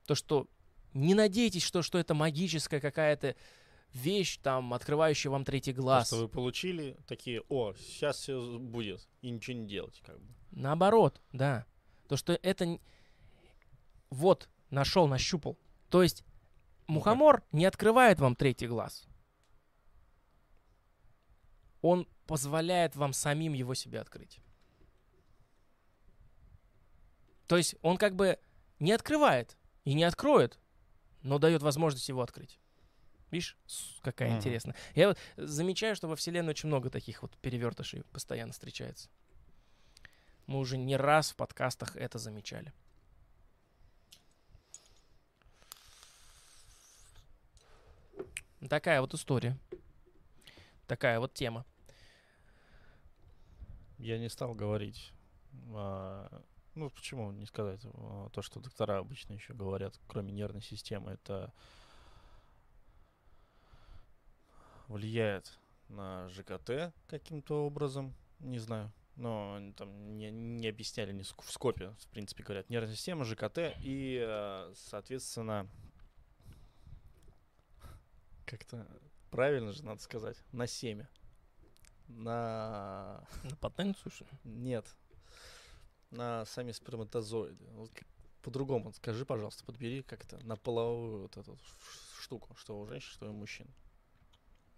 [0.05, 0.47] То, что
[0.93, 3.35] не надейтесь, что, что это магическая какая-то
[3.93, 6.07] вещь, там, открывающая вам третий То, глаз.
[6.07, 10.33] что вы получили, такие, о, сейчас все будет, и ничего не делать, как бы.
[10.51, 11.65] Наоборот, да.
[12.07, 12.79] То, что это...
[14.09, 15.57] Вот, нашел, нащупал.
[15.89, 16.23] То есть
[16.87, 19.05] мухомор не открывает вам третий глаз.
[21.81, 24.39] Он позволяет вам самим его себе открыть.
[27.47, 28.37] То есть он как бы
[28.79, 29.55] не открывает
[29.85, 30.59] и не откроет,
[31.23, 32.59] но дает возможность его открыть.
[33.31, 33.57] Видишь,
[34.01, 34.37] какая Мгм.
[34.37, 34.75] интересная.
[34.95, 39.09] Я вот замечаю, что во Вселенной очень много таких вот перевертышей постоянно встречается.
[40.45, 42.73] Мы уже не раз в подкастах это замечали.
[48.69, 49.57] Такая вот история.
[50.87, 51.65] Такая вот тема.
[53.97, 55.11] Я не стал говорить.
[55.73, 56.43] а,
[56.75, 57.81] ну, почему не сказать?
[57.85, 61.53] а, то, что доктора обычно еще говорят, кроме нервной системы, это
[64.87, 65.57] влияет
[65.89, 68.13] на ЖКТ каким-то образом.
[68.39, 68.91] Не знаю.
[69.15, 73.75] Но они там не, не объясняли не в скопе, в принципе, говорят, нервная система, ЖКТ
[73.81, 75.67] и, э, соответственно,
[78.45, 78.87] как-то
[79.31, 81.09] правильно же надо сказать, на семя.
[82.07, 84.31] На На потенцию, что ли?
[84.43, 84.85] нет.
[86.11, 87.65] На сами сперматозоиды.
[87.71, 87.91] Вот
[88.41, 91.57] по-другому скажи, пожалуйста, подбери как-то на половую вот эту
[92.21, 93.67] штуку, что у женщин, что у мужчин.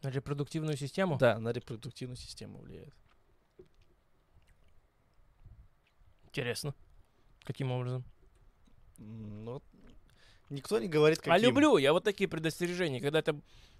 [0.02, 1.18] На репродуктивную систему?
[1.20, 2.96] Да, на репродуктивную систему влияет.
[6.24, 6.74] Интересно.
[7.44, 8.04] Каким образом?
[8.98, 9.62] Ну,
[10.50, 11.34] никто не говорит, каким.
[11.34, 13.40] А люблю, я вот такие предостережения, когда это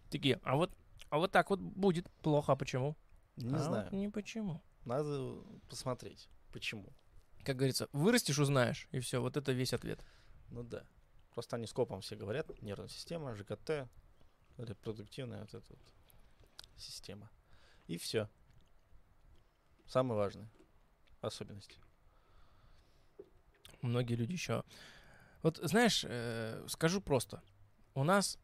[0.10, 0.72] такие, а вот,
[1.10, 2.96] а вот так вот будет плохо, а почему?
[3.40, 3.90] Не А вот знаю.
[3.92, 4.62] не почему.
[4.86, 6.94] Надо посмотреть, почему.
[7.44, 10.04] Как говорится, вырастешь, узнаешь, и все, вот это весь ответ.
[10.50, 10.84] Ну да.
[11.34, 12.50] Просто они скопом все говорят.
[12.62, 13.88] Нервная система, ЖКТ,
[14.58, 15.80] репродуктивная вот эта вот
[16.76, 17.30] система.
[17.88, 18.30] И все.
[19.88, 20.50] Самое важное.
[21.22, 21.80] Особенность.
[23.82, 24.64] Многие люди еще...
[25.42, 27.42] Вот знаешь, э, скажу просто.
[27.94, 28.38] У нас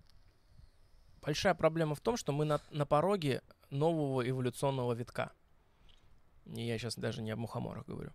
[1.22, 5.31] большая проблема в том, что мы на, на пороге нового эволюционного витка.
[6.45, 8.11] И я сейчас даже не об мухоморах говорю.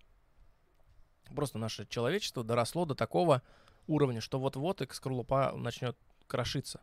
[1.34, 3.42] Просто наше человечество доросло до такого
[3.86, 5.96] уровня, что вот-вот и скорлупа начнет
[6.26, 6.80] крошиться.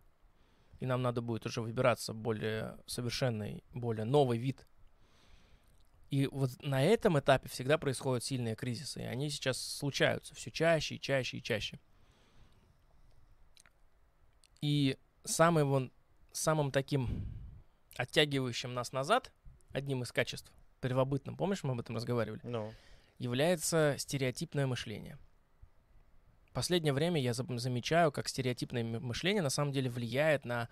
[0.80, 4.68] И нам надо будет уже выбираться более совершенный, более новый вид.
[6.10, 9.02] И вот на этом этапе всегда происходят сильные кризисы.
[9.02, 11.80] И они сейчас случаются все чаще и чаще и чаще.
[14.61, 15.91] И самым, вон,
[16.31, 17.37] самым таким
[17.98, 19.32] оттягивающим нас назад,
[19.74, 20.52] одним из качеств,
[20.82, 22.74] первобытным, помнишь, мы об этом разговаривали, Ну,
[23.18, 25.18] является стереотипное мышление.
[26.49, 30.69] В последнее время я зам- замечаю, как стереотипное мышление на самом деле влияет на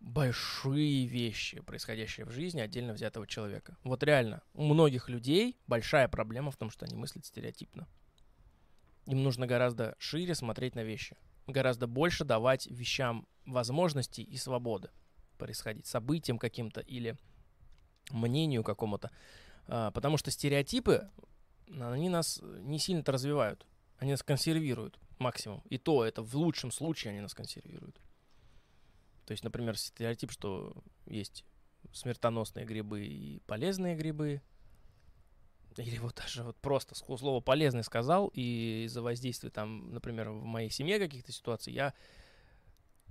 [0.00, 3.76] большие вещи, происходящие в жизни отдельно взятого человека.
[3.84, 7.86] Вот реально, у многих людей большая проблема в том, что они мыслят стереотипно.
[9.06, 14.90] Им нужно гораздо шире смотреть на вещи, гораздо больше давать вещам возможностей и свободы
[15.36, 17.16] происходить, событиям каким-то или
[18.10, 19.10] мнению какому-то.
[19.66, 21.10] А, Потому что стереотипы,
[21.68, 23.66] они нас не сильно-то развивают.
[23.98, 25.62] Они нас консервируют максимум.
[25.70, 28.00] И то это в лучшем случае они нас консервируют.
[29.26, 31.44] То есть, например, стереотип, что есть
[31.92, 34.42] смертоносные грибы и полезные грибы.
[35.76, 40.70] Или вот даже вот просто слово полезный сказал, и из-за воздействия там, например, в моей
[40.70, 41.94] семье каких-то ситуаций, я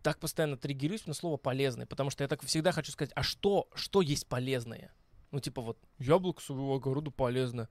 [0.04, 3.68] так постоянно триггерюсь на слово полезный, потому что я так всегда хочу сказать, а что,
[3.74, 4.94] что есть полезное?
[5.32, 7.70] Ну, типа вот, яблоко своего огорода полезно.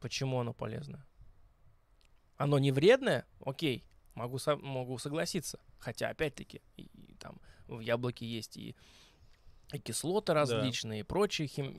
[0.00, 1.04] Почему оно полезно?
[2.36, 3.26] Оно не вредное?
[3.40, 5.58] Окей, могу, со- могу согласиться.
[5.78, 8.76] Хотя, опять-таки, и- и там в яблоке есть и,
[9.72, 11.76] и кислоты различные, и прочие хим-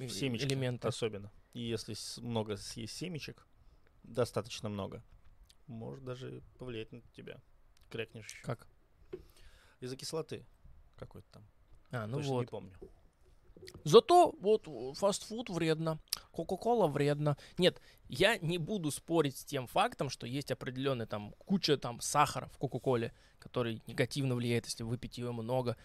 [0.51, 0.87] элементы.
[0.87, 1.31] особенно.
[1.53, 3.47] И если много съесть семечек,
[4.03, 5.01] достаточно много,
[5.67, 7.41] может даже повлиять на тебя.
[7.89, 8.43] Крякнешь еще.
[8.43, 8.67] Как?
[9.79, 10.45] Из-за кислоты
[10.97, 11.43] какой-то там.
[11.91, 12.41] А, ну Точно вот.
[12.41, 12.71] не помню.
[13.83, 15.99] Зато вот э, фастфуд вредно,
[16.31, 17.37] Кока-кола вредно.
[17.57, 22.47] Нет, я не буду спорить с тем фактом, что есть определенная там куча там сахара
[22.53, 25.77] в Кока-коле, который негативно влияет, если выпить ее много.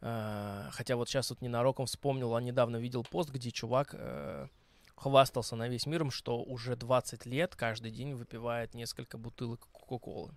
[0.00, 4.48] А, Хотя вот сейчас вот ненароком вспомнил, а недавно видел пост, где чувак э,
[4.96, 10.34] хвастался на весь миром, что уже 20 лет каждый день выпивает несколько бутылок Кока-колы.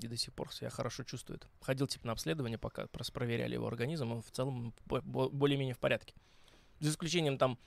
[0.00, 1.46] И до сих пор себя хорошо чувствует.
[1.60, 5.74] Ходил типа на обследование, пока прос- проверяли его организм, он в целом бо- бо- более-менее
[5.74, 6.14] в порядке.
[6.80, 7.58] За исключением там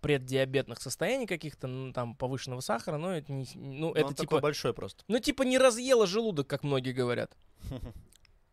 [0.00, 4.22] преддиабетных состояний каких-то, ну, там повышенного сахара, но это не, ну, Но это он типа,
[4.24, 5.04] такой большой просто.
[5.08, 7.36] ну типа не разъело желудок, как многие говорят.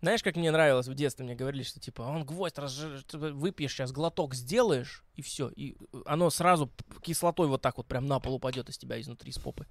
[0.01, 3.01] Знаешь, как мне нравилось в детстве, мне говорили, что типа, он гвоздь разж...
[3.07, 5.49] ты выпьешь сейчас, глоток сделаешь, и все.
[5.49, 6.71] И э, оно сразу
[7.01, 9.65] кислотой вот так вот прям на пол упадет из тебя изнутри, с попы.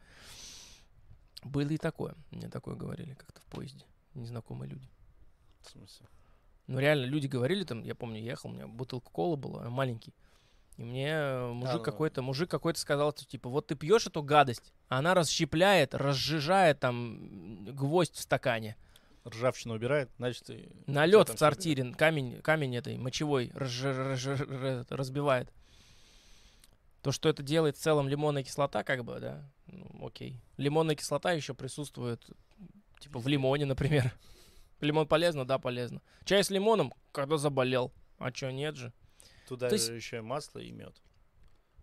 [1.44, 2.14] Было и такое.
[2.30, 3.84] Мне такое говорили как-то в поезде.
[4.14, 4.88] Незнакомые люди.
[5.62, 6.06] В смысле?
[6.66, 9.70] Ну, реально, люди говорили там, я помню, я ехал, у меня бутылка колы была, я
[9.70, 10.14] маленький.
[10.76, 11.82] И мне э, мужик ну.
[11.82, 16.80] какой-то, мужик какой-то сказал, что, типа, вот ты пьешь эту гадость, а она расщепляет, разжижает
[16.80, 18.76] там гвоздь в стакане.
[19.26, 25.52] Ржавчину убирает, значит, и Налет в сортире, камень, камень этой мочевой разжи- разжи- ра- разбивает.
[27.06, 30.40] То, что это делает в целом лимонная кислота, как бы, да, ну, окей.
[30.56, 32.28] Лимонная кислота еще присутствует,
[32.98, 34.12] типа, в лимоне, например.
[34.80, 35.44] Лимон полезно?
[35.46, 36.02] Да, полезно.
[36.24, 37.92] Чай с лимоном, когда заболел.
[38.18, 38.92] А чё, нет же?
[39.46, 41.00] Туда То есть- еще и масло и мед.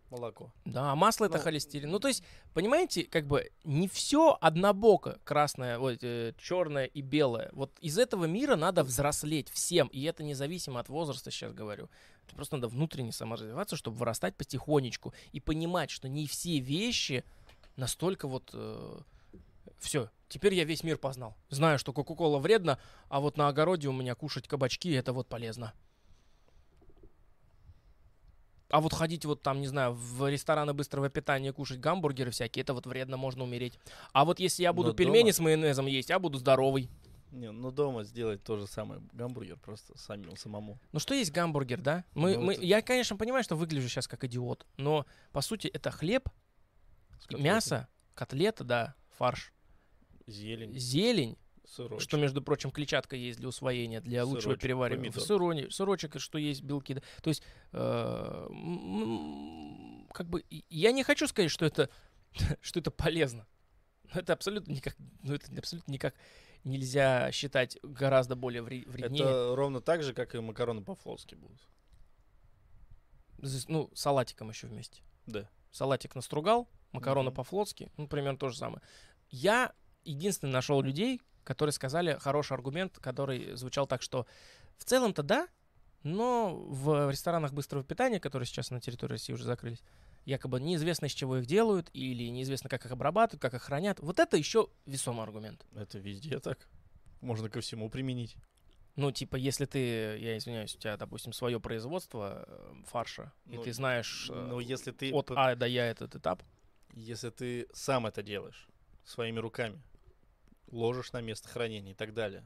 [0.10, 0.52] Молоко.
[0.66, 1.90] Да, а масло это Ну, холестерин.
[1.90, 2.22] Ну, то есть,
[2.54, 6.02] понимаете, как бы не все однобоко, красное, вот,
[6.38, 7.50] черное и белое.
[7.54, 11.90] Вот из этого мира надо взрослеть всем, и это независимо от возраста, сейчас говорю.
[12.36, 17.24] Просто надо внутренне саморазвиваться, чтобы вырастать потихонечку и понимать, что не все вещи
[17.76, 18.56] настолько вот...
[19.80, 21.36] все, теперь я весь мир познал.
[21.50, 22.80] Знаю, что Кока-Кола вредно,
[23.10, 25.74] а вот на огороде у меня кушать кабачки это вот полезно.
[28.70, 32.74] А вот ходить вот там, не знаю, в рестораны быстрого питания кушать гамбургеры всякие, это
[32.74, 33.78] вот вредно, можно умереть.
[34.14, 36.90] А вот если я буду Но пельмени дома- с майонезом есть, я буду здоровый.
[37.34, 40.80] Не, ну дома сделать то же самое гамбургер просто самим самому.
[40.92, 42.06] Ну что есть гамбургер, да?
[42.14, 45.68] Мы, Ну, мы, это- Я, конечно, понимаю, что выгляжу сейчас как идиот, но по сути
[45.68, 46.30] это хлеб,
[47.32, 49.52] мясо, котлета, да, фарш,
[50.28, 52.02] зелень, зелень, сырочек.
[52.08, 55.10] что, между прочим, клетчатка есть для усвоения, для лучшего Сырочек, переваривания.
[55.12, 55.26] помидор.
[55.28, 56.94] Сырони, сырочек, что есть белки.
[56.96, 57.02] да.
[57.24, 57.42] То есть,
[57.72, 58.48] э,
[60.14, 61.90] как бы, я не хочу сказать, что это,
[62.62, 63.48] что это полезно.
[64.14, 66.14] Но Это абсолютно никак, ну, это абсолютно никак
[66.64, 69.24] нельзя считать гораздо более вре- вреднее.
[69.24, 71.60] Это ровно так же, как и макароны по-флотски будут.
[73.68, 75.02] Ну, салатиком еще вместе.
[75.26, 75.50] Да.
[75.72, 77.36] Салатик настругал, макароны Мгм.
[77.36, 78.82] по-флотски, ну, примерно то же самое.
[79.30, 79.74] Я
[80.06, 84.26] единственный нашел людей, которые сказали хороший аргумент, который звучал так, что
[84.78, 85.48] в целом-то да,
[86.04, 89.82] но в ресторанах быстрого питания, которые сейчас на территории России уже закрылись,
[90.26, 94.00] якобы неизвестно, из чего их делают, или неизвестно, как их обрабатывают, как их хранят.
[94.00, 95.66] Вот это еще весомый аргумент.
[95.76, 96.68] Это везде так.
[97.22, 98.36] Можно ко всему применить.
[98.96, 99.80] Ну, типа, если ты,
[100.20, 104.60] я извиняюсь, у тебя, допустим, свое производство э, фарша, и Ну, ты знаешь э, Но
[104.60, 106.44] если ты, от А до Я этот этап,
[106.94, 108.68] если ты сам это делаешь
[109.04, 109.82] своими руками,
[110.68, 112.44] ложишь на место хранения и так далее,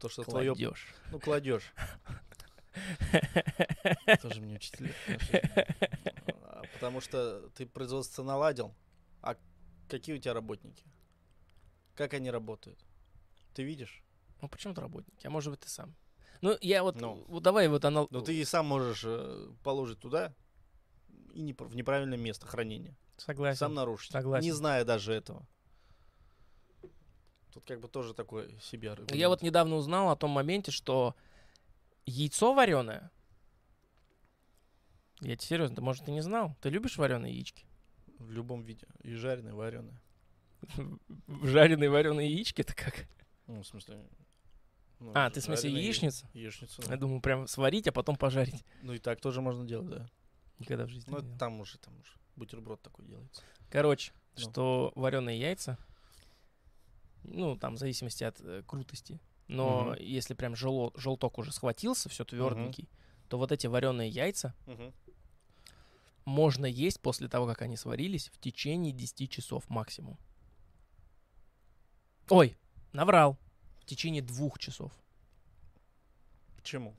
[0.00, 0.52] то, что твое...
[0.52, 0.92] кладешь.
[1.12, 1.72] Ну, кладешь.
[4.22, 4.92] Тоже мне учитель.
[6.42, 8.74] А, Потому что ты производство наладил,
[9.22, 9.36] а
[9.88, 10.84] какие у тебя работники?
[11.94, 12.78] Как они работают?
[13.54, 14.02] Ты видишь?
[14.40, 15.94] Ну, почему-то работники, а может быть, ты сам.
[16.40, 17.24] Ну, я вот, Ну.
[17.28, 18.08] вот давай вот анал...
[18.10, 20.34] Но ты и сам можешь э, положить туда
[21.32, 22.96] и не, в неправильное место хранения.
[23.16, 23.58] Согласен.
[23.58, 24.12] Сам нарушить.
[24.12, 24.44] Согласен.
[24.44, 25.46] Не зная даже этого.
[27.52, 29.14] Тут как бы тоже такой себе аргумент.
[29.14, 31.14] Я вот недавно узнал о том моменте, что
[32.06, 33.10] яйцо вареное.
[35.20, 36.56] Я тебе серьезно, ты, может, ты не знал?
[36.60, 37.64] Ты любишь вареные яички?
[38.18, 38.86] В любом виде.
[39.02, 40.00] И жареное, и вареное.
[41.42, 43.06] Жареные вареные яички это как?
[43.46, 44.02] Ну, в смысле...
[44.98, 46.26] ну, А, ты в смысле жареное я- яичницу?
[46.34, 46.82] Яичницу.
[46.82, 46.96] Я да.
[46.96, 48.64] думаю, прям сварить, а потом пожарить.
[48.82, 50.10] Ну и так тоже можно делать, да.
[50.58, 51.38] Никогда в жизни Ну, не делал.
[51.38, 53.42] там уже, там уже бутерброд такой делается.
[53.70, 54.40] Короче, Ну.
[54.42, 55.78] что вареные яйца,
[57.22, 59.96] ну, там, в зависимости от э, крутости, но Мгм.
[60.00, 62.88] если прям жело- желток уже схватился, все тверденький,
[63.28, 64.54] то вот эти вареные яйца
[66.24, 70.18] можно есть после того, как они сварились, в течение 10 часов максимум.
[72.30, 72.56] Ой,
[72.92, 73.36] наврал.
[73.80, 74.92] В течение двух часов.
[76.56, 76.96] Почему?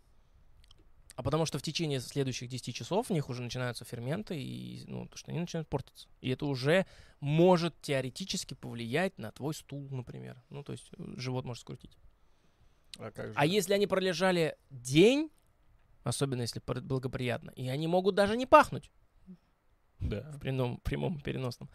[1.15, 5.07] А потому что в течение следующих 10 часов в них уже начинаются ферменты, и, ну,
[5.07, 6.07] то, что они начинают портиться.
[6.21, 6.85] И это уже
[7.21, 10.39] может теоретически повлиять на твой стул, например.
[10.49, 11.97] Ну, то есть э, живот может скрутить.
[12.99, 13.33] А как же?
[13.35, 15.29] А если они пролежали день,
[16.03, 18.89] особенно если пр- благоприятно, и они могут даже не пахнуть,
[19.99, 20.31] Да.
[20.31, 21.69] в прямом, прямом переносном,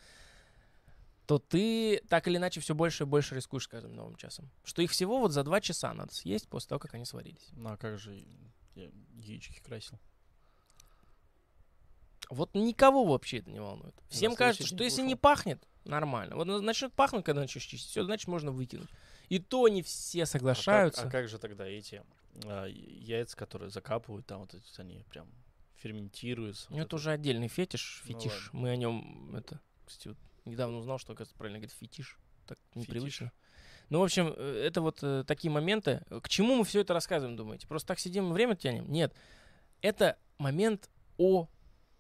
[1.27, 4.51] то ты так или иначе все больше и больше рискуешь с каждым новым часом.
[4.65, 7.49] Что их всего вот за два часа надо съесть после того, как они сварились.
[7.53, 8.25] Ну а как же
[8.75, 9.99] я яички красил?
[12.29, 13.95] Вот никого вообще это не волнует.
[14.09, 16.37] Всем кажется, что если не пахнет, нормально.
[16.37, 18.89] Вот начнет пахнуть, когда начнешь чистить, все, значит, можно выкинуть.
[19.31, 21.03] И то не все А как- соглашаются.
[21.07, 22.03] А как, же тогда эти
[22.45, 25.27] а, яйца, которые закапывают, там вот эти, они прям
[25.77, 26.67] ферментируются?
[26.69, 28.51] Ну, вот это уже отдельный фетиш, Ну фетиш.
[28.53, 32.19] Мы о нем, это, кстати, вот недавно узнал, что, оказывается, правильно говорить фетиш.
[32.47, 33.33] Так непривычно.
[33.89, 36.03] Ну, в общем, э, это вот э, такие моменты.
[36.23, 37.67] К чему мы все это рассказываем, думаете?
[37.69, 38.91] Просто так сидим и время тянем?
[38.91, 39.15] Нет.
[39.81, 41.49] Это момент о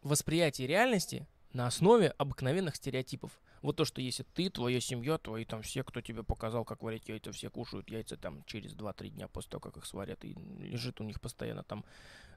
[0.02, 3.40] восприятии реальности на основе обыкновенных стереотипов.
[3.62, 7.09] Вот то, что если ты, твоя семья, твои там все, кто тебе показал, как варить
[7.09, 11.01] яйца, все кушают яйца там через 2-3 дня после того, как их сварят, и лежит
[11.01, 11.85] у них постоянно там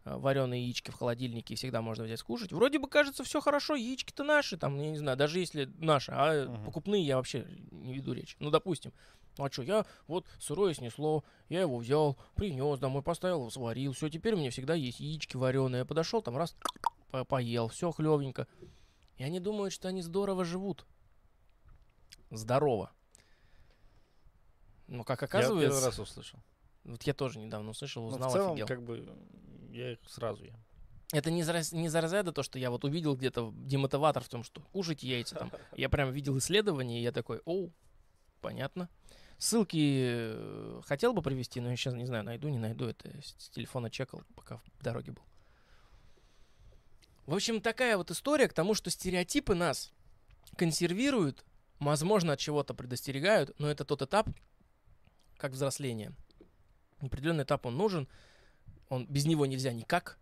[0.06, 2.52] вареные яички в холодильнике, и всегда можно взять скушать.
[2.52, 6.46] Вроде бы кажется, все хорошо, яички-то наши, там, я не знаю, даже если наши, а
[6.46, 6.66] Мгм.
[6.66, 8.36] покупные я вообще не веду речь.
[8.40, 8.92] Ну, допустим,
[9.38, 14.34] а что, я вот сырое снесло, я его взял, принес домой, поставил, сварил, все, теперь
[14.34, 15.80] у меня всегда есть яички вареные.
[15.80, 16.56] Я подошел, там раз,
[17.10, 18.48] по- поел, все хлевенько.
[19.18, 20.86] И они думают, что они здорово живут.
[22.34, 22.92] Здорово.
[24.88, 26.40] Но как Я оказывается, первый раз услышал.
[26.84, 28.68] вот я тоже недавно услышал, Но узнал, в целом, офигел.
[28.68, 29.08] как бы,
[29.72, 30.56] я их сразу ем.
[31.12, 34.44] Это не за, не за разряда то, что я вот увидел где-то демотиватор в том,
[34.44, 35.52] что кушайте яйца там.
[35.78, 37.72] Я прям видел исследование, и я такой, оу,
[38.42, 38.90] понятно.
[39.38, 39.78] Ссылки
[40.08, 42.86] э, хотел бы привести, но я сейчас не знаю, найду, не найду.
[42.86, 45.22] Это с телефона чекал, пока в дороге был.
[47.28, 49.92] В общем, такая вот история к тому, что стереотипы нас
[50.58, 51.46] консервируют,
[51.80, 54.30] возможно, от чего-то предостерегают, но это тот этап,
[55.38, 56.14] как взросление.
[57.00, 58.08] Определенный этап он нужен,
[58.90, 60.18] он, без него нельзя никак,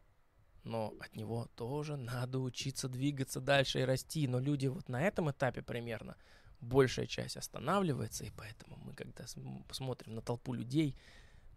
[0.63, 4.27] но от него тоже надо учиться двигаться дальше и расти.
[4.27, 6.15] Но люди вот на этом этапе примерно
[6.59, 10.95] большая часть останавливается, и поэтому мы, когда см- посмотрим на толпу людей,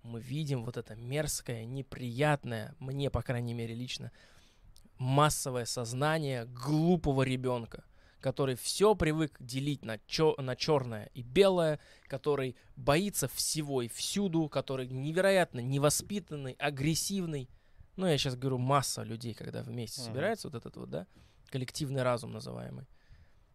[0.02, 4.12] мы видим вот это мерзкое, неприятное, мне, по крайней мере, лично,
[4.98, 7.84] массовое сознание глупого ребенка,
[8.24, 11.78] который все привык делить на, чё- на черное и белое,
[12.08, 17.50] который боится всего и всюду, который невероятно невоспитанный, агрессивный.
[17.96, 20.06] Ну, я сейчас говорю, масса людей, когда вместе Мгм.
[20.08, 21.06] собирается, вот этот вот, да,
[21.50, 22.86] коллективный разум называемый,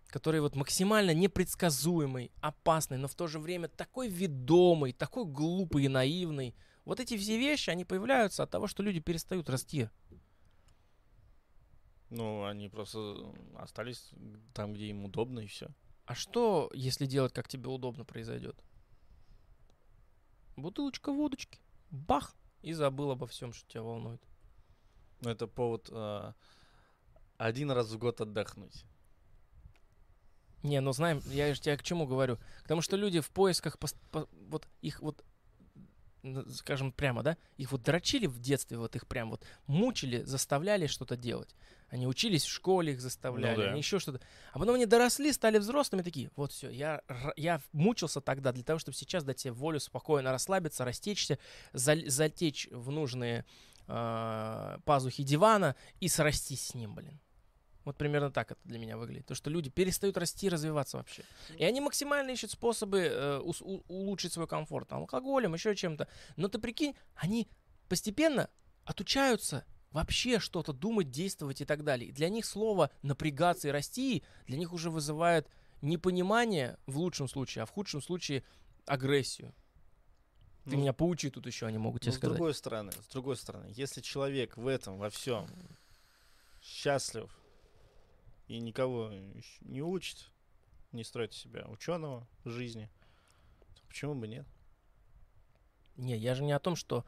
[0.05, 5.87] который вот максимально непредсказуемый, опасный, но в то же время такой ведомый, такой глупый и
[5.87, 6.53] наивный.
[6.85, 9.89] Вот эти все вещи, они появляются от того, что люди перестают расти.
[12.09, 13.15] Ну, они просто
[13.55, 14.11] остались
[14.53, 15.69] там, где им удобно, и все.
[16.05, 18.55] А что, если делать, как тебе удобно, произойдет?
[20.55, 21.59] Бутылочка водочки.
[21.91, 22.35] Бах!
[22.61, 24.21] И забыл обо всем, что тебя волнует.
[25.21, 26.33] Ну, это повод э,
[27.37, 28.85] один раз в год отдохнуть.
[30.63, 32.37] Не, ну знаем, я же тебе к чему говорю?
[32.63, 35.23] К тому, что люди в поисках, пос- по- вот их вот,
[36.53, 41.15] скажем прямо, да, их вот дрочили в детстве, вот их прям вот мучили, заставляли что-то
[41.15, 41.55] делать.
[41.89, 43.69] Они учились в школе, их заставляли, Ну да.
[43.69, 44.21] они еще что-то.
[44.53, 47.01] А потом они доросли, стали взрослыми, такие, вот все, я,
[47.35, 51.39] я мучился тогда для того, чтобы сейчас дать себе волю спокойно расслабиться, растечься,
[51.73, 53.45] затечь в нужные
[53.87, 57.19] э, пазухи дивана и срастись с ним, блин.
[57.89, 59.25] Вот примерно так это для меня выглядит.
[59.25, 61.23] То, что люди перестают расти и развиваться вообще.
[61.57, 64.87] И они максимально ищут способы э, ус- у- улучшить свой комфорт.
[64.89, 66.07] Там, алкоголем, еще чем-то.
[66.35, 67.47] Но ты прикинь, они
[67.87, 68.47] постепенно
[68.85, 72.09] отучаются вообще что-то думать, действовать и так далее.
[72.09, 75.47] И для них слово напрягаться и расти для них уже вызывает
[75.81, 78.43] непонимание в лучшем случае, а в худшем случае
[78.85, 79.51] агрессию.
[80.65, 82.35] Ты Ну, меня поучи тут еще, они могут тебе Ну, с сказать.
[82.37, 85.47] другой стороны, с другой стороны, если человек в этом, во всем
[86.61, 87.31] счастлив
[88.49, 89.13] и никого
[89.61, 90.31] не учит,
[90.91, 92.89] не строит из себя ученого жизни,
[93.75, 94.47] то почему бы нет?
[95.95, 97.05] Не, я же не о том, что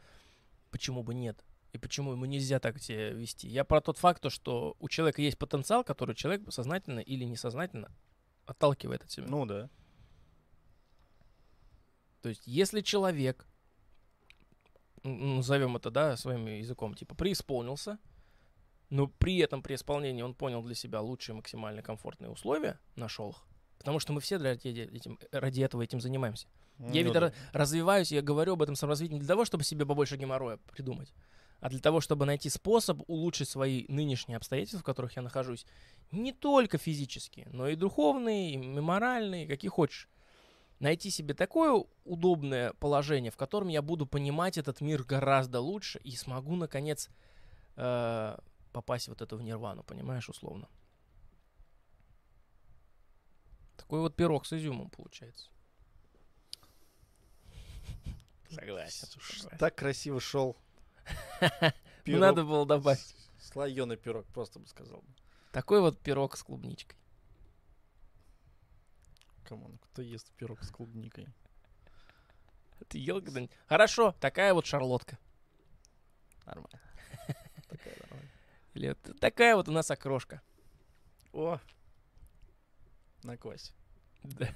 [0.70, 1.44] почему бы нет.
[1.74, 3.48] И почему ему нельзя так себя вести.
[3.48, 7.92] Я про тот факт, то, что у человека есть потенциал, который человек сознательно или несознательно
[8.46, 9.28] отталкивает от себя.
[9.28, 9.70] Ну да.
[12.22, 13.48] То есть, если человек,
[15.04, 17.98] назовем это, да, своим языком, типа, преисполнился,
[18.92, 23.38] но при этом при исполнении он понял для себя лучшие максимально комфортные условия, нашел их,
[23.80, 26.48] потому что мы все ради, этим, ради этого этим занимаемся.
[26.78, 27.20] Я Ну ведь да.
[27.28, 31.14] ра- развиваюсь, я говорю об этом саморазвитии не для того, чтобы себе побольше геморроя придумать,
[31.62, 35.66] а для того, чтобы найти способ улучшить свои нынешние обстоятельства, в которых я нахожусь,
[36.12, 40.10] не только физически, но и духовные, и моральные, какие хочешь.
[40.80, 46.16] Найти себе такое удобное положение, в котором я буду понимать этот мир гораздо лучше и
[46.16, 47.10] смогу, наконец,
[47.78, 48.38] э,
[48.72, 50.68] попасть вот это в нирвану, понимаешь, условно.
[53.78, 55.50] Такой вот пирог с изюмом получается.
[58.50, 59.08] Согласен.
[59.20, 60.58] Ш- Так красиво шел.
[62.06, 63.16] Ну, надо было добавить.
[63.40, 65.04] Слоеный пирог, просто бы сказал.
[65.52, 66.98] Такой вот пирог с клубничкой.
[69.44, 71.28] Come on, кто ест пирог с клубникой?
[72.88, 73.56] Ты ел когда-нибудь?
[73.68, 75.20] Хорошо, такая вот шарлотка.
[76.46, 76.80] Нормально.
[78.74, 80.42] Вот такая вот у нас окрошка.
[81.34, 81.60] О!
[83.24, 83.74] На квасе.
[84.24, 84.48] Да.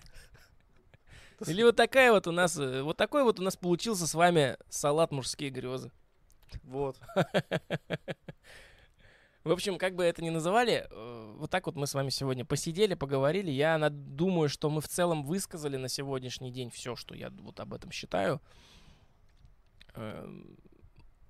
[1.48, 4.58] Или вот такая вот у нас, э, вот такой вот у нас получился с вами
[4.70, 5.92] салат мужские грезы.
[6.64, 7.00] Вот.
[9.44, 12.46] В общем, как бы это ни называли, э, вот так вот мы с вами сегодня
[12.46, 13.52] посидели, поговорили.
[13.52, 17.74] Я думаю, что мы в целом высказали на сегодняшний день все, что я вот об
[17.74, 18.42] этом считаю.
[19.94, 20.58] Эм,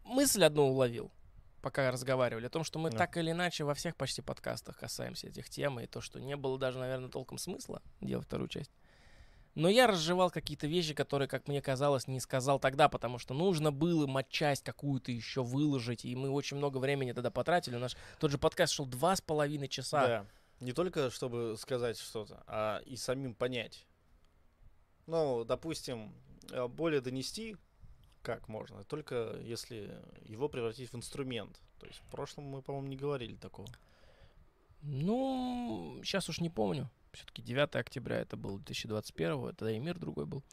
[0.05, 1.11] Мысль одну уловил,
[1.65, 2.97] пока разговаривали, о том, что мы Да.
[2.99, 6.59] так или иначе во всех почти подкастах касаемся этих тем, и то, что не было
[6.59, 8.69] даже, наверное, толком смысла делать вторую часть.
[9.55, 13.71] Но я разжевал какие-то вещи, которые, как мне казалось, не сказал тогда, потому что нужно
[13.71, 17.77] было матчасть какую-то еще выложить, и мы очень много времени тогда потратили.
[17.77, 20.07] Наш тот же подкаст шел два с половиной часа.
[20.07, 20.25] Да.
[20.59, 23.87] Не только чтобы сказать что-то, а и самим понять.
[25.07, 26.13] Ну, допустим,
[26.51, 27.57] э, более донести
[28.25, 31.61] как можно, только если его превратить в инструмент.
[31.79, 33.69] То есть в прошлом мы, по-моему, не говорили такого.
[34.81, 36.89] Ну, сейчас уж не помню.
[37.13, 40.43] Все-таки 9 октября это был 2021, тогда и мир другой был.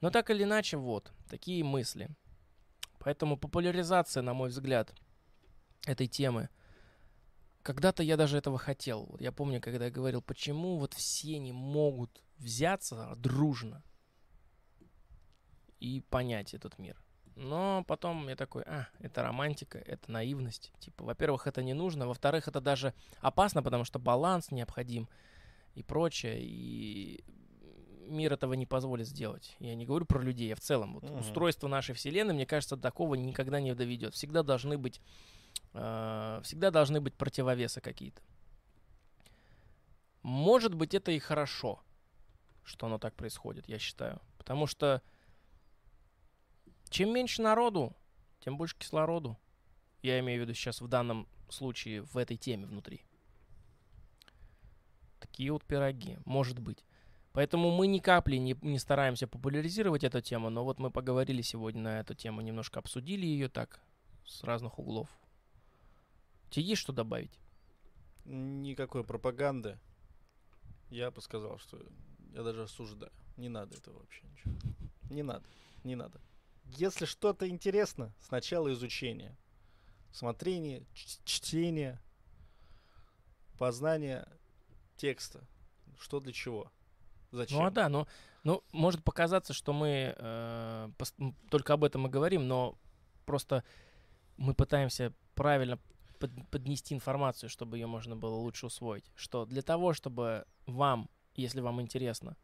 [0.00, 2.08] Но так или иначе, вот, такие мысли.
[2.98, 4.92] Поэтому популяризация, на мой взгляд,
[5.86, 6.48] этой темы.
[7.62, 9.04] Когда-то я даже этого хотел.
[9.04, 13.84] Вот я помню, когда я говорил, почему вот все не могут взяться дружно
[15.78, 17.00] и понять этот мир.
[17.36, 20.72] Но потом я такой, а, это романтика, это наивность.
[20.78, 25.08] Типа, во-первых, это не нужно, во-вторых, это даже опасно, потому что баланс необходим
[25.74, 27.24] и прочее, и
[28.08, 29.56] мир этого не позволит сделать.
[29.60, 30.94] Я не говорю про людей, а в целом.
[30.94, 31.20] Вот Мгм.
[31.20, 34.14] устройство нашей вселенной, мне кажется, такого никогда не доведет.
[34.14, 35.00] Всегда должны быть,
[35.72, 38.20] э, всегда должны быть противовесы какие-то.
[40.22, 41.80] Может быть, это и хорошо,
[42.64, 44.20] что оно так происходит, я считаю.
[44.36, 45.02] Потому что
[46.90, 47.96] чем меньше народу,
[48.40, 49.38] тем больше кислороду.
[50.02, 53.04] Я имею в виду сейчас в данном случае в этой теме внутри.
[55.18, 56.84] Такие вот пироги, может быть.
[57.32, 61.82] Поэтому мы ни капли не, не стараемся популяризировать эту тему, но вот мы поговорили сегодня
[61.82, 63.80] на эту тему, немножко обсудили ее так,
[64.26, 65.08] с разных углов.
[66.50, 67.38] Тебе есть что добавить?
[68.24, 69.78] никакой пропаганды.
[70.90, 71.80] Я бы сказал, что
[72.32, 73.12] я даже осуждаю.
[73.36, 74.52] Не надо этого вообще ничего.
[75.10, 75.44] Не надо,
[75.84, 76.20] не надо.
[76.76, 79.36] Если что-то интересно, сначала изучение.
[80.12, 82.00] Смотрение, чтение,
[83.58, 84.26] познание
[84.96, 85.46] текста.
[85.98, 86.70] Что для чего?
[87.30, 87.58] Зачем?
[87.58, 88.08] Ну а да, но
[88.42, 90.90] ну, может показаться, что мы э,
[91.50, 92.76] только об этом и говорим, но
[93.26, 93.64] просто
[94.36, 95.78] мы пытаемся правильно
[96.18, 99.10] под, поднести информацию, чтобы ее можно было лучше усвоить.
[99.14, 102.36] Что для того, чтобы вам, если вам интересно,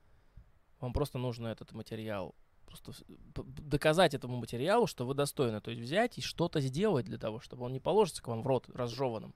[0.80, 2.34] вам просто нужно этот материал
[2.82, 3.04] просто
[3.34, 5.60] доказать этому материалу, что вы достойны.
[5.60, 8.46] То есть взять и что-то сделать для того, чтобы он не положится к вам в
[8.46, 9.34] рот разжеванным.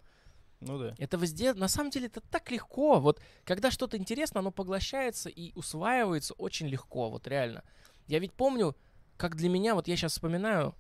[0.60, 0.94] Ну да.
[0.98, 3.00] Это везде, на самом деле, это так легко.
[3.00, 7.64] Вот когда что-то интересно, оно поглощается и усваивается очень легко, вот реально.
[8.06, 8.76] Я ведь помню,
[9.16, 10.74] как для меня, вот я сейчас вспоминаю,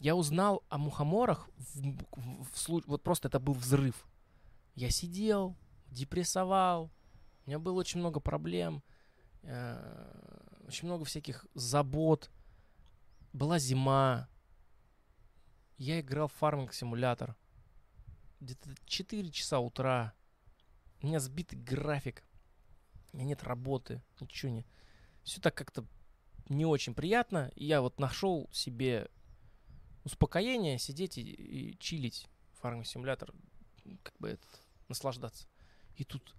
[0.00, 4.06] я узнал о мухоморах, в, в, в, в, вот просто это был взрыв.
[4.74, 5.56] Я сидел,
[5.88, 6.90] депрессовал,
[7.44, 8.82] у меня было очень много проблем,
[9.42, 12.30] э, очень много всяких забот.
[13.32, 14.28] Была зима,
[15.78, 17.36] я играл в фарминг-симулятор
[18.40, 20.14] где-то 4 часа утра.
[21.02, 22.24] У меня сбитый график.
[23.12, 24.66] У меня нет работы, ничего не.
[25.22, 25.84] Все так как-то
[26.48, 27.50] не очень приятно.
[27.56, 29.08] И я вот нашел себе
[30.04, 33.34] успокоение, сидеть и, и чилить фарминг симулятор,
[34.02, 35.46] как бы этот, наслаждаться.
[35.96, 36.34] И тут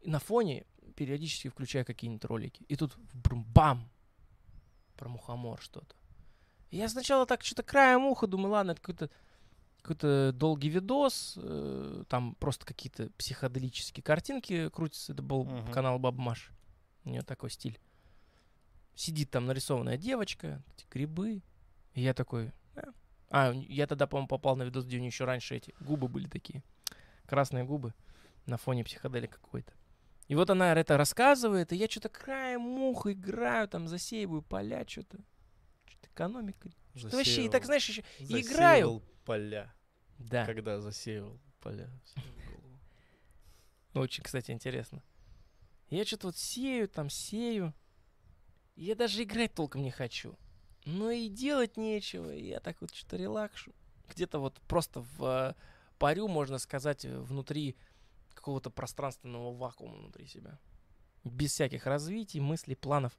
[0.00, 2.64] и на фоне периодически включаю какие-нибудь ролики.
[2.68, 3.90] И тут бам!
[4.96, 5.96] Про мухомор что-то.
[6.70, 9.10] Я сначала так что-то краем уха думаю, ладно, это какой-то
[9.82, 15.12] какой-то долгий видос, э, там просто какие-то психоделические картинки крутятся.
[15.12, 15.72] Это был uh-huh.
[15.72, 16.52] канал Бабмаш.
[17.04, 17.80] У нее такой стиль.
[18.94, 21.42] Сидит там нарисованная девочка, эти грибы.
[21.94, 22.52] И я такой...
[22.76, 22.92] А,
[23.30, 26.28] а я тогда, по-моему, попал на видос, где у нее еще раньше эти губы были
[26.28, 26.62] такие.
[27.26, 27.92] Красные губы
[28.46, 29.72] на фоне психоделика какой-то.
[30.28, 35.18] И вот она это рассказывает, и я что-то краем мух играю, там засеиваю поля, что-то.
[35.86, 36.70] Что-то экономика.
[36.94, 39.72] Что вообще, и так, знаешь, еще играю поля.
[40.18, 40.46] Да.
[40.46, 41.90] Когда засеивал поля.
[43.94, 45.02] Очень, кстати, интересно.
[45.90, 47.74] Я что-то вот сею, там сею.
[48.76, 50.38] Я даже играть толком не хочу.
[50.86, 52.30] Но и делать нечего.
[52.30, 53.72] Я так вот что-то релакшу.
[54.08, 55.54] Где-то вот просто в э,
[55.98, 57.76] парю, можно сказать, внутри
[58.34, 60.58] какого-то пространственного вакуума внутри себя.
[61.24, 63.12] Без всяких развитий, мыслей, планов.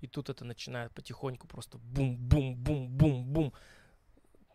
[0.00, 3.52] И тут это начинает потихоньку просто бум-бум-бум-бум-бум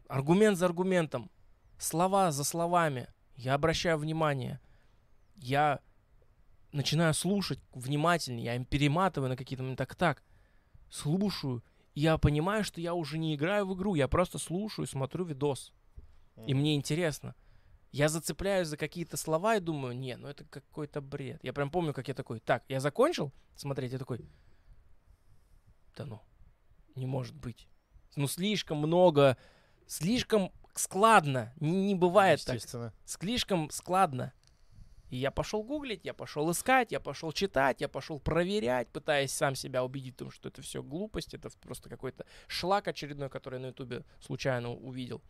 [0.10, 1.32] аргумент за аргументом,
[1.78, 3.08] слова за словами.
[3.36, 4.60] Я обращаю внимание.
[5.36, 5.80] Я
[6.74, 9.86] начинаю слушать внимательнее, я им перематываю на какие-то моменты.
[9.86, 10.24] Так, так,
[10.90, 11.64] слушаю.
[11.96, 15.72] Я понимаю, что я уже не играю в игру, я просто слушаю, смотрю видос.
[16.48, 17.36] И мне интересно.
[17.92, 21.40] Я зацепляюсь за какие-то слова и думаю, не, ну это какой-то бред.
[21.44, 24.20] Я прям помню, как я такой, так, я закончил смотреть, я такой,
[25.96, 26.22] да ну,
[26.96, 27.68] не может быть.
[28.16, 29.38] Ну слишком много
[29.88, 31.54] слишком складно.
[31.60, 32.60] Не, не бывает так.
[33.06, 34.34] Слишком складно.
[35.10, 39.56] И я пошел гуглить, я пошел искать, я пошел читать, я пошел проверять, пытаясь сам
[39.56, 43.62] себя убедить в том, что это все глупость, это просто какой-то шлак очередной, который я
[43.62, 45.24] на ютубе случайно увидел.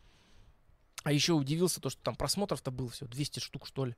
[1.04, 3.96] А еще удивился то, что там просмотров-то было всего 200 штук, что ли.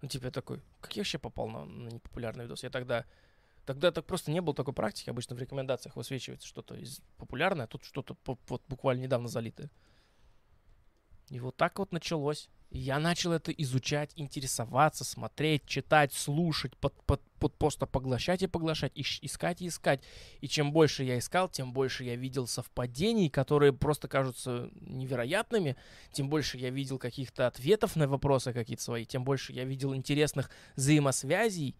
[0.00, 2.62] Ну, типа, я такой, как я вообще попал на, на непопулярный видос?
[2.62, 3.04] Я тогда
[3.68, 5.10] Тогда так просто не было такой практики.
[5.10, 9.70] Обычно в рекомендациях высвечивается что-то из популярное, а тут что-то вот буквально недавно залитое.
[11.30, 12.48] И вот так вот началось.
[12.70, 18.92] Я начал это изучать, интересоваться, смотреть, читать, слушать, под, под, под просто поглощать и поглощать,
[18.94, 20.02] ищ, искать и искать.
[20.40, 25.76] И чем больше я искал, тем больше я видел совпадений, которые просто кажутся невероятными.
[26.12, 30.50] Тем больше я видел каких-то ответов на вопросы какие-то свои, тем больше я видел интересных
[30.76, 31.74] взаимосвязей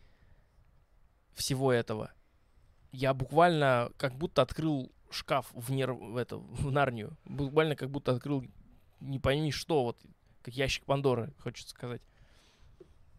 [1.34, 2.12] всего этого,
[2.92, 5.92] я буквально как будто открыл шкаф в, нер...
[5.92, 7.16] в, это, в Нарнию.
[7.24, 8.44] Буквально как будто открыл
[9.00, 10.00] не пойми что, вот
[10.42, 12.02] как ящик Пандоры, хочется сказать.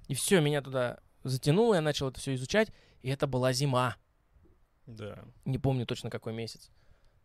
[0.08, 3.96] И все, меня туда затянуло, я начал это все изучать, и это была зима.
[4.86, 5.24] Да.
[5.46, 6.72] Не помню точно какой месяц.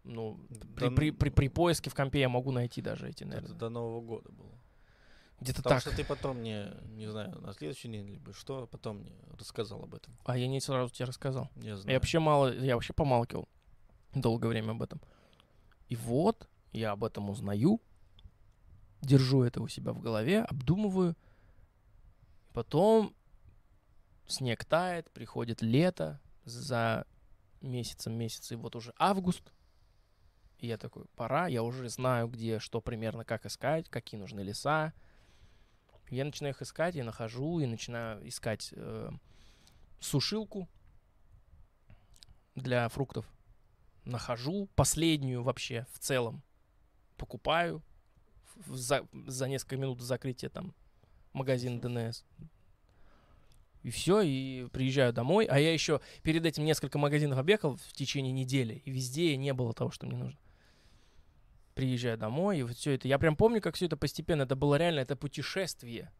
[0.04, 0.38] Ну,
[0.76, 3.50] при, при, при, при поиске в компе я могу найти даже эти, наверное.
[3.50, 4.52] Это до Нового года было.
[5.40, 5.88] Где-то Потому так.
[5.92, 9.94] что ты потом мне, не знаю, на следующий день, либо что, потом мне рассказал об
[9.94, 10.16] этом.
[10.24, 11.50] А я не сразу тебе рассказал.
[11.56, 11.92] Я знаю.
[11.92, 13.48] Я вообще мало, я вообще помалкивал
[14.14, 15.00] долгое время об этом.
[15.88, 17.80] И вот я об этом узнаю,
[19.04, 21.16] держу это у себя в голове, обдумываю.
[22.52, 23.14] Потом
[24.26, 27.06] снег тает, приходит лето, за
[27.60, 29.52] месяцем месяц, и вот уже август.
[30.58, 34.92] И я такой, пора, я уже знаю, где, что примерно, как искать, какие нужны леса,
[36.10, 39.10] Я начинаю их искать, я нахожу и начинаю искать э,
[40.00, 40.68] сушилку
[42.54, 43.26] для фруктов.
[44.04, 46.42] Нахожу последнюю вообще в целом.
[47.16, 47.82] Покупаю
[48.66, 50.74] за, за несколько минут до закрытия там
[51.32, 52.24] магазин ДНС.
[53.82, 55.44] И все, и приезжаю домой.
[55.44, 59.74] А я еще перед этим несколько магазинов объехал в течение недели, и везде не было
[59.74, 60.38] того, что мне нужно.
[61.74, 63.08] Приезжаю домой, и вот все это.
[63.08, 64.42] Я прям помню, как все это постепенно.
[64.42, 66.10] Это было реально, это путешествие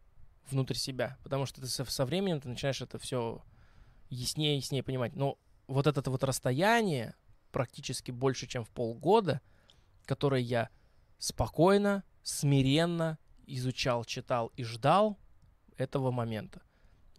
[0.51, 1.17] внутрь себя.
[1.23, 3.41] Потому что ты со, со временем ты начинаешь это все
[4.09, 5.15] яснее и яснее понимать.
[5.15, 7.15] Но вот это вот расстояние,
[7.51, 9.41] практически больше, чем в полгода,
[10.05, 10.69] которое я
[11.17, 15.17] спокойно, смиренно изучал, читал и ждал
[15.77, 16.61] этого момента.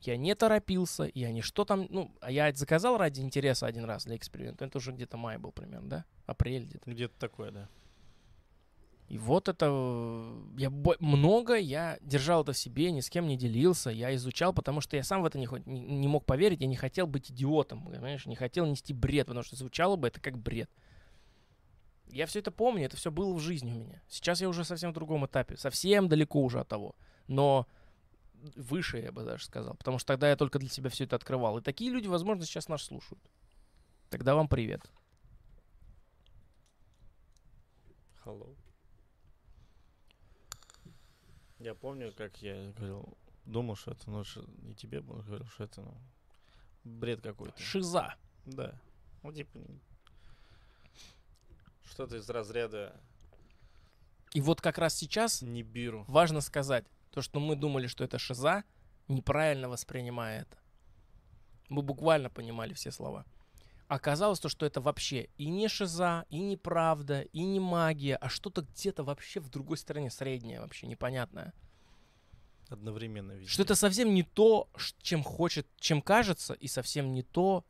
[0.02, 4.04] Я не торопился, я не что там, ну, а я заказал ради интереса один раз
[4.04, 4.64] для эксперимента.
[4.64, 6.04] Это уже где-то май был примерно, да?
[6.26, 6.90] Апрель где-то.
[6.90, 7.68] Где-то такое, да.
[9.08, 9.66] И вот это
[10.58, 14.80] я много я держал это в себе, ни с кем не делился, я изучал, потому
[14.80, 18.26] что я сам в это не, не мог поверить, я не хотел быть идиотом, понимаешь,
[18.26, 20.68] не хотел нести бред, потому что звучало бы это как бред.
[22.08, 24.02] Я все это помню, это все было в жизни у меня.
[24.08, 26.94] Сейчас я уже совсем в другом этапе, совсем далеко уже от того,
[27.26, 27.66] но
[28.54, 31.58] выше я бы даже сказал, потому что тогда я только для себя все это открывал.
[31.58, 33.22] И такие люди, возможно, сейчас нас слушают.
[34.10, 34.82] Тогда вам привет.
[38.24, 38.56] Hello.
[41.58, 44.22] Я помню, как я говорил, думал, что это, ну,
[44.62, 45.96] не тебе говорил, что это, ну,
[46.84, 47.60] бред какой-то.
[47.60, 48.14] Шиза.
[48.44, 48.78] Да.
[49.22, 49.58] Ну, типа,
[51.88, 53.00] что-то из разряда
[54.32, 56.04] И вот как раз сейчас не биру.
[56.08, 58.64] важно сказать, то, что мы думали, что это шиза,
[59.08, 60.58] неправильно воспринимая это.
[61.68, 63.24] Мы буквально понимали все слова.
[63.88, 68.28] Оказалось то, что это вообще и не шиза, и не правда, и не магия, а
[68.28, 71.54] что-то где-то вообще в другой стороне, среднее вообще, непонятное.
[72.68, 73.48] Одновременно везде.
[73.48, 74.68] Что это совсем не то,
[75.00, 77.64] чем хочет, чем кажется, и совсем не то,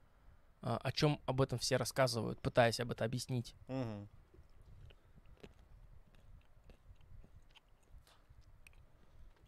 [0.75, 3.55] о чем об этом все рассказывают, пытаясь об этом объяснить.
[3.69, 4.09] Мгм.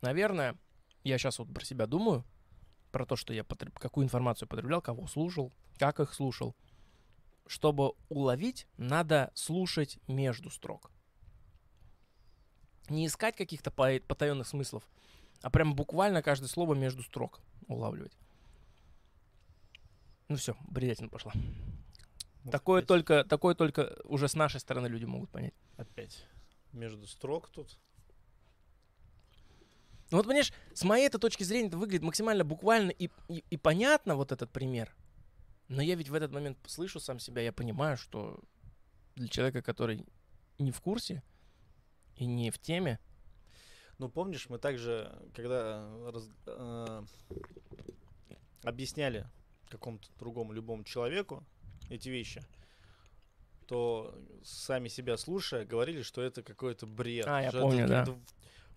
[0.01, 0.57] Наверное,
[1.03, 2.24] я сейчас вот про себя думаю,
[2.93, 6.55] про то, что я потреб- какую информацию потреблял, кого слушал, как их слушал.
[7.47, 10.93] Чтобы уловить, надо слушать между строк.
[12.89, 14.89] Не искать каких-то по- потаенных смыслов,
[15.43, 18.16] а прям буквально каждое слово между строк улавливать.
[20.28, 21.32] Ну все, бредятина пошла.
[22.44, 25.55] Вот Такое опять- только, такое только уже с нашей стороны люди могут понять.
[25.76, 26.24] Опять.
[26.72, 27.78] Между строк тут.
[30.10, 33.56] Ну вот, понимаешь, с моей этой точки зрения это выглядит максимально буквально и, и, и
[33.59, 34.94] понятно вот этот пример.
[35.68, 38.40] Но я ведь в этот момент слышу сам себя, я понимаю, что
[39.16, 40.06] для человека, который
[40.59, 41.22] не в курсе
[42.16, 42.98] и не в теме,
[43.98, 47.02] Ну, помнишь, мы также, когда раз- э,
[48.62, 49.26] объясняли
[49.69, 51.45] какому-то другому любому человеку
[51.89, 52.43] эти вещи,
[53.66, 57.27] то сами себя слушая, говорили, что это какой-то бред.
[57.27, 58.19] А, я что помню, это да.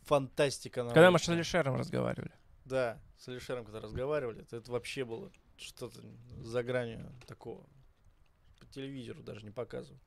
[0.04, 0.84] Фантастика.
[0.88, 1.36] когда мы с научная.
[1.36, 2.32] Алишером разговаривали.
[2.66, 6.02] Да, с Алишером, когда разговаривали, то это вообще было что-то
[6.40, 7.66] за гранью такого.
[8.60, 10.02] По телевизору даже не показывают.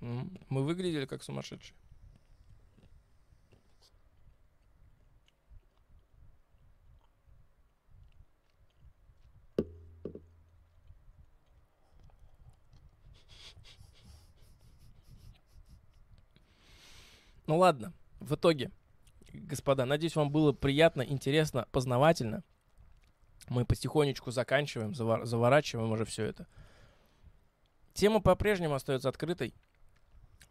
[0.00, 1.76] Мы выглядели как сумасшедшие.
[17.46, 18.70] Ну ладно, в итоге,
[19.32, 22.42] господа, надеюсь, вам было приятно, интересно, познавательно.
[23.48, 26.46] Мы потихонечку заканчиваем, завор- заворачиваем уже все это.
[27.94, 29.54] Тема по-прежнему остается открытой.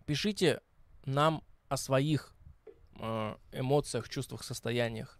[0.05, 0.61] Пишите
[1.05, 2.33] нам о своих
[2.99, 5.19] э, эмоциях, чувствах, состояниях.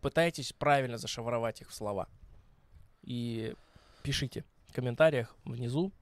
[0.00, 2.08] Пытайтесь правильно зашифровать их в слова.
[3.02, 3.54] И
[4.02, 5.92] пишите в комментариях внизу,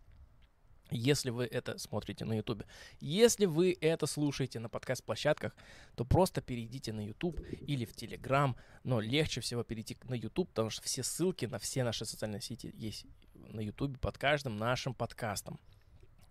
[0.90, 2.62] если вы это смотрите на YouTube.
[3.00, 5.54] Если вы это слушаете на подкаст-площадках,
[5.94, 8.54] то просто перейдите на YouTube или в Telegram,
[8.84, 12.72] но легче всего перейти на YouTube, потому что все ссылки на все наши социальные сети
[12.74, 15.58] есть на YouTube под каждым нашим подкастом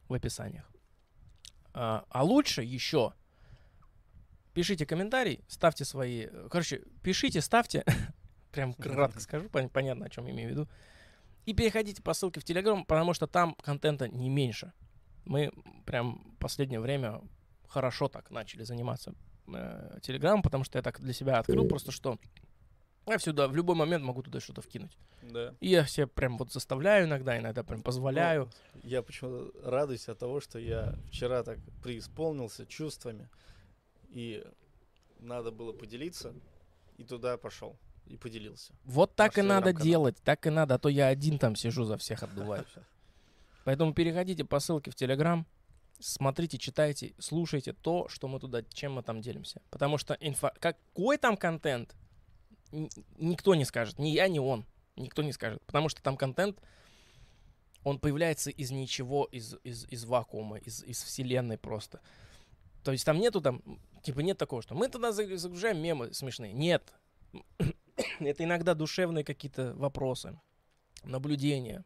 [0.07, 0.69] в описаниях.
[1.73, 3.13] А, а лучше еще
[4.53, 6.27] пишите комментарий, ставьте свои...
[6.49, 7.83] Короче, пишите, ставьте.
[8.51, 10.69] Прям кратко скажу, пон- понятно, о чем я имею в виду.
[11.45, 14.73] И переходите по ссылке в Телеграм, потому что там контента не меньше.
[15.25, 15.51] Мы
[15.85, 17.21] прям в последнее время
[17.67, 19.13] хорошо так начали заниматься
[19.47, 22.19] э, Телеграмом, потому что я так для себя открыл просто, что
[23.07, 24.97] я всегда, в любой момент могу туда что-то вкинуть.
[25.21, 25.53] Да.
[25.59, 28.49] И я себе прям вот заставляю иногда, иногда прям позволяю.
[28.83, 33.29] Я почему-то радуюсь от того, что я вчера так преисполнился чувствами
[34.09, 34.43] и
[35.19, 36.33] надо было поделиться,
[36.97, 37.77] и туда пошел.
[38.07, 38.73] И поделился.
[38.83, 41.97] Вот так и надо делать, так и надо, а то я один там сижу за
[41.97, 42.67] всех отдуваюсь.
[43.63, 45.47] Поэтому переходите по ссылке в Телеграм,
[45.99, 49.61] смотрите, читайте, слушайте то, что мы туда, чем мы там делимся.
[49.71, 50.53] Потому что инфа...
[50.59, 51.95] какой там контент,
[52.71, 54.65] никто не скажет, ни я, ни он,
[54.95, 55.63] никто не скажет.
[55.65, 56.61] Потому что там контент,
[57.83, 62.01] он появляется из ничего, из, из, из вакуума, из, из вселенной просто.
[62.83, 63.63] То есть там нету там,
[64.03, 66.53] типа нет такого, что мы туда за- загружаем мемы смешные.
[66.53, 66.93] Нет.
[68.19, 70.39] Это иногда душевные какие-то вопросы,
[71.03, 71.83] наблюдения.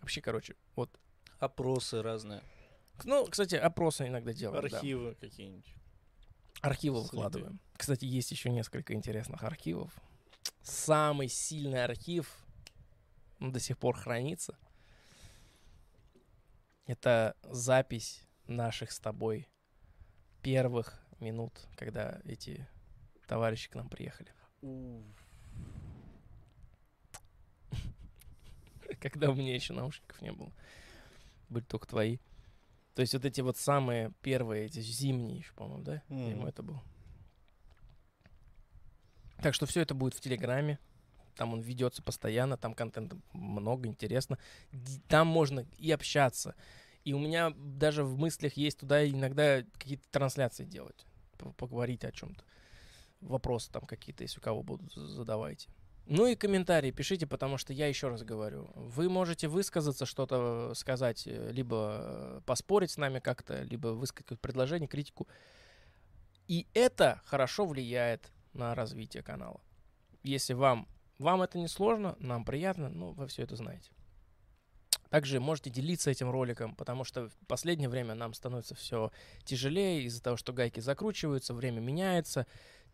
[0.00, 0.90] Вообще, короче, вот.
[1.38, 2.42] Опросы разные.
[3.04, 4.68] Ну, кстати, опросы иногда делаем.
[4.68, 4.76] да.
[4.76, 5.74] Архивы какие-нибудь.
[6.62, 7.08] Архивы Следы.
[7.08, 7.60] выкладываем.
[7.76, 9.92] Кстати, есть еще несколько интересных архивов.
[10.62, 12.44] Самый сильный архив
[13.38, 14.58] до сих пор хранится.
[16.86, 19.48] Это запись наших с тобой
[20.42, 22.66] первых минут, когда эти
[23.26, 24.32] товарищи к нам приехали.
[29.00, 30.52] Когда у меня еще наушников не было.
[31.48, 32.18] Были только твои.
[32.94, 36.02] То есть вот эти вот самые первые, эти зимние еще, по-моему, да?
[36.08, 36.28] Мгм.
[36.30, 36.80] Зимой это был.
[39.42, 40.78] Так что все это будет в Телеграме.
[41.36, 44.38] Там он ведется постоянно, там контента много, интересно.
[45.08, 46.54] Там можно и общаться.
[47.04, 51.06] И у меня даже в мыслях есть туда иногда какие-то трансляции делать,
[51.58, 52.42] поговорить о чем-то.
[53.20, 55.68] Вопросы там какие-то, если у кого будут, задавайте.
[56.06, 61.26] Ну и комментарии пишите, потому что я еще раз говорю, вы можете высказаться, что-то сказать,
[61.26, 65.26] э, либо э, поспорить с нами как-то, либо высказать предложение, критику.
[66.46, 69.60] И это хорошо влияет на развитие канала.
[70.22, 70.86] Если вам,
[71.18, 73.90] вам это не сложно, нам приятно, ну, вы все это знаете.
[75.10, 79.10] Также можете делиться этим роликом, потому что в последнее время нам становится все
[79.44, 82.46] тяжелее из-за того, что гайки закручиваются, время меняется.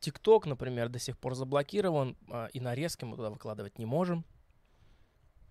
[0.02, 4.24] ТикТок, например, до сих пор заблокирован, а, и нарезки мы туда выкладывать не можем.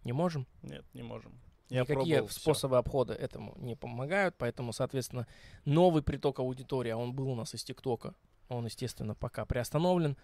[0.04, 0.46] Не можем.
[0.62, 1.40] Нет, не можем.
[1.70, 5.26] Я Никакие пробовал способы обхода этому не помогают, поэтому, соответственно,
[5.64, 8.14] новый приток аудитории, а он был у нас из ТикТока,
[8.50, 10.18] он, естественно, пока приостановлен.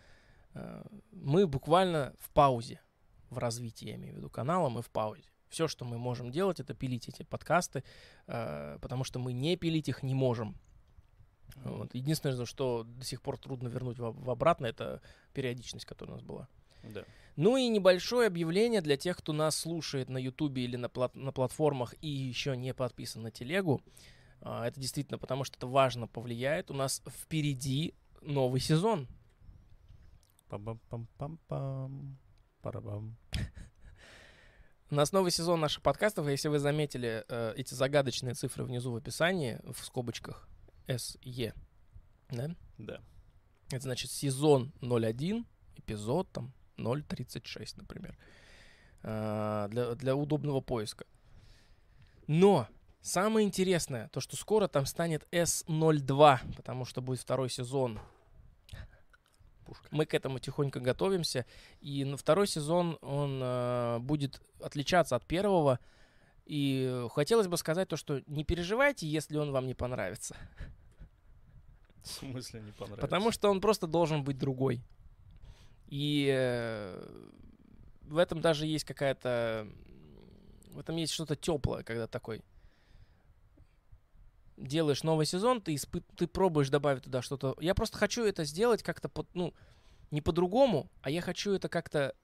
[0.53, 2.81] Э, Мы буквально в паузе
[3.29, 5.31] в развитии, я имею в виду, канала, мы в паузе.
[5.47, 7.85] Все, что мы можем делать, это пилить эти подкасты,
[8.27, 10.59] э, потому что мы не пилить их не можем.
[11.55, 11.93] Вот.
[11.95, 15.01] Единственное, что до сих пор трудно вернуть в, в обратно, это
[15.33, 16.47] периодичность, которая у нас была.
[16.83, 17.03] Да.
[17.35, 21.31] Ну и небольшое объявление для тех, кто нас слушает на Ютубе или на, плат- на
[21.31, 23.81] платформах и еще не подписан на телегу.
[24.41, 26.71] А, Это действительно потому, что это важно повлияет.
[26.71, 29.07] У нас впереди новый сезон.
[30.49, 32.15] Пам-пам-пам-пам.
[32.61, 33.17] Парабам.
[34.89, 36.27] У нас новый сезон наших подкастов.
[36.29, 40.47] Если вы заметили э, эти загадочные цифры внизу в описании, в скобочках
[40.87, 41.53] SE,
[42.29, 42.55] да?
[42.77, 43.01] Да.
[43.69, 45.45] Это значит сезон 01,
[45.75, 48.17] эпизод там 0.36, например.
[49.03, 51.05] А, Для, для удобного поиска.
[52.27, 52.67] Но
[53.01, 57.99] самое интересное, то, что скоро там станет S02, потому что будет второй сезон.
[59.65, 59.87] Пушка.
[59.91, 61.45] Мы к этому тихонько готовимся.
[61.81, 65.79] И на второй сезон он э, будет отличаться от первого.
[66.45, 70.37] И хотелось бы сказать то, что не переживайте, если он вам не понравится.
[72.07, 73.01] В смысле не понравилось?
[73.01, 74.81] Потому что он просто должен быть другой.
[75.87, 77.27] И э,
[78.01, 79.67] в этом даже есть какая-то...
[80.71, 82.43] В этом есть что-то теплое, когда такой
[84.57, 87.55] делаешь новый сезон, ты, испы- ты пробуешь добавить туда что-то.
[87.59, 89.53] Я просто хочу это сделать как-то, под, ну,
[90.11, 92.15] не по-другому, а я хочу это как-то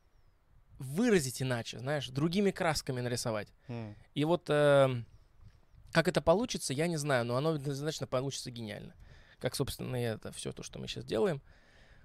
[0.80, 3.54] выразить иначе, знаешь, другими красками нарисовать.
[3.68, 3.96] М.
[4.16, 5.04] И вот э,
[5.92, 8.94] как это получится, я не знаю, но оно однозначно получится гениально.
[9.44, 11.42] Как, собственно, и это все то, что мы сейчас делаем.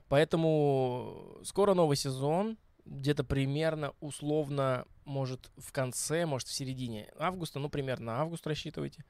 [0.08, 7.68] Поэтому скоро новый сезон, где-то примерно, условно, может, в конце, может, в середине августа, ну,
[7.68, 9.04] примерно август рассчитывайте.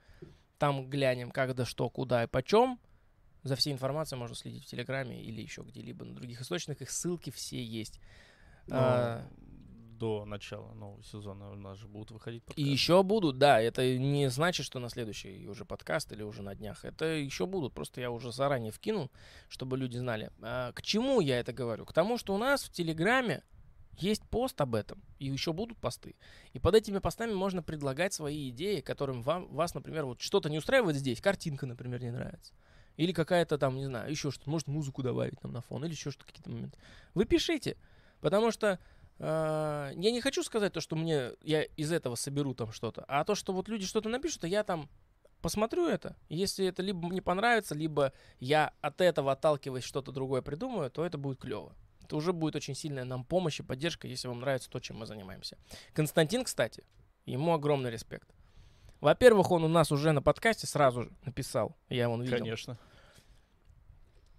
[0.59, 2.79] Там глянем, когда, что, куда и почем.
[3.45, 6.91] За всей информацией можно следить в Телеграме или еще где-либо на других источниках.
[6.91, 7.99] Ссылки все есть.
[8.67, 9.29] Но А,
[9.99, 12.71] до начала нового сезона у нас же будут выходить И подкасты.
[12.71, 16.85] еще будут, да, это не значит, что на следующий уже подкаст или уже на днях.
[16.85, 19.11] Это еще будут, просто я уже заранее вкинул,
[19.49, 20.31] чтобы люди знали.
[20.41, 21.85] А, к чему я это говорю?
[21.85, 23.43] К тому, что у нас в Телеграме
[23.99, 26.15] есть пост об этом, и еще будут посты.
[26.53, 30.59] И под этими постами можно предлагать свои идеи, которым вам, вас, например, вот что-то не
[30.59, 32.55] устраивает здесь, картинка, например, не нравится.
[32.97, 36.11] Или какая-то там, не знаю, еще что-то, может музыку добавить там на фон, или еще
[36.11, 36.79] что-то, какие-то моменты.
[37.15, 37.77] Вы пишите,
[38.21, 38.79] потому что
[39.19, 43.35] я не хочу сказать то, что мне я из этого соберу там что-то, а то,
[43.35, 44.89] что вот люди что-то напишут, а я там
[45.43, 46.17] посмотрю это.
[46.29, 51.19] Если это либо мне понравится, либо я от этого отталкиваясь что-то другое придумаю, то это
[51.19, 51.75] будет клево.
[52.03, 55.07] Это уже будет очень сильная нам помощь и поддержка, если вам нравится то, чем мы
[55.07, 55.59] занимаемся.
[55.93, 56.85] Константин, кстати,
[57.27, 58.29] ему огромный респект.
[59.01, 62.39] Во-первых, он у нас уже на подкасте сразу же написал, я его видел.
[62.39, 62.79] Конечно.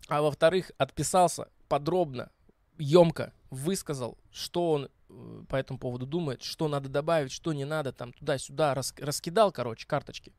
[0.08, 2.32] А во-вторых, отписался подробно,
[2.78, 7.92] емко высказал, что он э, по этому поводу думает, что надо добавить, что не надо,
[7.92, 10.34] там туда-сюда, рас- раскидал, короче, карточки.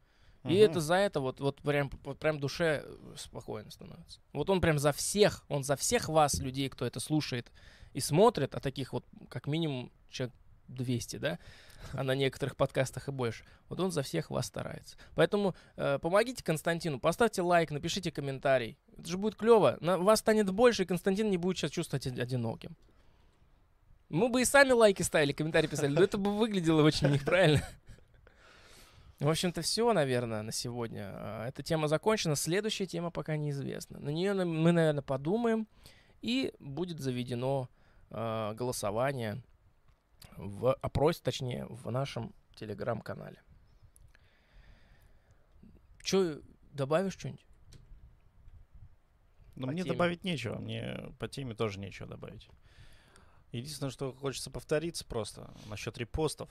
[0.44, 0.56] И Мгм.
[0.56, 4.20] это за это вот, вот прям, вот прям душе э, спокойно становится.
[4.32, 7.50] Вот он прям за всех, он за всех вас, людей, кто это слушает
[7.92, 10.34] и смотрит, а таких вот как минимум человек
[10.68, 11.38] 200, да,
[11.92, 13.44] а на некоторых подкастах и больше.
[13.68, 14.96] Вот он за всех вас старается.
[15.14, 18.78] Поэтому э, помогите Константину, поставьте лайк, напишите комментарий.
[18.96, 19.76] Это же будет клево.
[19.80, 22.76] На, вас станет больше, и Константин не будет сейчас чувствовать од- одиноким.
[24.10, 27.62] Мы бы и сами лайки ставили, комментарии писали, но это бы выглядело очень неправильно.
[29.20, 31.10] В общем-то, все, наверное, на сегодня.
[31.12, 32.34] А, Эта тема закончена.
[32.34, 34.00] Следующая тема пока неизвестна.
[34.00, 35.68] На нее мы, наверное, подумаем.
[36.22, 37.68] И будет заведено
[38.10, 39.42] а, голосование
[40.36, 43.40] в опросе, точнее, в нашем телеграм-канале.
[46.02, 46.40] Че,
[46.72, 47.44] добавишь что-нибудь?
[49.54, 49.92] Но по мне теме.
[49.92, 50.58] добавить нечего.
[50.58, 52.48] Мне по теме тоже нечего добавить.
[53.52, 56.48] Единственное, что хочется повториться просто насчет репостов.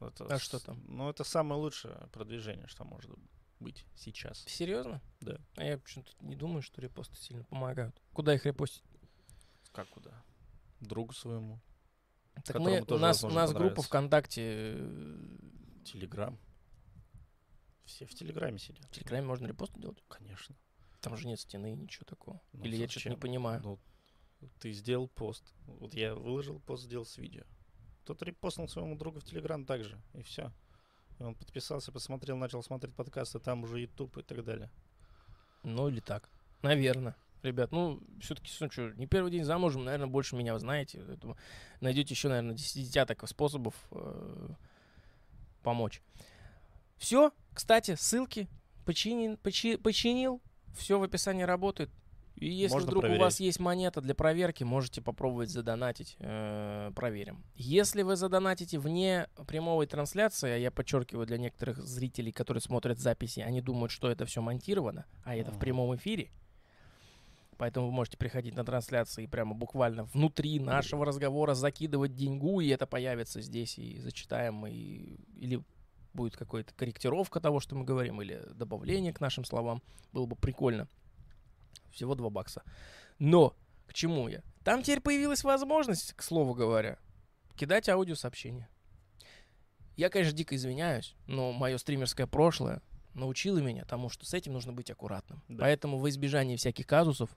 [0.00, 0.82] Это А что там?
[0.88, 3.10] Ну, это самое лучшее продвижение, что может
[3.60, 4.44] быть сейчас.
[4.46, 5.00] Серьезно?
[5.20, 5.38] Да.
[5.56, 8.00] А я почему-то не думаю, что репосты сильно помогают.
[8.12, 8.82] Куда их репостить?
[9.72, 10.10] Как куда?
[10.80, 11.60] Другу своему.
[12.44, 13.82] Так мы, у тоже, нас, у возможно, нас группа.
[13.82, 14.42] ВКонтакте,
[14.76, 15.36] э,
[15.84, 16.38] Телеграм.
[17.84, 18.84] Все в Телеграме сидят.
[18.86, 20.02] в Телеграме можно репосты делать?
[20.08, 20.56] Конечно.
[21.00, 22.40] Там же нет стены, ничего такого.
[22.52, 23.20] Ну, Или я что-то не зачем?
[23.20, 23.60] понимаю.
[23.62, 23.78] Ну,
[24.60, 25.54] ты сделал пост.
[25.66, 27.44] Вот я выложил пост, сделал с видео.
[28.02, 30.00] Кто-то репостнул своему другу в Телеграм также.
[30.14, 30.52] И все.
[31.18, 34.70] И он подписался, посмотрел, начал смотреть подкасты, там уже YouTube и так далее.
[35.62, 36.28] Ну или так.
[36.62, 37.16] Наверное.
[37.42, 41.02] Ребят, ну, все-таки, ну, что, не первый день замужем, наверное, больше меня знаете.
[41.06, 41.36] Поэтому
[41.80, 44.48] найдете еще, наверное, десяток способов э,
[45.62, 46.00] помочь.
[46.96, 48.48] Все, кстати, ссылки
[48.86, 50.40] починен, почи- починил,
[50.74, 51.90] все в описании работает.
[52.36, 53.40] И если Можно вдруг у вас проверять.
[53.40, 57.44] есть монета для проверки, можете попробовать задонатить, э, проверим.
[57.54, 63.40] Если вы задонатите вне прямой трансляции, а я подчеркиваю для некоторых зрителей, которые смотрят записи,
[63.40, 65.60] они думают, что это все монтировано, а это в Мгм.
[65.60, 66.30] прямом эфире.
[67.56, 72.68] Поэтому вы можете приходить на трансляции и прямо буквально внутри нашего разговора закидывать деньгу, и
[72.68, 75.62] это появится здесь, и зачитаем, и, или
[76.14, 79.82] будет какая-то корректировка того, что мы говорим, или добавление к нашим словам.
[80.12, 80.88] Было бы прикольно.
[81.94, 82.62] Всего 2 бакса.
[83.18, 83.56] Но
[83.86, 84.42] к чему я?
[84.64, 86.98] Там теперь появилась возможность, к слову говоря,
[87.56, 88.68] кидать аудиосообщения.
[89.96, 92.82] Я, конечно, дико извиняюсь, но мое стримерское прошлое
[93.14, 95.42] научило меня тому, что с этим нужно быть аккуратным.
[95.48, 95.62] Да.
[95.62, 97.30] Поэтому во избежание всяких казусов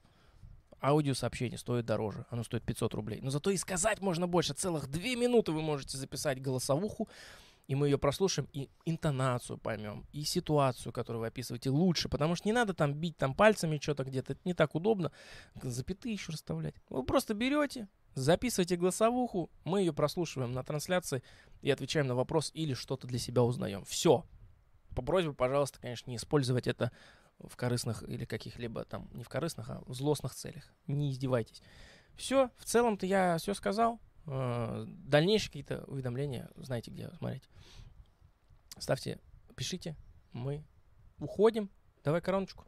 [0.81, 2.25] аудиосообщение стоит дороже.
[2.29, 3.19] Оно стоит 500 рублей.
[3.21, 4.53] Но зато и сказать можно больше.
[4.53, 7.07] Целых две минуты вы можете записать голосовуху,
[7.67, 12.09] и мы ее прослушаем, и интонацию поймем, и ситуацию, которую вы описываете, лучше.
[12.09, 14.33] Потому что не надо там бить там пальцами что-то где-то.
[14.33, 15.11] Это не так удобно.
[15.61, 16.75] Запятые еще расставлять.
[16.89, 21.21] Вы просто берете, записывайте голосовуху, мы ее прослушиваем на трансляции
[21.61, 23.83] и отвечаем на вопрос или что-то для себя узнаем.
[23.83, 24.25] Все.
[24.95, 26.91] По просьбе, пожалуйста, конечно, не использовать это
[27.39, 30.63] в корыстных или каких-либо там, не в корыстных, а в злостных целях.
[30.87, 31.61] Не издевайтесь.
[32.15, 33.99] Все, в целом-то я все сказал.
[34.27, 37.49] Э, Дальнейшие какие-то уведомления, знаете, где смотреть.
[38.77, 39.19] Ставьте,
[39.55, 39.95] пишите,
[40.33, 40.63] мы
[41.19, 41.69] уходим.
[42.03, 42.65] Давай короночку.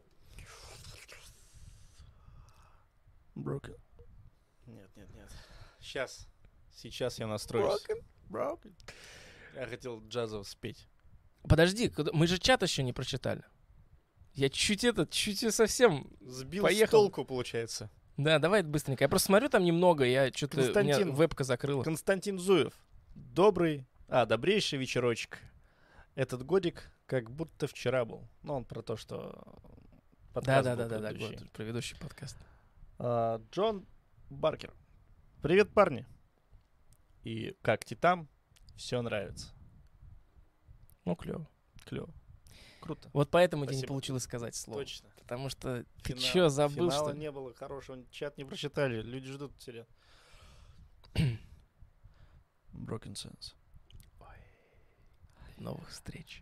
[3.35, 3.79] Broken.
[4.65, 5.29] Нет, нет, нет.
[5.79, 6.27] Сейчас.
[6.73, 7.85] Сейчас я настроюсь.
[8.29, 8.73] Broken.
[9.55, 10.87] Я хотел джазово спеть.
[11.43, 13.43] Подожди, мы же чат еще не прочитали.
[14.33, 16.15] Я чуть это, чуть совсем...
[16.21, 16.87] Сбил Поехал.
[16.87, 17.89] с толку, получается.
[18.19, 19.05] Да, давай быстренько.
[19.05, 20.57] Я просто смотрю там немного, я что-то...
[20.57, 21.13] Константин.
[21.13, 21.83] вебка закрыла.
[21.83, 22.73] Константин Зуев.
[23.15, 25.39] Добрый, а, добрейший вечерочек.
[26.15, 28.27] Этот годик как будто вчера был.
[28.43, 29.41] Ну, он про то, что
[30.33, 31.37] подкаст был Да-да-да-да, предыдущий.
[31.37, 32.37] год, предыдущий подкаст.
[32.97, 33.85] А, Джон
[34.29, 34.73] Баркер.
[35.41, 36.05] Привет, парни.
[37.23, 38.27] И как Титам,
[38.75, 39.47] все нравится.
[41.05, 41.47] Ну, клево.
[41.85, 42.13] Клево.
[42.79, 43.09] Круто.
[43.13, 43.93] Вот поэтому тебе не Спасибо.
[43.93, 44.81] получилось сказать слово.
[44.81, 45.09] Точно.
[45.17, 47.19] Потому что ты что, забыл, финала что ли?
[47.19, 49.85] не было хорошего, чат не прочитали, люди ждут тебя.
[52.73, 53.53] Broken Sense.
[55.57, 56.41] Новых встреч.